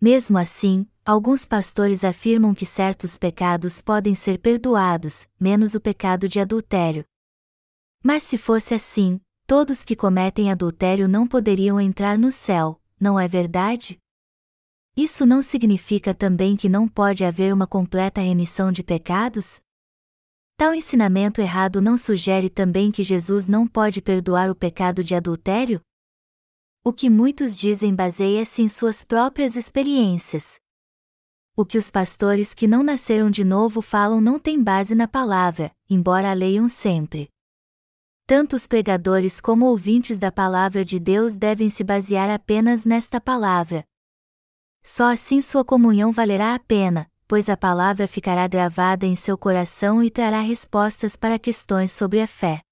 Mesmo 0.00 0.36
assim, 0.36 0.86
alguns 1.04 1.46
pastores 1.46 2.04
afirmam 2.04 2.54
que 2.54 2.66
certos 2.66 3.16
pecados 3.16 3.80
podem 3.80 4.14
ser 4.14 4.38
perdoados, 4.38 5.26
menos 5.40 5.74
o 5.74 5.80
pecado 5.80 6.28
de 6.28 6.38
adultério. 6.38 7.04
Mas 8.02 8.22
se 8.22 8.36
fosse 8.36 8.74
assim, 8.74 9.20
todos 9.46 9.82
que 9.82 9.96
cometem 9.96 10.50
adultério 10.50 11.08
não 11.08 11.26
poderiam 11.26 11.80
entrar 11.80 12.18
no 12.18 12.30
céu, 12.30 12.80
não 13.00 13.18
é 13.18 13.26
verdade? 13.26 13.98
Isso 14.94 15.24
não 15.24 15.40
significa 15.42 16.14
também 16.14 16.56
que 16.56 16.68
não 16.68 16.86
pode 16.86 17.24
haver 17.24 17.52
uma 17.52 17.66
completa 17.66 18.20
remissão 18.20 18.70
de 18.70 18.82
pecados? 18.82 19.60
Tal 20.58 20.74
ensinamento 20.74 21.40
errado 21.40 21.82
não 21.82 21.98
sugere 21.98 22.48
também 22.48 22.90
que 22.90 23.02
Jesus 23.02 23.46
não 23.46 23.66
pode 23.66 24.00
perdoar 24.00 24.50
o 24.50 24.54
pecado 24.54 25.04
de 25.04 25.14
adultério? 25.14 25.80
O 26.88 26.92
que 26.92 27.10
muitos 27.10 27.58
dizem 27.58 27.92
baseia-se 27.92 28.62
em 28.62 28.68
suas 28.68 29.04
próprias 29.04 29.56
experiências. 29.56 30.60
O 31.56 31.66
que 31.66 31.76
os 31.76 31.90
pastores 31.90 32.54
que 32.54 32.68
não 32.68 32.84
nasceram 32.84 33.28
de 33.28 33.42
novo 33.42 33.82
falam 33.82 34.20
não 34.20 34.38
tem 34.38 34.62
base 34.62 34.94
na 34.94 35.08
palavra, 35.08 35.74
embora 35.90 36.30
a 36.30 36.32
leiam 36.32 36.68
sempre. 36.68 37.28
Tanto 38.24 38.54
os 38.54 38.68
pregadores 38.68 39.40
como 39.40 39.66
ouvintes 39.66 40.20
da 40.20 40.30
palavra 40.30 40.84
de 40.84 41.00
Deus 41.00 41.34
devem 41.34 41.68
se 41.68 41.82
basear 41.82 42.30
apenas 42.30 42.84
nesta 42.84 43.20
palavra. 43.20 43.84
Só 44.80 45.10
assim 45.10 45.40
sua 45.40 45.64
comunhão 45.64 46.12
valerá 46.12 46.54
a 46.54 46.58
pena, 46.60 47.10
pois 47.26 47.48
a 47.48 47.56
palavra 47.56 48.06
ficará 48.06 48.46
gravada 48.46 49.04
em 49.04 49.16
seu 49.16 49.36
coração 49.36 50.04
e 50.04 50.08
trará 50.08 50.38
respostas 50.38 51.16
para 51.16 51.36
questões 51.36 51.90
sobre 51.90 52.20
a 52.20 52.28
fé. 52.28 52.62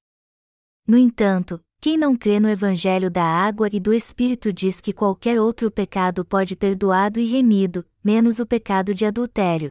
No 0.86 0.96
entanto, 0.96 1.63
quem 1.84 1.98
não 1.98 2.16
crê 2.16 2.40
no 2.40 2.48
Evangelho 2.48 3.10
da 3.10 3.22
água 3.22 3.68
e 3.70 3.78
do 3.78 3.92
Espírito 3.92 4.50
diz 4.50 4.80
que 4.80 4.90
qualquer 4.90 5.38
outro 5.38 5.70
pecado 5.70 6.24
pode 6.24 6.56
perdoado 6.56 7.20
e 7.20 7.26
remido, 7.26 7.84
menos 8.02 8.38
o 8.38 8.46
pecado 8.46 8.94
de 8.94 9.04
adultério. 9.04 9.70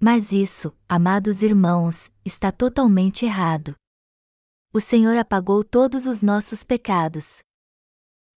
Mas 0.00 0.32
isso, 0.32 0.76
amados 0.88 1.40
irmãos, 1.40 2.10
está 2.24 2.50
totalmente 2.50 3.24
errado. 3.24 3.76
O 4.72 4.80
Senhor 4.80 5.16
apagou 5.16 5.62
todos 5.62 6.04
os 6.04 6.20
nossos 6.20 6.64
pecados. 6.64 7.44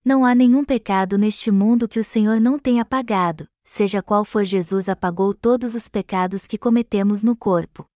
Não 0.05 0.23
há 0.23 0.35
nenhum 0.35 0.63
pecado 0.63 1.17
neste 1.17 1.49
mundo 1.49 1.87
que 1.87 1.99
o 1.99 2.03
Senhor 2.03 2.39
não 2.39 2.59
tenha 2.59 2.83
apagado, 2.83 3.47
seja 3.65 4.03
qual 4.03 4.23
for 4.23 4.45
Jesus 4.45 4.87
apagou 4.87 5.33
todos 5.33 5.73
os 5.73 5.89
pecados 5.89 6.45
que 6.45 6.59
cometemos 6.59 7.23
no 7.23 7.35
corpo. 7.35 7.87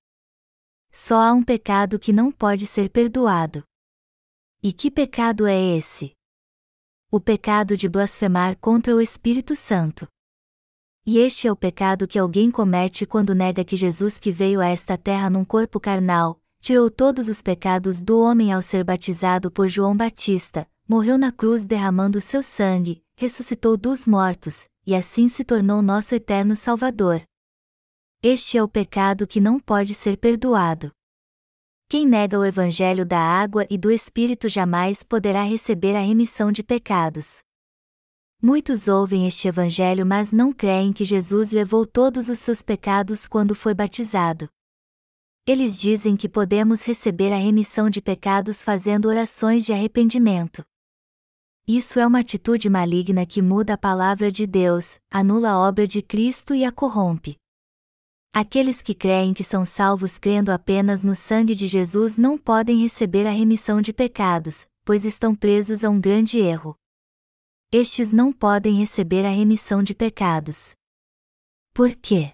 Só 0.91 1.19
há 1.19 1.31
um 1.33 1.43
pecado 1.43 1.99
que 1.99 2.11
não 2.11 2.31
pode 2.31 2.65
ser 2.65 2.89
perdoado. 2.89 3.63
E 4.63 4.71
que 4.71 4.91
pecado 4.91 5.47
é 5.47 5.59
esse? 5.75 6.11
O 7.11 7.19
pecado 7.19 7.75
de 7.75 7.89
blasfemar 7.89 8.55
contra 8.59 8.95
o 8.95 9.01
Espírito 9.01 9.55
Santo. 9.55 10.07
E 11.03 11.17
este 11.17 11.47
é 11.47 11.51
o 11.51 11.55
pecado 11.55 12.07
que 12.07 12.19
alguém 12.19 12.51
comete 12.51 13.07
quando 13.07 13.33
nega 13.33 13.65
que 13.65 13.75
Jesus 13.75 14.19
que 14.19 14.31
veio 14.31 14.61
a 14.61 14.67
esta 14.67 14.95
terra 14.99 15.31
num 15.31 15.43
corpo 15.43 15.79
carnal, 15.79 16.39
tirou 16.59 16.91
todos 16.91 17.27
os 17.27 17.41
pecados 17.41 18.03
do 18.03 18.19
homem 18.19 18.53
ao 18.53 18.61
ser 18.61 18.83
batizado 18.83 19.49
por 19.49 19.67
João 19.67 19.97
Batista, 19.97 20.69
morreu 20.87 21.17
na 21.17 21.31
cruz 21.31 21.65
derramando 21.65 22.21
seu 22.21 22.43
sangue, 22.43 23.03
ressuscitou 23.15 23.75
dos 23.75 24.05
mortos, 24.05 24.69
e 24.85 24.93
assim 24.93 25.27
se 25.27 25.43
tornou 25.43 25.81
nosso 25.81 26.13
eterno 26.13 26.55
Salvador. 26.55 27.23
Este 28.21 28.59
é 28.59 28.63
o 28.63 28.69
pecado 28.69 29.25
que 29.25 29.41
não 29.41 29.59
pode 29.59 29.95
ser 29.95 30.17
perdoado. 30.17 30.91
Quem 31.91 32.07
nega 32.07 32.39
o 32.39 32.45
Evangelho 32.45 33.05
da 33.05 33.19
água 33.19 33.67
e 33.69 33.77
do 33.77 33.91
Espírito 33.91 34.47
jamais 34.47 35.03
poderá 35.03 35.43
receber 35.43 35.93
a 35.93 35.99
remissão 35.99 36.49
de 36.49 36.63
pecados. 36.63 37.39
Muitos 38.41 38.87
ouvem 38.87 39.27
este 39.27 39.49
Evangelho, 39.49 40.05
mas 40.05 40.31
não 40.31 40.53
creem 40.53 40.93
que 40.93 41.03
Jesus 41.03 41.51
levou 41.51 41.85
todos 41.85 42.29
os 42.29 42.39
seus 42.39 42.61
pecados 42.61 43.27
quando 43.27 43.53
foi 43.53 43.73
batizado. 43.73 44.47
Eles 45.45 45.77
dizem 45.77 46.15
que 46.15 46.29
podemos 46.29 46.85
receber 46.85 47.33
a 47.33 47.37
remissão 47.37 47.89
de 47.89 48.01
pecados 48.01 48.63
fazendo 48.63 49.09
orações 49.09 49.65
de 49.65 49.73
arrependimento. 49.73 50.63
Isso 51.67 51.99
é 51.99 52.07
uma 52.07 52.19
atitude 52.19 52.69
maligna 52.69 53.25
que 53.25 53.41
muda 53.41 53.73
a 53.73 53.77
palavra 53.77 54.31
de 54.31 54.47
Deus, 54.47 54.97
anula 55.11 55.49
a 55.49 55.59
obra 55.59 55.85
de 55.85 56.01
Cristo 56.01 56.55
e 56.55 56.63
a 56.63 56.71
corrompe. 56.71 57.40
Aqueles 58.33 58.81
que 58.81 58.95
creem 58.95 59.33
que 59.33 59.43
são 59.43 59.65
salvos 59.65 60.17
crendo 60.17 60.53
apenas 60.53 61.03
no 61.03 61.13
sangue 61.13 61.53
de 61.53 61.67
Jesus 61.67 62.17
não 62.17 62.37
podem 62.37 62.81
receber 62.81 63.27
a 63.27 63.31
remissão 63.31 63.81
de 63.81 63.91
pecados, 63.91 64.65
pois 64.85 65.03
estão 65.03 65.35
presos 65.35 65.83
a 65.83 65.89
um 65.89 65.99
grande 65.99 66.39
erro. 66.39 66.73
Estes 67.73 68.13
não 68.13 68.31
podem 68.31 68.75
receber 68.75 69.25
a 69.25 69.29
remissão 69.29 69.83
de 69.83 69.93
pecados. 69.93 70.73
Por 71.73 71.93
quê? 71.93 72.33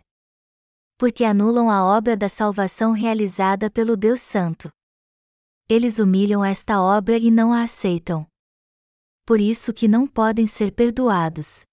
Porque 1.00 1.24
anulam 1.24 1.68
a 1.68 1.84
obra 1.84 2.16
da 2.16 2.30
salvação 2.30 2.92
realizada 2.92 3.68
pelo 3.68 3.98
Deus 3.98 4.22
Santo. 4.22 4.70
Eles 5.68 5.98
humilham 5.98 6.46
esta 6.46 6.80
obra 6.80 7.18
e 7.18 7.32
não 7.32 7.52
a 7.52 7.64
aceitam. 7.64 8.28
Por 9.26 9.40
isso 9.40 9.74
que 9.74 9.88
não 9.88 10.06
podem 10.06 10.46
ser 10.46 10.72
perdoados 10.72 11.66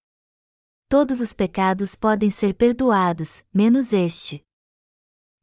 todos 0.95 1.19
os 1.19 1.33
pecados 1.33 1.93
podem 1.93 2.29
ser 2.29 2.53
perdoados, 2.53 3.43
menos 3.53 3.91
este. 3.91 4.41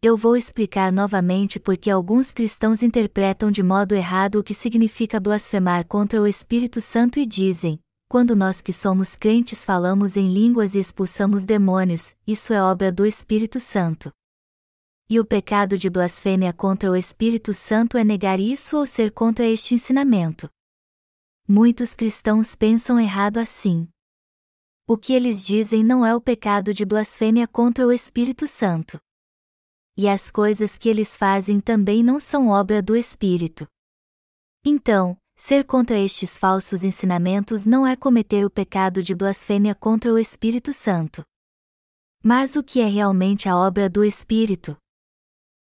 Eu 0.02 0.16
vou 0.16 0.34
explicar 0.34 0.90
novamente 0.90 1.60
porque 1.60 1.90
alguns 1.90 2.32
cristãos 2.32 2.82
interpretam 2.82 3.50
de 3.50 3.62
modo 3.62 3.94
errado 3.94 4.36
o 4.36 4.42
que 4.42 4.54
significa 4.54 5.20
blasfemar 5.20 5.86
contra 5.86 6.22
o 6.22 6.26
Espírito 6.26 6.80
Santo 6.80 7.18
e 7.18 7.26
dizem: 7.26 7.78
quando 8.08 8.34
nós 8.34 8.62
que 8.62 8.72
somos 8.72 9.14
crentes 9.14 9.62
falamos 9.62 10.16
em 10.16 10.32
línguas 10.32 10.74
e 10.74 10.78
expulsamos 10.78 11.44
demônios, 11.44 12.16
isso 12.26 12.54
é 12.54 12.62
obra 12.62 12.90
do 12.90 13.04
Espírito 13.04 13.60
Santo. 13.60 14.10
E 15.06 15.20
o 15.20 15.24
pecado 15.26 15.76
de 15.76 15.90
blasfêmia 15.90 16.54
contra 16.54 16.90
o 16.90 16.96
Espírito 16.96 17.52
Santo 17.52 17.98
é 17.98 18.04
negar 18.04 18.40
isso 18.40 18.78
ou 18.78 18.86
ser 18.86 19.12
contra 19.12 19.44
este 19.44 19.74
ensinamento. 19.74 20.48
Muitos 21.46 21.92
cristãos 21.92 22.56
pensam 22.56 22.98
errado 22.98 23.36
assim. 23.36 23.86
O 24.92 24.98
que 24.98 25.14
eles 25.14 25.42
dizem 25.42 25.82
não 25.82 26.04
é 26.04 26.14
o 26.14 26.20
pecado 26.20 26.74
de 26.74 26.84
blasfêmia 26.84 27.48
contra 27.48 27.86
o 27.86 27.90
Espírito 27.90 28.46
Santo. 28.46 29.00
E 29.96 30.06
as 30.06 30.30
coisas 30.30 30.76
que 30.76 30.86
eles 30.86 31.16
fazem 31.16 31.60
também 31.60 32.02
não 32.02 32.20
são 32.20 32.48
obra 32.48 32.82
do 32.82 32.94
Espírito. 32.94 33.66
Então, 34.62 35.16
ser 35.34 35.64
contra 35.64 35.98
estes 35.98 36.36
falsos 36.36 36.84
ensinamentos 36.84 37.64
não 37.64 37.86
é 37.86 37.96
cometer 37.96 38.44
o 38.44 38.50
pecado 38.50 39.02
de 39.02 39.14
blasfêmia 39.14 39.74
contra 39.74 40.12
o 40.12 40.18
Espírito 40.18 40.74
Santo. 40.74 41.24
Mas 42.22 42.54
o 42.54 42.62
que 42.62 42.78
é 42.78 42.86
realmente 42.86 43.48
a 43.48 43.56
obra 43.56 43.88
do 43.88 44.04
Espírito? 44.04 44.76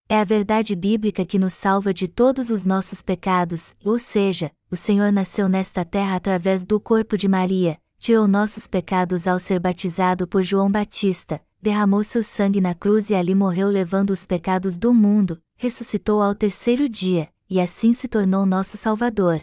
É 0.07 0.21
a 0.21 0.25
verdade 0.25 0.77
bíblica 0.77 1.25
que 1.25 1.39
nos 1.39 1.55
salva 1.55 1.95
de 1.95 2.09
todos 2.09 2.51
os 2.51 2.67
nossos 2.67 3.01
pecados, 3.01 3.75
ou 3.83 3.99
seja, 3.99 4.53
o 4.71 4.77
Senhor 4.77 5.11
nasceu 5.11 5.49
nesta 5.49 5.83
terra 5.83 6.15
através 6.15 6.63
do 6.67 6.79
corpo 6.79 7.17
de 7.17 7.27
Maria, 7.27 7.81
tirou 8.05 8.29
nossos 8.29 8.67
pecados 8.67 9.27
ao 9.27 9.41
ser 9.41 9.59
batizado 9.59 10.29
por 10.29 10.43
João 10.43 10.71
Batista, 10.71 11.43
derramou 11.59 12.05
seu 12.05 12.23
sangue 12.23 12.61
na 12.61 12.75
cruz 12.75 13.09
e 13.09 13.15
ali 13.15 13.35
morreu 13.35 13.69
levando 13.69 14.11
os 14.11 14.27
pecados 14.27 14.77
do 14.77 14.93
mundo, 14.93 15.43
ressuscitou 15.57 16.21
ao 16.21 16.35
terceiro 16.35 16.87
dia, 16.87 17.33
e 17.49 17.59
assim 17.59 17.95
se 17.95 18.07
tornou 18.07 18.45
nosso 18.45 18.77
Salvador. 18.77 19.41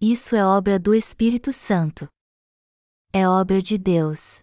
Isso 0.00 0.34
é 0.34 0.44
obra 0.44 0.76
do 0.76 0.92
Espírito 0.92 1.52
Santo. 1.52 2.08
É 3.12 3.28
obra 3.28 3.62
de 3.62 3.78
Deus. 3.78 4.40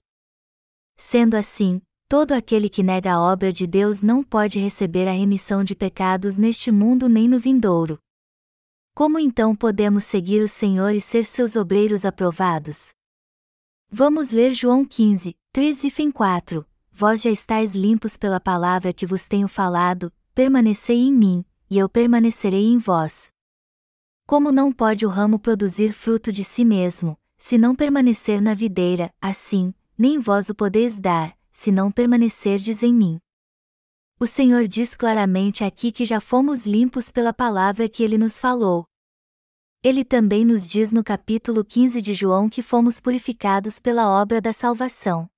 Sendo 0.95 1.36
assim, 1.36 1.82
todo 2.07 2.32
aquele 2.32 2.70
que 2.70 2.82
nega 2.82 3.11
a 3.11 3.22
obra 3.22 3.51
de 3.51 3.67
Deus 3.67 4.01
não 4.01 4.24
pode 4.24 4.59
receber 4.59 5.09
a 5.09 5.11
remissão 5.11 5.61
de 5.61 5.76
pecados 5.76 6.38
neste 6.38 6.72
mundo 6.72 7.09
nem 7.09 7.28
no 7.28 7.38
vindouro. 7.38 7.99
Como 8.95 9.20
então 9.20 9.53
podemos 9.53 10.05
seguir 10.05 10.41
o 10.41 10.47
Senhor 10.47 10.91
e 10.91 11.01
ser 11.01 11.26
seus 11.26 11.57
obreiros 11.57 12.05
aprovados? 12.05 12.97
Vamos 13.92 14.30
ler 14.30 14.54
João 14.54 14.86
15, 14.86 15.36
3 15.52 15.84
e 15.84 15.90
fim 15.90 16.12
4. 16.12 16.64
Vós 16.92 17.24
já 17.24 17.32
estáis 17.32 17.74
limpos 17.74 18.18
pela 18.18 18.40
palavra 18.40 18.94
que 18.94 19.04
vos 19.04 19.26
tenho 19.26 19.48
falado, 19.48 20.14
permanecei 20.36 21.00
em 21.00 21.12
mim, 21.12 21.44
e 21.68 21.80
eu 21.80 21.90
permanecerei 21.90 22.68
em 22.68 22.78
vós. 22.78 23.32
Como 24.28 24.52
não 24.52 24.72
pode 24.72 25.08
o 25.08 25.10
ramo 25.10 25.40
produzir 25.40 25.92
fruto 25.92 26.32
de 26.32 26.44
si 26.44 26.64
mesmo, 26.64 27.18
se 27.36 27.58
não 27.58 27.76
permanecer 27.76 28.40
na 28.40 28.54
videira, 28.54 29.12
assim, 29.20 29.74
nem 29.98 30.20
vós 30.20 30.50
o 30.50 30.56
podeis 30.56 31.00
dar, 31.00 31.36
se 31.52 31.72
não 31.72 31.92
permanecerdes 31.92 32.84
em 32.84 32.94
mim. 32.94 33.20
O 34.20 34.28
Senhor 34.28 34.68
diz 34.68 34.94
claramente 34.94 35.64
aqui 35.64 35.92
que 35.92 36.06
já 36.06 36.22
fomos 36.22 36.64
limpos 36.64 37.12
pela 37.12 37.34
palavra 37.34 37.90
que 37.90 38.04
ele 38.04 38.20
nos 38.20 38.38
falou, 38.38 38.86
ele 39.82 40.04
também 40.04 40.44
nos 40.44 40.68
diz 40.68 40.92
no 40.92 41.02
capítulo 41.02 41.64
15 41.64 42.02
de 42.02 42.14
João 42.14 42.50
que 42.50 42.62
fomos 42.62 43.00
purificados 43.00 43.80
pela 43.80 44.10
obra 44.10 44.42
da 44.42 44.52
salvação. 44.52 45.30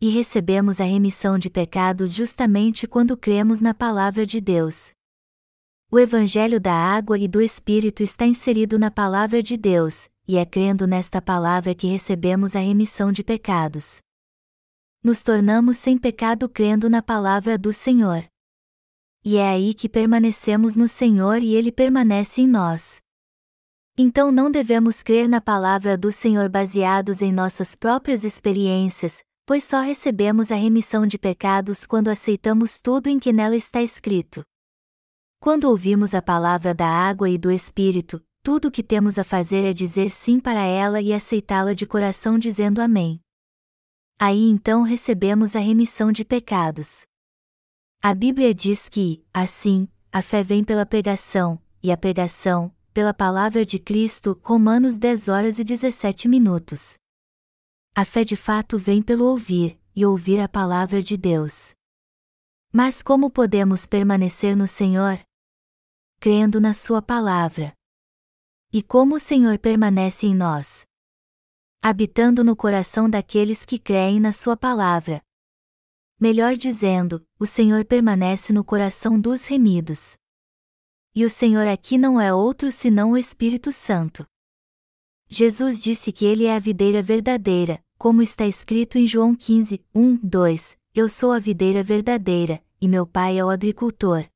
E 0.00 0.08
recebemos 0.08 0.80
a 0.80 0.84
remissão 0.84 1.38
de 1.38 1.50
pecados 1.50 2.14
justamente 2.14 2.86
quando 2.86 3.16
cremos 3.16 3.60
na 3.60 3.74
palavra 3.74 4.24
de 4.24 4.40
Deus. 4.40 4.92
O 5.90 5.98
Evangelho 5.98 6.58
da 6.58 6.72
água 6.72 7.18
e 7.18 7.28
do 7.28 7.42
Espírito 7.42 8.02
está 8.02 8.24
inserido 8.24 8.78
na 8.78 8.90
palavra 8.90 9.42
de 9.42 9.58
Deus, 9.58 10.08
e 10.26 10.38
é 10.38 10.46
crendo 10.46 10.86
nesta 10.86 11.20
palavra 11.20 11.74
que 11.74 11.86
recebemos 11.86 12.56
a 12.56 12.60
remissão 12.60 13.12
de 13.12 13.22
pecados. 13.22 14.00
Nos 15.04 15.22
tornamos 15.22 15.76
sem 15.76 15.98
pecado 15.98 16.48
crendo 16.48 16.88
na 16.88 17.02
palavra 17.02 17.58
do 17.58 17.70
Senhor. 17.70 18.24
E 19.22 19.36
é 19.36 19.50
aí 19.50 19.74
que 19.74 19.90
permanecemos 19.90 20.74
no 20.74 20.88
Senhor 20.88 21.42
e 21.42 21.54
Ele 21.54 21.70
permanece 21.70 22.40
em 22.40 22.48
nós. 22.48 23.01
Então 23.96 24.32
não 24.32 24.50
devemos 24.50 25.02
crer 25.02 25.28
na 25.28 25.40
palavra 25.40 25.98
do 25.98 26.10
Senhor 26.10 26.48
baseados 26.48 27.20
em 27.20 27.30
nossas 27.30 27.76
próprias 27.76 28.24
experiências, 28.24 29.22
pois 29.44 29.64
só 29.64 29.80
recebemos 29.80 30.50
a 30.50 30.54
remissão 30.54 31.06
de 31.06 31.18
pecados 31.18 31.86
quando 31.86 32.08
aceitamos 32.08 32.80
tudo 32.80 33.08
em 33.08 33.18
que 33.18 33.32
nela 33.32 33.54
está 33.54 33.82
escrito. 33.82 34.42
Quando 35.38 35.64
ouvimos 35.64 36.14
a 36.14 36.22
palavra 36.22 36.72
da 36.72 36.86
água 36.86 37.28
e 37.28 37.36
do 37.36 37.50
Espírito, 37.50 38.22
tudo 38.42 38.68
o 38.68 38.70
que 38.70 38.82
temos 38.82 39.18
a 39.18 39.24
fazer 39.24 39.64
é 39.64 39.74
dizer 39.74 40.08
sim 40.10 40.40
para 40.40 40.64
ela 40.64 41.00
e 41.00 41.12
aceitá-la 41.12 41.74
de 41.74 41.84
coração 41.84 42.38
dizendo 42.38 42.80
Amém. 42.80 43.20
Aí 44.18 44.48
então 44.48 44.82
recebemos 44.82 45.54
a 45.54 45.58
remissão 45.58 46.10
de 46.10 46.24
pecados. 46.24 47.04
A 48.00 48.14
Bíblia 48.14 48.54
diz 48.54 48.88
que, 48.88 49.24
assim, 49.34 49.86
a 50.10 50.22
fé 50.22 50.42
vem 50.42 50.64
pela 50.64 50.86
pregação, 50.86 51.60
e 51.82 51.92
a 51.92 51.96
pregação, 51.96 52.72
pela 52.92 53.14
palavra 53.14 53.64
de 53.64 53.78
Cristo, 53.78 54.38
Romanos 54.42 54.98
10 54.98 55.28
horas 55.28 55.58
e 55.58 55.64
17 55.64 56.28
minutos. 56.28 56.94
A 57.94 58.04
fé 58.04 58.22
de 58.22 58.36
fato 58.36 58.78
vem 58.78 59.02
pelo 59.02 59.24
ouvir, 59.24 59.80
e 59.96 60.04
ouvir 60.04 60.40
a 60.40 60.48
palavra 60.48 61.02
de 61.02 61.16
Deus. 61.16 61.74
Mas 62.72 63.02
como 63.02 63.30
podemos 63.30 63.86
permanecer 63.86 64.56
no 64.56 64.66
Senhor? 64.66 65.18
Crendo 66.20 66.60
na 66.60 66.72
Sua 66.72 67.02
palavra. 67.02 67.72
E 68.72 68.82
como 68.82 69.16
o 69.16 69.20
Senhor 69.20 69.58
permanece 69.58 70.26
em 70.26 70.34
nós? 70.34 70.86
Habitando 71.82 72.44
no 72.44 72.54
coração 72.54 73.10
daqueles 73.10 73.64
que 73.64 73.78
creem 73.78 74.20
na 74.20 74.32
Sua 74.32 74.56
palavra. 74.56 75.20
Melhor 76.20 76.56
dizendo, 76.56 77.26
o 77.38 77.46
Senhor 77.46 77.84
permanece 77.84 78.52
no 78.52 78.62
coração 78.62 79.20
dos 79.20 79.46
remidos 79.46 80.16
e 81.14 81.24
o 81.24 81.30
Senhor 81.30 81.66
aqui 81.66 81.98
não 81.98 82.20
é 82.20 82.32
outro 82.32 82.72
senão 82.72 83.12
o 83.12 83.18
Espírito 83.18 83.70
Santo. 83.70 84.24
Jesus 85.28 85.80
disse 85.80 86.12
que 86.12 86.24
ele 86.24 86.44
é 86.44 86.54
a 86.54 86.58
videira 86.58 87.02
verdadeira, 87.02 87.82
como 87.98 88.22
está 88.22 88.46
escrito 88.46 88.98
em 88.98 89.06
João 89.06 89.34
15, 89.34 89.82
1, 89.94 90.16
2: 90.16 90.76
Eu 90.94 91.08
sou 91.08 91.32
a 91.32 91.38
videira 91.38 91.82
verdadeira, 91.82 92.62
e 92.80 92.88
meu 92.88 93.06
pai 93.06 93.38
é 93.38 93.44
o 93.44 93.48
agricultor. 93.48 94.26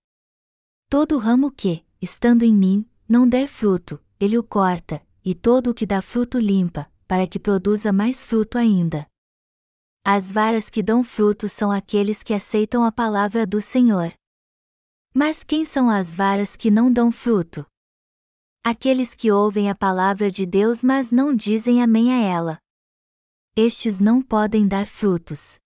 Todo 0.89 1.19
ramo 1.19 1.51
que, 1.51 1.85
estando 2.01 2.45
em 2.45 2.55
mim, 2.55 2.89
não 3.09 3.29
der 3.29 3.47
fruto, 3.47 4.01
ele 4.21 4.39
o 4.39 4.43
corta, 4.43 5.03
e 5.25 5.35
todo 5.35 5.71
o 5.71 5.75
que 5.75 5.85
dá 5.85 6.01
fruto 6.01 6.39
limpa, 6.39 6.91
para 7.07 7.27
que 7.27 7.39
produza 7.39 7.93
mais 7.93 8.25
fruto 8.25 8.57
ainda. 8.57 9.07
As 10.05 10.31
varas 10.31 10.71
que 10.71 10.83
dão 10.83 11.03
frutos 11.03 11.51
são 11.51 11.71
aqueles 11.73 12.23
que 12.23 12.33
aceitam 12.33 12.85
a 12.85 12.93
palavra 12.93 13.45
do 13.45 13.61
Senhor. 13.61 14.13
Mas 15.19 15.43
quem 15.43 15.65
são 15.65 15.89
as 15.89 16.15
varas 16.15 16.57
que 16.57 16.71
não 16.71 16.93
dão 16.93 17.11
fruto? 17.11 17.65
Aqueles 18.63 19.15
que 19.15 19.33
ouvem 19.33 19.71
a 19.71 19.75
palavra 19.75 20.31
de 20.31 20.45
Deus 20.45 20.85
mas 20.85 21.11
não 21.11 21.35
dizem 21.35 21.83
amém 21.83 22.13
a 22.13 22.19
ela. 22.19 22.59
Estes 23.57 23.99
não 23.99 24.21
podem 24.21 24.69
dar 24.69 24.87
frutos. 24.87 25.59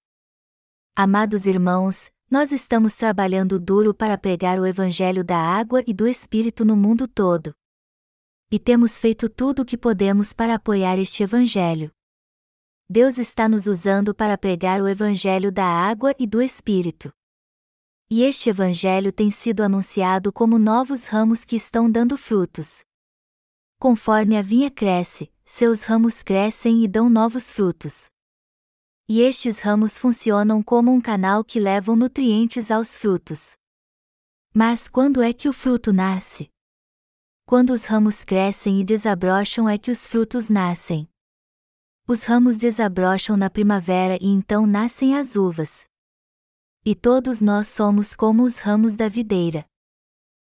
Amados 0.95 1.47
irmãos, 1.47 2.13
nós 2.31 2.53
estamos 2.53 2.95
trabalhando 2.95 3.59
duro 3.59 3.93
para 3.93 4.17
pregar 4.17 4.61
o 4.61 4.65
Evangelho 4.65 5.25
da 5.25 5.39
água 5.39 5.83
e 5.85 5.93
do 5.93 6.07
Espírito 6.07 6.65
no 6.65 6.77
mundo 6.77 7.09
todo. 7.09 7.53
E 8.53 8.59
temos 8.61 8.99
feito 8.99 9.29
tudo 9.29 9.63
o 9.63 9.65
que 9.65 9.77
podemos 9.77 10.33
para 10.33 10.55
apoiar 10.55 10.97
este 10.97 11.25
Evangelho. 11.25 11.91
Deus 12.89 13.19
está 13.19 13.49
nos 13.49 13.67
usando 13.67 14.15
para 14.15 14.39
pregar 14.39 14.81
o 14.81 14.87
Evangelho 14.87 15.51
da 15.51 15.67
água 15.67 16.15
e 16.21 16.25
do 16.25 16.41
Espírito. 16.41 17.13
E 18.11 18.23
este 18.23 18.51
Evangelho 18.51 19.13
tem 19.13 19.31
sido 19.31 19.63
anunciado 19.63 20.33
como 20.33 20.59
novos 20.59 21.07
ramos 21.07 21.45
que 21.45 21.55
estão 21.55 21.89
dando 21.89 22.17
frutos. 22.19 22.83
Conforme 23.79 24.37
a 24.37 24.43
vinha 24.43 24.71
cresce, 24.71 25.33
seus 25.45 25.85
ramos 25.85 26.23
crescem 26.23 26.83
e 26.83 26.89
dão 26.89 27.09
novos 27.09 27.53
frutos. 27.53 28.11
E 29.09 29.21
estes 29.21 29.61
ramos 29.61 29.97
funcionam 29.97 30.63
como 30.63 30.93
um 30.93 31.01
canal 31.01 31.45
que 31.45 31.61
levam 31.61 31.95
nutrientes 31.95 32.71
aos 32.71 32.99
frutos. 32.99 33.53
Mas 34.53 34.89
quando 34.89 35.23
é 35.23 35.33
que 35.33 35.49
o 35.49 35.53
fruto 35.53 35.93
nasce? 35.93 36.51
Quando 37.47 37.71
os 37.71 37.85
ramos 37.85 38.25
crescem 38.25 38.81
e 38.81 38.85
desabrocham 38.85 39.69
é 39.69 39.79
que 39.79 39.91
os 39.91 40.07
frutos 40.07 40.49
nascem 40.49 41.09
os 42.11 42.25
ramos 42.25 42.59
desabrocham 42.59 43.37
na 43.37 43.49
primavera 43.49 44.19
e 44.21 44.27
então 44.27 44.67
nascem 44.67 45.17
as 45.17 45.37
uvas. 45.37 45.87
E 46.83 46.95
todos 46.95 47.43
nós 47.43 47.69
somos 47.69 48.17
como 48.17 48.43
os 48.43 48.59
ramos 48.59 48.97
da 48.97 49.07
videira. 49.07 49.67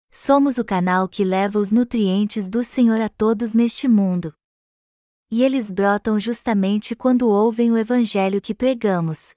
Somos 0.09 0.57
o 0.57 0.63
canal 0.63 1.09
que 1.09 1.21
leva 1.21 1.59
os 1.59 1.69
nutrientes 1.69 2.47
do 2.47 2.63
Senhor 2.63 3.01
a 3.01 3.09
todos 3.09 3.53
neste 3.53 3.89
mundo. 3.89 4.33
E 5.29 5.43
eles 5.43 5.69
brotam 5.69 6.17
justamente 6.17 6.95
quando 6.95 7.27
ouvem 7.27 7.71
o 7.73 7.77
Evangelho 7.77 8.39
que 8.39 8.55
pregamos. 8.55 9.33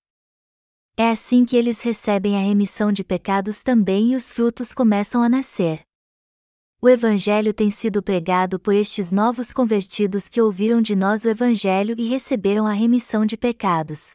É 0.97 1.11
assim 1.11 1.45
que 1.45 1.57
eles 1.57 1.83
recebem 1.83 2.37
a 2.37 2.41
remissão 2.41 2.93
de 2.93 3.03
pecados 3.03 3.65
também 3.65 4.13
e 4.13 4.17
os 4.17 4.33
frutos 4.33 4.73
começam 4.73 5.23
a 5.23 5.29
nascer. 5.29 5.83
O 6.81 6.89
Evangelho 6.89 7.53
tem 7.53 7.69
sido 7.69 8.01
pregado 8.01 8.61
por 8.61 8.75
estes 8.75 9.11
novos 9.11 9.53
convertidos 9.53 10.29
que 10.29 10.41
ouviram 10.41 10.81
de 10.81 10.95
nós 10.95 11.25
o 11.25 11.29
Evangelho 11.29 11.97
e 11.99 12.07
receberam 12.07 12.65
a 12.65 12.73
remissão 12.73 13.27
de 13.27 13.37
pecados. 13.37 14.15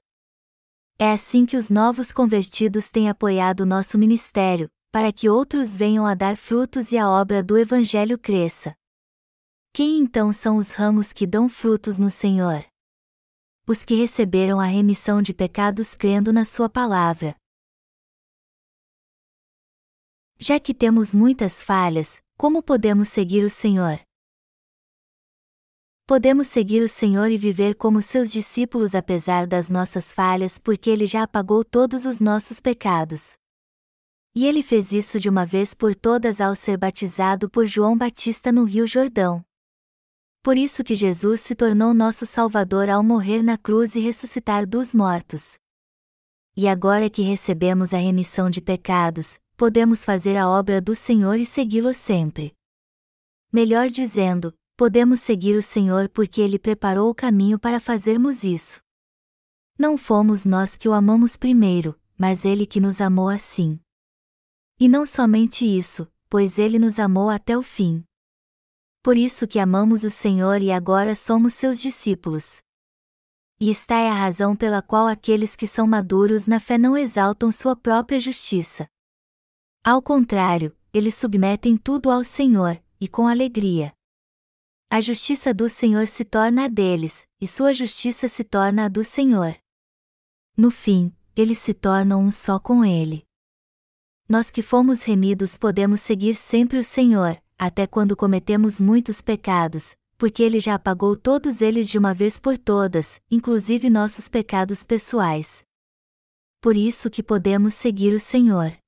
É 1.04 1.14
assim 1.14 1.48
que 1.48 1.58
os 1.58 1.72
novos 1.72 2.12
convertidos 2.12 2.88
têm 2.88 3.10
apoiado 3.10 3.62
o 3.62 3.66
nosso 3.66 3.98
ministério, 3.98 4.70
para 4.92 5.12
que 5.12 5.28
outros 5.28 5.76
venham 5.76 6.06
a 6.06 6.14
dar 6.14 6.38
frutos 6.38 6.92
e 6.92 6.98
a 7.00 7.10
obra 7.10 7.42
do 7.42 7.58
Evangelho 7.58 8.20
cresça. 8.20 8.76
Quem 9.74 9.98
então 9.98 10.32
são 10.32 10.58
os 10.58 10.74
ramos 10.74 11.12
que 11.12 11.26
dão 11.26 11.50
frutos 11.50 11.98
no 11.98 12.12
Senhor? 12.12 12.64
Os 13.68 13.84
que 13.84 13.96
receberam 13.96 14.60
a 14.60 14.66
remissão 14.66 15.24
de 15.24 15.34
pecados 15.34 15.96
crendo 15.96 16.32
na 16.32 16.46
Sua 16.46 16.70
palavra. 16.70 17.36
Já 20.38 20.60
que 20.60 20.72
temos 20.72 21.16
muitas 21.16 21.64
falhas, 21.64 22.22
como 22.38 22.62
podemos 22.62 23.08
seguir 23.10 23.44
o 23.44 23.50
Senhor? 23.50 24.00
Podemos 26.12 26.48
seguir 26.48 26.84
o 26.84 26.90
Senhor 26.90 27.32
e 27.32 27.38
viver 27.38 27.74
como 27.74 28.02
seus 28.02 28.30
discípulos 28.30 28.94
apesar 28.94 29.48
das 29.48 29.70
nossas 29.70 30.12
falhas 30.12 30.60
porque 30.60 30.90
Ele 30.90 31.08
já 31.08 31.24
apagou 31.24 31.64
todos 31.64 32.06
os 32.06 32.20
nossos 32.20 32.60
pecados. 32.60 33.36
E 34.36 34.46
Ele 34.46 34.62
fez 34.62 34.92
isso 34.92 35.22
de 35.22 35.30
uma 35.30 35.46
vez 35.46 35.74
por 35.74 35.96
todas 35.96 36.42
ao 36.42 36.54
ser 36.54 36.76
batizado 36.76 37.50
por 37.50 37.66
João 37.66 37.98
Batista 37.98 38.52
no 38.52 38.66
Rio 38.66 38.86
Jordão. 38.86 39.42
Por 40.44 40.58
isso 40.58 40.84
que 40.84 40.96
Jesus 40.96 41.40
se 41.40 41.56
tornou 41.56 41.94
nosso 41.94 42.26
Salvador 42.26 42.90
ao 42.90 43.02
morrer 43.02 43.42
na 43.42 43.58
cruz 43.58 43.96
e 43.96 44.02
ressuscitar 44.02 44.68
dos 44.68 44.94
mortos. 44.94 45.58
E 46.58 46.68
agora 46.68 47.10
que 47.10 47.22
recebemos 47.22 47.94
a 47.94 47.98
remissão 47.98 48.50
de 48.50 48.60
pecados, 48.60 49.40
podemos 49.56 50.04
fazer 50.04 50.36
a 50.36 50.50
obra 50.50 50.82
do 50.82 50.94
Senhor 50.94 51.40
e 51.40 51.46
segui-lo 51.46 51.94
sempre. 51.94 52.52
Melhor 53.50 53.90
dizendo, 53.90 54.54
podemos 54.82 55.20
seguir 55.20 55.56
o 55.56 55.62
Senhor 55.62 56.10
porque 56.10 56.42
ele 56.42 56.58
preparou 56.58 57.08
o 57.08 57.14
caminho 57.14 57.60
para 57.60 57.80
fazermos 57.80 58.44
isso. 58.44 58.82
Não 59.78 59.96
fomos 59.96 60.44
nós 60.44 60.76
que 60.76 60.90
o 60.90 60.94
amamos 60.94 61.38
primeiro, 61.38 61.96
mas 62.18 62.46
ele 62.46 62.66
que 62.66 62.80
nos 62.80 63.00
amou 63.00 63.30
assim. 63.30 63.80
E 64.80 64.88
não 64.88 65.06
somente 65.06 65.64
isso, 65.64 66.12
pois 66.28 66.58
ele 66.58 66.80
nos 66.80 66.98
amou 66.98 67.30
até 67.30 67.56
o 67.56 67.62
fim. 67.62 68.04
Por 69.04 69.18
isso 69.18 69.48
que 69.48 69.60
amamos 69.60 70.04
o 70.04 70.10
Senhor 70.10 70.64
e 70.64 70.72
agora 70.72 71.14
somos 71.14 71.54
seus 71.54 71.80
discípulos. 71.80 72.60
E 73.60 73.70
esta 73.70 73.94
é 73.94 74.10
a 74.10 74.16
razão 74.16 74.56
pela 74.56 74.82
qual 74.82 75.08
aqueles 75.08 75.56
que 75.56 75.68
são 75.68 75.86
maduros 75.86 76.48
na 76.48 76.60
fé 76.60 76.80
não 76.80 76.98
exaltam 76.98 77.52
sua 77.52 77.76
própria 77.76 78.20
justiça. 78.20 78.88
Ao 79.84 80.02
contrário, 80.02 80.76
eles 80.92 81.14
submetem 81.14 81.78
tudo 81.78 82.10
ao 82.10 82.24
Senhor, 82.24 82.84
e 83.00 83.08
com 83.08 83.28
alegria. 83.28 83.94
A 84.94 85.00
justiça 85.00 85.54
do 85.54 85.70
Senhor 85.70 86.06
se 86.06 86.26
torna 86.26 86.66
a 86.66 86.68
deles, 86.68 87.26
e 87.40 87.48
sua 87.48 87.74
justiça 87.74 88.28
se 88.28 88.44
torna 88.44 88.84
a 88.84 88.88
do 88.90 89.06
Senhor. 89.06 89.56
No 90.58 90.70
fim, 90.70 91.16
eles 91.34 91.60
se 91.60 91.74
tornam 91.74 92.22
um 92.22 92.30
só 92.30 92.60
com 92.60 92.84
Ele. 92.84 93.24
Nós 94.28 94.52
que 94.52 94.62
fomos 94.62 95.04
remidos 95.04 95.58
podemos 95.58 96.02
seguir 96.02 96.36
sempre 96.36 96.78
o 96.78 96.84
Senhor, 96.84 97.42
até 97.58 97.88
quando 97.88 98.18
cometemos 98.18 98.82
muitos 98.82 99.22
pecados, 99.22 99.96
porque 100.18 100.44
Ele 100.44 100.60
já 100.60 100.76
apagou 100.76 101.16
todos 101.16 101.62
eles 101.62 101.88
de 101.88 101.98
uma 101.98 102.14
vez 102.14 102.38
por 102.38 102.58
todas, 102.58 103.22
inclusive 103.32 103.90
nossos 103.90 104.28
pecados 104.28 104.84
pessoais. 104.84 105.64
Por 106.60 106.76
isso 106.76 107.10
que 107.10 107.24
podemos 107.24 107.76
seguir 107.76 108.14
o 108.14 108.20
Senhor. 108.20 108.81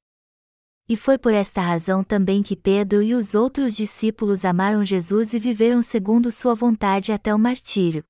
E 0.87 0.97
foi 0.97 1.17
por 1.17 1.33
esta 1.33 1.61
razão 1.61 2.03
também 2.03 2.43
que 2.43 2.55
Pedro 2.55 3.01
e 3.01 3.13
os 3.13 3.35
outros 3.35 3.75
discípulos 3.75 4.43
amaram 4.43 4.83
Jesus 4.83 5.33
e 5.33 5.39
viveram 5.39 5.81
segundo 5.81 6.29
sua 6.29 6.53
vontade 6.53 7.11
até 7.11 7.33
o 7.33 7.39
martírio. 7.39 8.03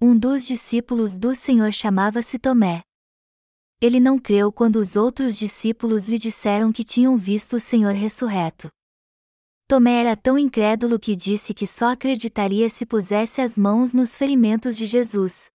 Um 0.00 0.16
dos 0.16 0.46
discípulos 0.46 1.18
do 1.18 1.34
Senhor 1.34 1.72
chamava-se 1.72 2.38
Tomé. 2.38 2.82
Ele 3.80 3.98
não 3.98 4.16
creu 4.16 4.52
quando 4.52 4.76
os 4.76 4.94
outros 4.94 5.36
discípulos 5.36 6.08
lhe 6.08 6.18
disseram 6.18 6.72
que 6.72 6.84
tinham 6.84 7.16
visto 7.16 7.56
o 7.56 7.60
Senhor 7.60 7.94
ressurreto. 7.94 8.68
Tomé 9.66 10.00
era 10.00 10.16
tão 10.16 10.38
incrédulo 10.38 11.00
que 11.00 11.16
disse 11.16 11.52
que 11.52 11.66
só 11.66 11.92
acreditaria 11.92 12.68
se 12.68 12.86
pusesse 12.86 13.40
as 13.40 13.58
mãos 13.58 13.92
nos 13.92 14.16
ferimentos 14.16 14.76
de 14.76 14.86
Jesus. 14.86 15.50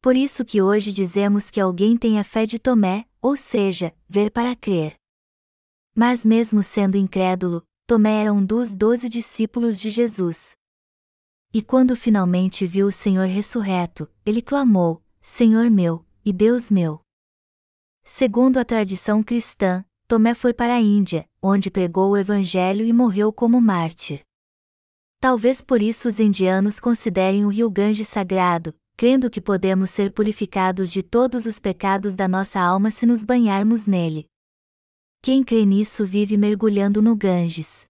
Por 0.00 0.16
isso 0.16 0.44
que 0.44 0.62
hoje 0.62 0.92
dizemos 0.92 1.50
que 1.50 1.60
alguém 1.60 1.96
tem 1.96 2.18
a 2.18 2.24
fé 2.24 2.46
de 2.46 2.58
Tomé, 2.58 3.04
ou 3.20 3.36
seja, 3.36 3.92
ver 4.08 4.30
para 4.30 4.54
crer. 4.54 4.96
Mas 5.98 6.26
mesmo 6.26 6.62
sendo 6.62 6.98
incrédulo, 6.98 7.66
Tomé 7.86 8.20
era 8.20 8.30
um 8.30 8.44
dos 8.44 8.74
doze 8.74 9.08
discípulos 9.08 9.80
de 9.80 9.88
Jesus. 9.88 10.54
E 11.54 11.62
quando 11.62 11.96
finalmente 11.96 12.66
viu 12.66 12.88
o 12.88 12.92
Senhor 12.92 13.26
ressurreto, 13.26 14.06
ele 14.26 14.42
clamou: 14.42 15.02
Senhor 15.22 15.70
meu, 15.70 16.04
e 16.22 16.34
Deus 16.34 16.70
meu. 16.70 17.00
Segundo 18.04 18.58
a 18.58 18.64
tradição 18.64 19.22
cristã, 19.22 19.82
Tomé 20.06 20.34
foi 20.34 20.52
para 20.52 20.74
a 20.74 20.80
Índia, 20.80 21.26
onde 21.40 21.70
pregou 21.70 22.10
o 22.10 22.16
Evangelho 22.18 22.84
e 22.84 22.92
morreu 22.92 23.32
como 23.32 23.58
mártir. 23.58 24.20
Talvez 25.18 25.64
por 25.64 25.80
isso 25.80 26.08
os 26.08 26.20
indianos 26.20 26.78
considerem 26.78 27.46
o 27.46 27.48
rio 27.48 27.70
Ganges 27.70 28.08
sagrado, 28.08 28.74
crendo 28.98 29.30
que 29.30 29.40
podemos 29.40 29.88
ser 29.88 30.12
purificados 30.12 30.92
de 30.92 31.02
todos 31.02 31.46
os 31.46 31.58
pecados 31.58 32.14
da 32.14 32.28
nossa 32.28 32.60
alma 32.60 32.90
se 32.90 33.06
nos 33.06 33.24
banharmos 33.24 33.86
nele. 33.86 34.26
Quem 35.20 35.42
crê 35.42 35.64
nisso 35.64 36.06
vive 36.06 36.36
mergulhando 36.36 37.02
no 37.02 37.16
Ganges. 37.16 37.86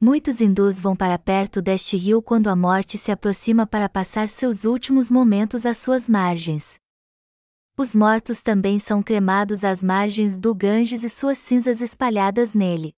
Muitos 0.00 0.40
hindus 0.40 0.80
vão 0.80 0.96
para 0.96 1.16
perto 1.16 1.62
deste 1.62 1.96
rio 1.96 2.20
quando 2.20 2.48
a 2.48 2.56
morte 2.56 2.98
se 2.98 3.12
aproxima 3.12 3.66
para 3.66 3.88
passar 3.88 4.28
seus 4.28 4.64
últimos 4.64 5.08
momentos 5.10 5.64
às 5.64 5.78
suas 5.78 6.08
margens. 6.08 6.74
Os 7.78 7.94
mortos 7.94 8.42
também 8.42 8.78
são 8.78 9.02
cremados 9.02 9.62
às 9.64 9.82
margens 9.82 10.38
do 10.38 10.54
Ganges 10.54 11.04
e 11.04 11.08
suas 11.08 11.38
cinzas 11.38 11.80
espalhadas 11.80 12.52
nele. 12.52 12.92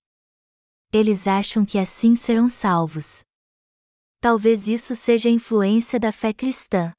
Eles 0.92 1.26
acham 1.26 1.64
que 1.64 1.78
assim 1.78 2.16
serão 2.16 2.48
salvos. 2.48 3.22
Talvez 4.20 4.66
isso 4.66 4.96
seja 4.96 5.28
a 5.28 5.32
influência 5.32 6.00
da 6.00 6.10
fé 6.10 6.32
cristã. 6.32 6.92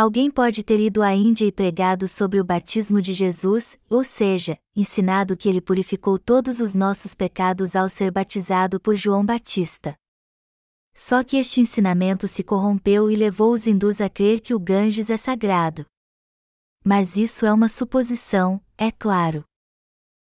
Alguém 0.00 0.30
pode 0.30 0.62
ter 0.62 0.80
ido 0.80 1.02
à 1.02 1.14
Índia 1.14 1.44
e 1.44 1.52
pregado 1.52 2.08
sobre 2.08 2.40
o 2.40 2.44
batismo 2.44 3.02
de 3.02 3.12
Jesus, 3.12 3.78
ou 3.86 4.02
seja, 4.02 4.58
ensinado 4.74 5.36
que 5.36 5.46
ele 5.46 5.60
purificou 5.60 6.18
todos 6.18 6.58
os 6.58 6.74
nossos 6.74 7.14
pecados 7.14 7.76
ao 7.76 7.86
ser 7.86 8.10
batizado 8.10 8.80
por 8.80 8.96
João 8.96 9.22
Batista. 9.22 9.94
Só 10.94 11.22
que 11.22 11.36
este 11.36 11.60
ensinamento 11.60 12.26
se 12.26 12.42
corrompeu 12.42 13.10
e 13.10 13.14
levou 13.14 13.52
os 13.52 13.66
hindus 13.66 14.00
a 14.00 14.08
crer 14.08 14.40
que 14.40 14.54
o 14.54 14.58
Ganges 14.58 15.10
é 15.10 15.18
sagrado. 15.18 15.84
Mas 16.82 17.18
isso 17.18 17.44
é 17.44 17.52
uma 17.52 17.68
suposição, 17.68 18.58
é 18.78 18.90
claro. 18.90 19.44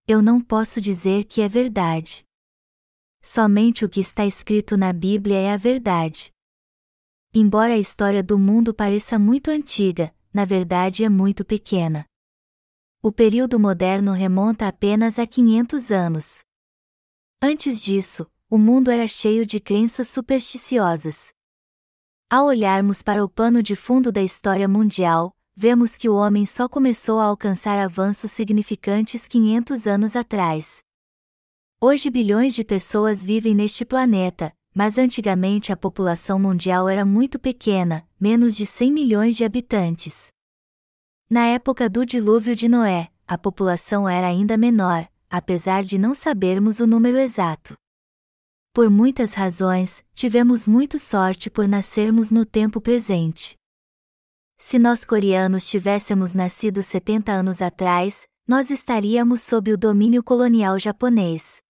Eu 0.06 0.22
não 0.22 0.40
posso 0.40 0.80
dizer 0.80 1.24
que 1.24 1.40
é 1.40 1.48
verdade. 1.48 2.24
Somente 3.20 3.84
o 3.84 3.88
que 3.88 3.98
está 3.98 4.24
escrito 4.24 4.76
na 4.76 4.92
Bíblia 4.92 5.38
é 5.38 5.52
a 5.52 5.56
verdade. 5.56 6.35
Embora 7.38 7.74
a 7.74 7.76
história 7.76 8.22
do 8.22 8.38
mundo 8.38 8.72
pareça 8.72 9.18
muito 9.18 9.50
antiga, 9.50 10.10
na 10.32 10.46
verdade 10.46 11.04
é 11.04 11.08
muito 11.10 11.44
pequena. 11.44 12.06
O 13.02 13.12
período 13.12 13.60
moderno 13.60 14.12
remonta 14.12 14.66
apenas 14.66 15.18
a 15.18 15.26
500 15.26 15.90
anos. 15.90 16.38
Antes 17.42 17.82
disso, 17.82 18.26
o 18.48 18.56
mundo 18.56 18.90
era 18.90 19.06
cheio 19.06 19.44
de 19.44 19.60
crenças 19.60 20.08
supersticiosas. 20.08 21.28
Ao 22.30 22.46
olharmos 22.46 23.02
para 23.02 23.22
o 23.22 23.28
pano 23.28 23.62
de 23.62 23.76
fundo 23.76 24.10
da 24.10 24.22
história 24.22 24.66
mundial, 24.66 25.36
vemos 25.54 25.94
que 25.94 26.08
o 26.08 26.14
homem 26.14 26.46
só 26.46 26.66
começou 26.66 27.20
a 27.20 27.24
alcançar 27.24 27.78
avanços 27.78 28.30
significantes 28.32 29.28
500 29.28 29.86
anos 29.86 30.16
atrás. 30.16 30.78
Hoje 31.82 32.08
bilhões 32.08 32.54
de 32.54 32.64
pessoas 32.64 33.22
vivem 33.22 33.54
neste 33.54 33.84
planeta, 33.84 34.56
mas 34.76 34.98
antigamente 34.98 35.72
a 35.72 35.76
população 35.76 36.38
mundial 36.38 36.86
era 36.86 37.02
muito 37.02 37.38
pequena, 37.38 38.06
menos 38.20 38.54
de 38.54 38.66
100 38.66 38.92
milhões 38.92 39.34
de 39.34 39.42
habitantes. 39.42 40.28
Na 41.30 41.46
época 41.46 41.88
do 41.88 42.04
dilúvio 42.04 42.54
de 42.54 42.68
Noé, 42.68 43.08
a 43.26 43.38
população 43.38 44.06
era 44.06 44.26
ainda 44.26 44.58
menor, 44.58 45.08
apesar 45.30 45.82
de 45.82 45.96
não 45.96 46.14
sabermos 46.14 46.78
o 46.78 46.86
número 46.86 47.18
exato. 47.18 47.74
Por 48.74 48.90
muitas 48.90 49.32
razões, 49.32 50.04
tivemos 50.12 50.68
muito 50.68 50.98
sorte 50.98 51.48
por 51.48 51.66
nascermos 51.66 52.30
no 52.30 52.44
tempo 52.44 52.78
presente. 52.78 53.56
Se 54.58 54.78
nós 54.78 55.06
coreanos 55.06 55.66
tivéssemos 55.66 56.34
nascido 56.34 56.82
70 56.82 57.32
anos 57.32 57.62
atrás, 57.62 58.26
nós 58.46 58.70
estaríamos 58.70 59.40
sob 59.40 59.72
o 59.72 59.78
domínio 59.78 60.22
colonial 60.22 60.78
japonês. 60.78 61.62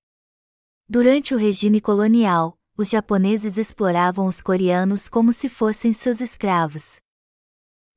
Durante 0.89 1.37
o 1.37 1.39
regime 1.39 1.81
colonial, 1.81 2.59
os 2.77 2.89
japoneses 2.91 3.57
exploravam 3.57 4.27
os 4.27 4.41
coreanos 4.41 5.09
como 5.09 5.33
se 5.33 5.49
fossem 5.49 5.93
seus 5.93 6.21
escravos. 6.21 6.97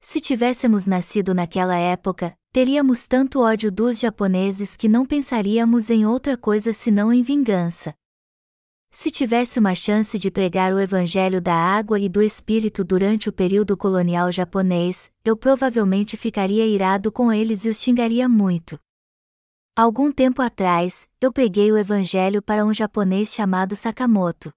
Se 0.01 0.21
tivéssemos 0.21 0.85
nascido 0.85 1.33
naquela 1.33 1.75
época, 1.75 2.33
teríamos 2.53 3.05
tanto 3.05 3.41
ódio 3.41 3.71
dos 3.71 3.99
japoneses 3.99 4.77
que 4.77 4.87
não 4.87 5.05
pensaríamos 5.05 5.89
em 5.89 6.05
outra 6.05 6.37
coisa 6.37 6.71
senão 6.71 7.11
em 7.11 7.21
vingança. 7.21 7.93
Se 8.91 9.11
tivesse 9.11 9.59
uma 9.59 9.75
chance 9.75 10.17
de 10.17 10.31
pregar 10.31 10.73
o 10.73 10.79
Evangelho 10.79 11.39
da 11.39 11.53
água 11.53 11.99
e 11.99 12.09
do 12.09 12.23
Espírito 12.23 12.83
durante 12.83 13.29
o 13.29 13.33
período 13.33 13.77
colonial 13.77 14.31
japonês, 14.31 15.11
eu 15.23 15.37
provavelmente 15.37 16.17
ficaria 16.17 16.65
irado 16.65 17.11
com 17.11 17.31
eles 17.31 17.65
e 17.65 17.69
os 17.69 17.79
xingaria 17.79 18.27
muito. 18.27 18.79
Algum 19.75 20.11
tempo 20.11 20.41
atrás, 20.41 21.07
eu 21.21 21.31
preguei 21.31 21.71
o 21.71 21.77
Evangelho 21.77 22.41
para 22.41 22.65
um 22.65 22.73
japonês 22.73 23.33
chamado 23.33 23.75
Sakamoto. 23.75 24.51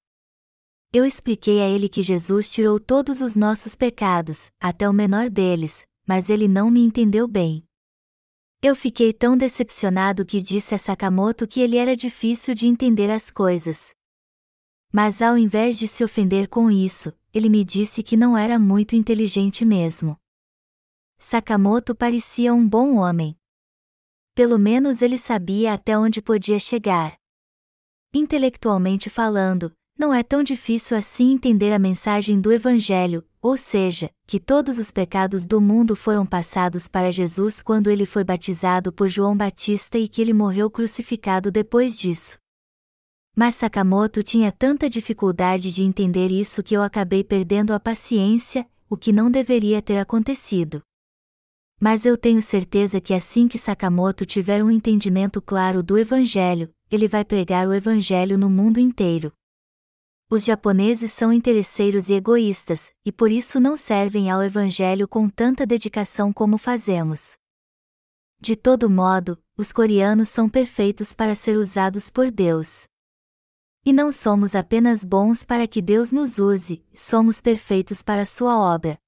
Eu 0.95 1.07
expliquei 1.07 1.63
a 1.63 1.67
ele 1.67 1.89
que 1.89 2.03
Jesus 2.03 2.53
tirou 2.53 2.79
todos 2.79 3.23
os 3.23 3.35
nossos 3.35 3.75
pecados, 3.75 4.51
até 4.61 4.87
o 4.87 4.93
menor 4.93 5.31
deles, 5.31 5.87
mas 6.07 6.29
ele 6.29 6.47
não 6.47 6.71
me 6.71 6.81
entendeu 6.81 7.27
bem. 7.27 7.65
Eu 8.61 8.77
fiquei 8.77 9.11
tão 9.11 9.35
decepcionado 9.35 10.27
que 10.27 10.43
disse 10.43 10.75
a 10.75 10.79
Sakamoto 10.79 11.49
que 11.49 11.61
ele 11.61 11.79
era 11.79 11.97
difícil 11.97 12.55
de 12.55 12.67
entender 12.67 13.11
as 13.11 13.31
coisas. 13.31 13.95
Mas 14.93 15.23
ao 15.23 15.39
invés 15.39 15.79
de 15.79 15.89
se 15.89 16.05
ofender 16.05 16.47
com 16.47 16.71
isso, 16.71 17.11
ele 17.33 17.49
me 17.49 17.65
disse 17.65 18.03
que 18.03 18.15
não 18.15 18.37
era 18.37 18.59
muito 18.59 18.95
inteligente 18.95 19.65
mesmo. 19.65 20.21
Sakamoto 21.19 21.95
parecia 21.95 22.53
um 22.53 22.69
bom 22.69 22.97
homem. 22.97 23.35
Pelo 24.35 24.59
menos 24.59 25.01
ele 25.01 25.17
sabia 25.17 25.73
até 25.73 25.99
onde 25.99 26.21
podia 26.21 26.61
chegar. 26.61 27.17
Intelectualmente 28.13 29.09
falando, 29.09 29.75
não 29.99 30.13
é 30.13 30.23
tão 30.23 30.43
difícil 30.43 30.97
assim 30.97 31.33
entender 31.33 31.73
a 31.73 31.79
mensagem 31.79 32.41
do 32.41 32.53
Evangelho, 32.53 33.25
ou 33.41 33.57
seja, 33.57 34.11
que 34.27 34.41
todos 34.41 34.79
os 34.79 34.91
pecados 34.91 35.47
do 35.47 35.61
mundo 35.61 35.97
foram 35.97 36.25
passados 36.25 36.89
para 36.89 37.11
Jesus 37.11 37.61
quando 37.61 37.91
ele 37.91 38.07
foi 38.07 38.25
batizado 38.25 38.93
por 38.93 39.09
João 39.09 39.37
Batista 39.37 39.99
e 39.99 40.09
que 40.09 40.21
ele 40.23 40.33
morreu 40.33 40.71
crucificado 40.71 41.51
depois 41.51 41.99
disso. 41.99 42.39
Mas 43.35 43.55
Sakamoto 43.55 44.23
tinha 44.23 44.53
tanta 44.53 44.89
dificuldade 44.91 45.73
de 45.73 45.83
entender 45.83 46.31
isso 46.31 46.63
que 46.63 46.75
eu 46.75 46.83
acabei 46.83 47.25
perdendo 47.25 47.73
a 47.73 47.81
paciência, 47.81 48.67
o 48.89 48.97
que 48.97 49.13
não 49.13 49.31
deveria 49.31 49.81
ter 49.81 49.99
acontecido. 49.99 50.83
Mas 51.81 52.07
eu 52.07 52.17
tenho 52.17 52.41
certeza 52.41 53.01
que 53.01 53.13
assim 53.13 53.49
que 53.49 53.59
Sakamoto 53.59 54.25
tiver 54.25 54.63
um 54.63 54.71
entendimento 54.71 55.43
claro 55.43 55.83
do 55.83 55.99
Evangelho, 55.99 56.71
ele 56.91 57.09
vai 57.09 57.25
pregar 57.25 57.67
o 57.67 57.73
Evangelho 57.73 58.39
no 58.39 58.49
mundo 58.49 58.79
inteiro. 58.79 59.33
Os 60.35 60.47
japoneses 60.47 61.13
são 61.13 61.31
interesseiros 61.31 62.09
e 62.09 62.15
egoístas, 62.15 62.95
e 63.05 63.13
por 63.13 63.31
isso 63.31 63.61
não 63.61 63.77
servem 63.77 64.31
ao 64.31 64.43
Evangelho 64.43 65.07
com 65.07 65.29
tanta 65.29 65.67
dedicação 65.67 66.33
como 66.33 66.57
fazemos. 66.57 67.37
De 68.41 68.57
todo 68.57 68.89
modo, 68.89 69.39
os 69.59 69.73
coreanos 69.73 70.31
são 70.31 70.49
perfeitos 70.49 71.13
para 71.13 71.35
ser 71.35 71.59
usados 71.59 72.09
por 72.09 72.31
Deus. 72.31 72.87
E 73.85 73.93
não 73.93 74.11
somos 74.11 74.55
apenas 74.55 75.05
bons 75.05 75.45
para 75.45 75.69
que 75.69 75.83
Deus 75.83 76.11
nos 76.11 76.39
use, 76.39 76.83
somos 76.95 77.43
perfeitos 77.43 78.03
para 78.03 78.25
sua 78.25 78.59
obra. 78.59 78.99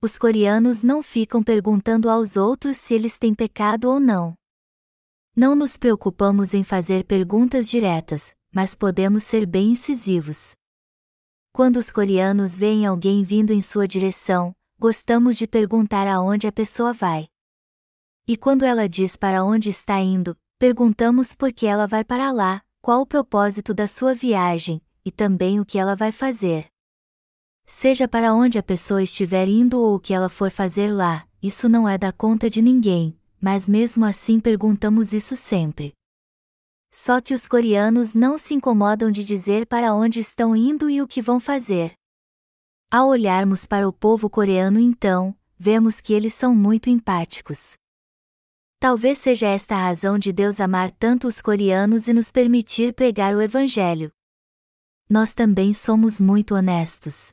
Os 0.00 0.16
coreanos 0.16 0.84
não 0.84 1.02
ficam 1.02 1.42
perguntando 1.42 2.08
aos 2.08 2.36
outros 2.36 2.76
se 2.76 2.94
eles 2.94 3.18
têm 3.18 3.34
pecado 3.34 3.86
ou 3.90 3.98
não. 3.98 4.36
Não 5.34 5.56
nos 5.56 5.76
preocupamos 5.76 6.54
em 6.54 6.62
fazer 6.62 7.04
perguntas 7.06 7.68
diretas, 7.68 8.37
mas 8.52 8.74
podemos 8.74 9.22
ser 9.24 9.46
bem 9.46 9.72
incisivos. 9.72 10.52
Quando 11.52 11.76
os 11.76 11.90
coreanos 11.90 12.56
veem 12.56 12.86
alguém 12.86 13.24
vindo 13.24 13.52
em 13.52 13.60
sua 13.60 13.88
direção, 13.88 14.54
gostamos 14.78 15.36
de 15.36 15.46
perguntar 15.46 16.06
aonde 16.06 16.46
a 16.46 16.52
pessoa 16.52 16.92
vai. 16.92 17.28
E 18.26 18.36
quando 18.36 18.64
ela 18.64 18.88
diz 18.88 19.16
para 19.16 19.44
onde 19.44 19.70
está 19.70 19.98
indo, 19.98 20.36
perguntamos 20.58 21.34
por 21.34 21.52
que 21.52 21.66
ela 21.66 21.86
vai 21.86 22.04
para 22.04 22.30
lá, 22.30 22.62
qual 22.80 23.00
o 23.00 23.06
propósito 23.06 23.74
da 23.74 23.86
sua 23.86 24.14
viagem, 24.14 24.80
e 25.04 25.10
também 25.10 25.58
o 25.58 25.64
que 25.64 25.78
ela 25.78 25.96
vai 25.96 26.12
fazer. 26.12 26.66
Seja 27.66 28.06
para 28.06 28.32
onde 28.32 28.58
a 28.58 28.62
pessoa 28.62 29.02
estiver 29.02 29.48
indo 29.48 29.80
ou 29.80 29.96
o 29.96 30.00
que 30.00 30.14
ela 30.14 30.28
for 30.28 30.50
fazer 30.50 30.92
lá, 30.92 31.26
isso 31.42 31.68
não 31.68 31.88
é 31.88 31.98
da 31.98 32.12
conta 32.12 32.48
de 32.48 32.62
ninguém, 32.62 33.18
mas 33.40 33.68
mesmo 33.68 34.04
assim 34.04 34.40
perguntamos 34.40 35.12
isso 35.12 35.36
sempre. 35.36 35.92
Só 36.90 37.20
que 37.20 37.34
os 37.34 37.46
coreanos 37.46 38.14
não 38.14 38.38
se 38.38 38.54
incomodam 38.54 39.10
de 39.10 39.22
dizer 39.22 39.66
para 39.66 39.94
onde 39.94 40.20
estão 40.20 40.56
indo 40.56 40.88
e 40.88 41.02
o 41.02 41.06
que 41.06 41.20
vão 41.20 41.38
fazer. 41.38 41.92
Ao 42.90 43.08
olharmos 43.08 43.66
para 43.66 43.86
o 43.86 43.92
povo 43.92 44.30
coreano 44.30 44.80
então, 44.80 45.36
vemos 45.58 46.00
que 46.00 46.14
eles 46.14 46.32
são 46.32 46.54
muito 46.54 46.88
empáticos. 46.88 47.76
Talvez 48.80 49.18
seja 49.18 49.48
esta 49.48 49.74
a 49.74 49.82
razão 49.82 50.18
de 50.18 50.32
Deus 50.32 50.60
amar 50.60 50.90
tanto 50.92 51.26
os 51.26 51.42
coreanos 51.42 52.06
e 52.06 52.12
nos 52.12 52.30
permitir 52.30 52.94
pregar 52.94 53.34
o 53.34 53.42
Evangelho. 53.42 54.10
Nós 55.10 55.34
também 55.34 55.74
somos 55.74 56.20
muito 56.20 56.54
honestos. 56.54 57.32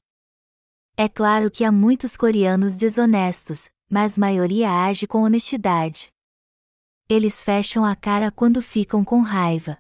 É 0.97 1.07
claro 1.07 1.51
que 1.51 1.63
há 1.63 1.71
muitos 1.71 2.17
coreanos 2.17 2.75
desonestos, 2.75 3.69
mas 3.89 4.17
a 4.17 4.21
maioria 4.21 4.71
age 4.71 5.05
com 5.05 5.23
honestidade. 5.23 6.07
Eles 7.07 7.43
fecham 7.43 7.85
a 7.85 7.95
cara 7.95 8.31
quando 8.31 8.61
ficam 8.61 9.05
com 9.05 9.21
raiva. 9.21 9.77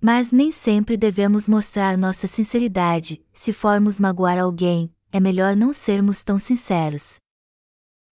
Mas 0.00 0.30
nem 0.30 0.52
sempre 0.52 0.96
devemos 0.96 1.48
mostrar 1.48 1.98
nossa 1.98 2.26
sinceridade, 2.26 3.24
se 3.32 3.52
formos 3.52 3.98
magoar 3.98 4.38
alguém, 4.38 4.94
é 5.10 5.18
melhor 5.18 5.56
não 5.56 5.72
sermos 5.72 6.22
tão 6.22 6.38
sinceros. 6.38 7.18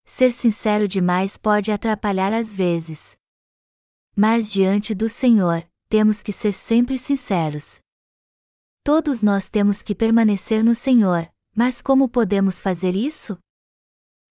Ser 0.04 0.32
sincero 0.32 0.88
demais 0.88 1.36
pode 1.36 1.70
atrapalhar 1.70 2.32
às 2.32 2.52
vezes. 2.52 3.16
Mas 4.16 4.50
diante 4.50 4.94
do 4.94 5.08
Senhor, 5.08 5.64
temos 5.88 6.20
que 6.20 6.32
ser 6.32 6.52
sempre 6.52 6.98
sinceros. 6.98 7.80
Todos 8.82 9.22
nós 9.22 9.48
temos 9.48 9.80
que 9.80 9.94
permanecer 9.94 10.64
no 10.64 10.74
Senhor, 10.74 11.30
mas 11.54 11.80
como 11.80 12.08
podemos 12.08 12.60
fazer 12.60 12.96
isso? 12.96 13.38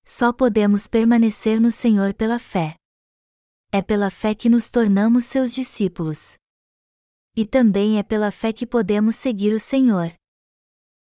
Só 0.03 0.33
podemos 0.33 0.87
permanecer 0.87 1.61
no 1.61 1.71
Senhor 1.71 2.13
pela 2.13 2.37
fé. 2.37 2.75
É 3.69 3.81
pela 3.81 4.09
fé 4.09 4.33
que 4.33 4.47
nos 4.47 4.69
tornamos 4.69 5.25
seus 5.25 5.53
discípulos. 5.53 6.37
E 7.35 7.45
também 7.45 7.99
é 7.99 8.03
pela 8.03 8.31
fé 8.31 8.53
que 8.53 8.65
podemos 8.65 9.15
seguir 9.15 9.53
o 9.53 9.59
Senhor. 9.59 10.13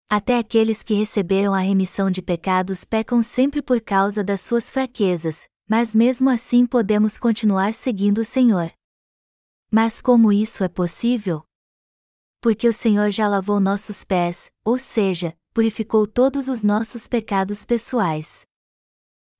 Até 0.08 0.38
aqueles 0.38 0.82
que 0.82 0.94
receberam 0.94 1.52
a 1.52 1.58
remissão 1.58 2.10
de 2.10 2.22
pecados 2.22 2.84
pecam 2.84 3.22
sempre 3.22 3.60
por 3.60 3.80
causa 3.82 4.24
das 4.24 4.40
suas 4.40 4.70
fraquezas, 4.70 5.46
mas 5.68 5.94
mesmo 5.94 6.30
assim 6.30 6.66
podemos 6.66 7.18
continuar 7.18 7.74
seguindo 7.74 8.18
o 8.18 8.24
Senhor. 8.24 8.72
Mas 9.70 10.00
como 10.00 10.32
isso 10.32 10.64
é 10.64 10.68
possível? 10.68 11.42
Porque 12.40 12.66
o 12.66 12.72
Senhor 12.72 13.10
já 13.10 13.28
lavou 13.28 13.60
nossos 13.60 14.04
pés, 14.04 14.50
ou 14.64 14.78
seja, 14.78 15.36
purificou 15.52 16.06
todos 16.06 16.48
os 16.48 16.62
nossos 16.62 17.06
pecados 17.08 17.64
pessoais. 17.66 18.46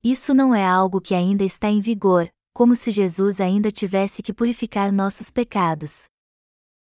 isso 0.03 0.33
não 0.33 0.53
é 0.53 0.63
algo 0.63 1.01
que 1.01 1.15
ainda 1.15 1.43
está 1.43 1.67
em 1.69 1.81
vigor, 1.81 2.29
como 2.55 2.73
se 2.73 2.89
Jesus 2.89 3.41
ainda 3.41 3.69
tivesse 3.69 4.23
que 4.23 4.33
purificar 4.33 4.89
nossos 4.89 5.29
pecados. 5.29 6.05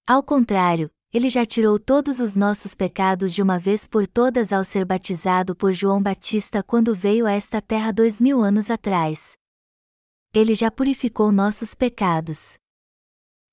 Ao 0.07 0.22
contrário, 0.22 0.90
ele 1.11 1.30
já 1.30 1.46
tirou 1.46 1.78
todos 1.78 2.20
os 2.20 2.36
nossos 2.36 2.74
pecados 2.74 3.32
de 3.32 3.40
uma 3.40 3.59
vez 3.59 3.88
por 3.88 4.07
todas 4.07 4.52
ao 4.52 4.62
ser 4.62 4.84
batizado 4.84 5.57
por 5.57 5.72
João 5.72 6.02
Batista 6.02 6.62
quando 6.62 6.94
veio 6.94 7.24
a 7.24 7.32
esta 7.32 7.62
terra 7.62 7.90
dois 7.90 8.20
mil 8.20 8.42
anos 8.42 8.70
atrás. 8.70 9.32
Ele 10.34 10.54
já 10.54 10.70
purificou 10.70 11.32
nossos 11.32 11.74
pecados. 11.74 12.59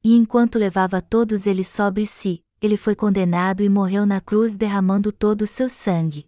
E 0.04 0.14
enquanto 0.14 0.60
levava 0.60 1.02
todos 1.02 1.48
eles 1.48 1.70
sobre 1.70 2.06
si, 2.06 2.44
ele 2.62 2.76
foi 2.76 2.98
condenado 2.98 3.64
e 3.64 3.70
morreu 3.70 4.06
na 4.06 4.20
cruz 4.20 4.58
derramando 4.58 5.10
todo 5.10 5.44
o 5.44 5.48
seu 5.48 5.70
sangue. 5.70 6.26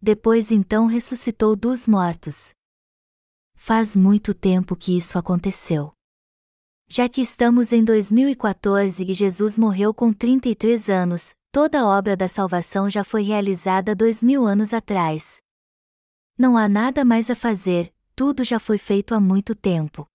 Depois 0.00 0.50
então 0.50 0.86
ressuscitou 0.86 1.54
dos 1.54 1.86
mortos. 1.86 2.52
Faz 3.64 3.94
muito 3.94 4.34
tempo 4.34 4.74
que 4.74 4.96
isso 4.96 5.16
aconteceu. 5.16 5.92
Já 6.88 7.08
que 7.08 7.20
estamos 7.20 7.72
em 7.72 7.84
2014 7.84 9.04
e 9.04 9.14
Jesus 9.14 9.56
morreu 9.56 9.94
com 9.94 10.12
33 10.12 10.90
anos, 10.90 11.36
toda 11.52 11.80
a 11.80 11.86
obra 11.86 12.16
da 12.16 12.26
salvação 12.26 12.90
já 12.90 13.04
foi 13.04 13.22
realizada 13.22 13.94
dois 13.94 14.20
mil 14.20 14.48
anos 14.48 14.74
atrás. 14.74 15.38
Não 16.36 16.56
há 16.56 16.68
nada 16.68 17.04
mais 17.04 17.30
a 17.30 17.36
fazer, 17.36 17.94
tudo 18.16 18.42
já 18.42 18.58
foi 18.58 18.78
feito 18.78 19.14
há 19.14 19.20
muito 19.20 19.54
tempo. 19.54 20.08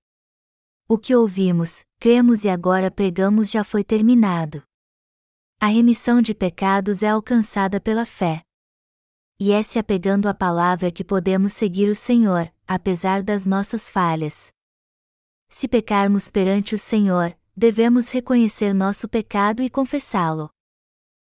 O 0.86 0.98
que 0.98 1.16
ouvimos, 1.16 1.86
cremos 2.02 2.43
e 2.43 2.50
agora 2.50 2.91
pregamos 2.91 3.50
já 3.50 3.64
foi 3.64 3.82
terminado. 3.82 4.62
A 5.58 5.68
remissão 5.68 6.22
de 6.22 6.36
pecados 6.36 7.02
é 7.02 7.08
alcançada 7.08 7.80
pela 7.80 8.06
fé. 8.06 8.43
E 9.39 9.51
é 9.51 9.61
se 9.61 9.77
apegando 9.77 10.27
à 10.27 10.33
palavra 10.33 10.91
que 10.91 11.03
podemos 11.03 11.53
seguir 11.53 11.89
o 11.89 11.95
Senhor, 11.95 12.51
apesar 12.67 13.21
das 13.21 13.45
nossas 13.45 13.89
falhas. 13.89 14.51
Se 15.47 15.67
pecarmos 15.67 16.31
perante 16.31 16.73
o 16.73 16.77
Senhor, 16.77 17.38
devemos 17.55 18.09
reconhecer 18.09 18.73
nosso 18.73 19.07
pecado 19.07 19.61
e 19.61 19.69
confessá-lo. 19.69 20.49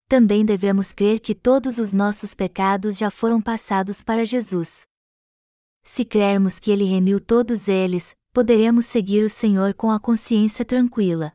Também 0.07 0.45
devemos 0.45 0.93
crer 0.93 1.19
que 1.19 1.35
todos 1.35 1.77
os 1.77 1.91
nossos 1.91 2.33
pecados 2.33 2.97
já 2.97 3.11
foram 3.11 3.41
passados 3.41 4.01
para 4.01 4.25
Jesus. 4.25 4.87
Se 5.83 6.05
crermos 6.05 6.57
que 6.57 6.71
Ele 6.71 6.85
remiu 6.85 7.19
todos 7.19 7.67
eles, 7.67 8.15
poderemos 8.33 8.85
seguir 8.85 9.25
o 9.25 9.29
Senhor 9.29 9.73
com 9.73 9.91
a 9.91 9.99
consciência 9.99 10.63
tranquila. 10.63 11.33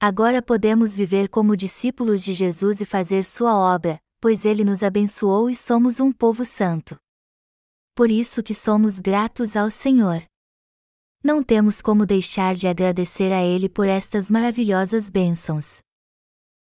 Agora 0.00 0.42
podemos 0.42 0.96
viver 0.96 1.28
como 1.28 1.56
discípulos 1.56 2.24
de 2.24 2.34
Jesus 2.34 2.80
e 2.80 2.84
fazer 2.84 3.24
Sua 3.24 3.54
obra, 3.54 4.00
pois 4.20 4.44
Ele 4.44 4.64
nos 4.64 4.82
abençoou 4.82 5.48
e 5.48 5.56
somos 5.56 5.98
um 5.98 6.12
povo 6.12 6.44
santo. 6.44 6.98
Por 7.94 8.10
isso 8.10 8.42
que 8.42 8.54
somos 8.54 8.98
gratos 9.00 9.56
ao 9.56 9.70
Senhor. 9.70 10.22
Não 11.22 11.42
temos 11.42 11.82
como 11.82 12.06
deixar 12.06 12.54
de 12.54 12.66
agradecer 12.66 13.32
a 13.32 13.42
Ele 13.42 13.68
por 13.68 13.88
estas 13.88 14.30
maravilhosas 14.30 15.10
bênçãos. 15.10 15.82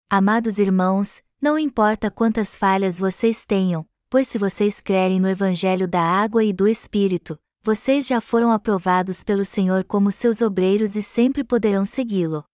Amados 0.10 0.60
irmãos, 0.60 1.22
não 1.42 1.58
importa 1.58 2.12
quantas 2.12 2.58
falhas 2.58 3.00
vocês 3.00 3.46
tenham, 3.46 3.86
pois 4.10 4.28
se 4.28 4.38
vocês 4.38 4.80
crerem 4.80 5.20
no 5.20 5.28
Evangelho 5.28 5.88
da 5.88 6.02
Água 6.02 6.44
e 6.44 6.54
do 6.54 6.68
Espírito, 6.68 7.40
vocês 7.64 8.06
já 8.06 8.22
foram 8.22 8.52
aprovados 8.52 9.24
pelo 9.24 9.44
Senhor 9.44 9.84
como 9.84 10.12
seus 10.12 10.42
obreiros 10.42 10.96
e 10.96 11.02
sempre 11.02 11.44
poderão 11.44 11.84
segui-lo. 11.84 12.46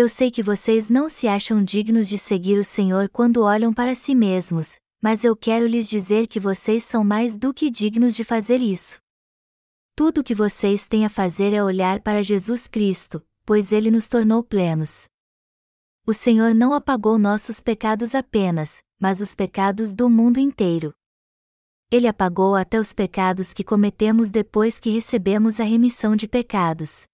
Eu 0.00 0.08
sei 0.08 0.30
que 0.30 0.42
vocês 0.42 0.88
não 0.88 1.10
se 1.10 1.28
acham 1.28 1.62
dignos 1.62 2.08
de 2.08 2.16
seguir 2.16 2.58
o 2.58 2.64
Senhor 2.64 3.10
quando 3.10 3.42
olham 3.42 3.70
para 3.70 3.94
si 3.94 4.14
mesmos, 4.14 4.80
mas 4.98 5.24
eu 5.24 5.36
quero 5.36 5.66
lhes 5.66 5.90
dizer 5.90 6.26
que 6.26 6.40
vocês 6.40 6.84
são 6.84 7.04
mais 7.04 7.36
do 7.36 7.52
que 7.52 7.70
dignos 7.70 8.16
de 8.16 8.24
fazer 8.24 8.62
isso. 8.62 8.98
Tudo 9.94 10.22
o 10.22 10.24
que 10.24 10.34
vocês 10.34 10.88
têm 10.88 11.04
a 11.04 11.10
fazer 11.10 11.52
é 11.52 11.62
olhar 11.62 12.00
para 12.00 12.22
Jesus 12.22 12.66
Cristo, 12.66 13.22
pois 13.44 13.72
ele 13.72 13.90
nos 13.90 14.08
tornou 14.08 14.42
plenos. 14.42 15.06
O 16.06 16.14
Senhor 16.14 16.54
não 16.54 16.72
apagou 16.72 17.18
nossos 17.18 17.60
pecados 17.60 18.14
apenas, 18.14 18.82
mas 18.98 19.20
os 19.20 19.34
pecados 19.34 19.94
do 19.94 20.08
mundo 20.08 20.40
inteiro. 20.40 20.94
Ele 21.90 22.08
apagou 22.08 22.56
até 22.56 22.80
os 22.80 22.94
pecados 22.94 23.52
que 23.52 23.62
cometemos 23.62 24.30
depois 24.30 24.80
que 24.80 24.88
recebemos 24.88 25.60
a 25.60 25.64
remissão 25.64 26.16
de 26.16 26.26
pecados. 26.26 27.06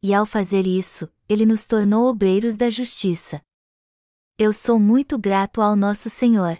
E 0.00 0.14
ao 0.14 0.24
fazer 0.24 0.64
isso, 0.64 1.10
ele 1.28 1.44
nos 1.44 1.64
tornou 1.66 2.08
obreiros 2.08 2.56
da 2.56 2.70
justiça. 2.70 3.42
Eu 4.38 4.52
sou 4.52 4.78
muito 4.78 5.18
grato 5.18 5.60
ao 5.60 5.76
nosso 5.76 6.08
Senhor. 6.08 6.58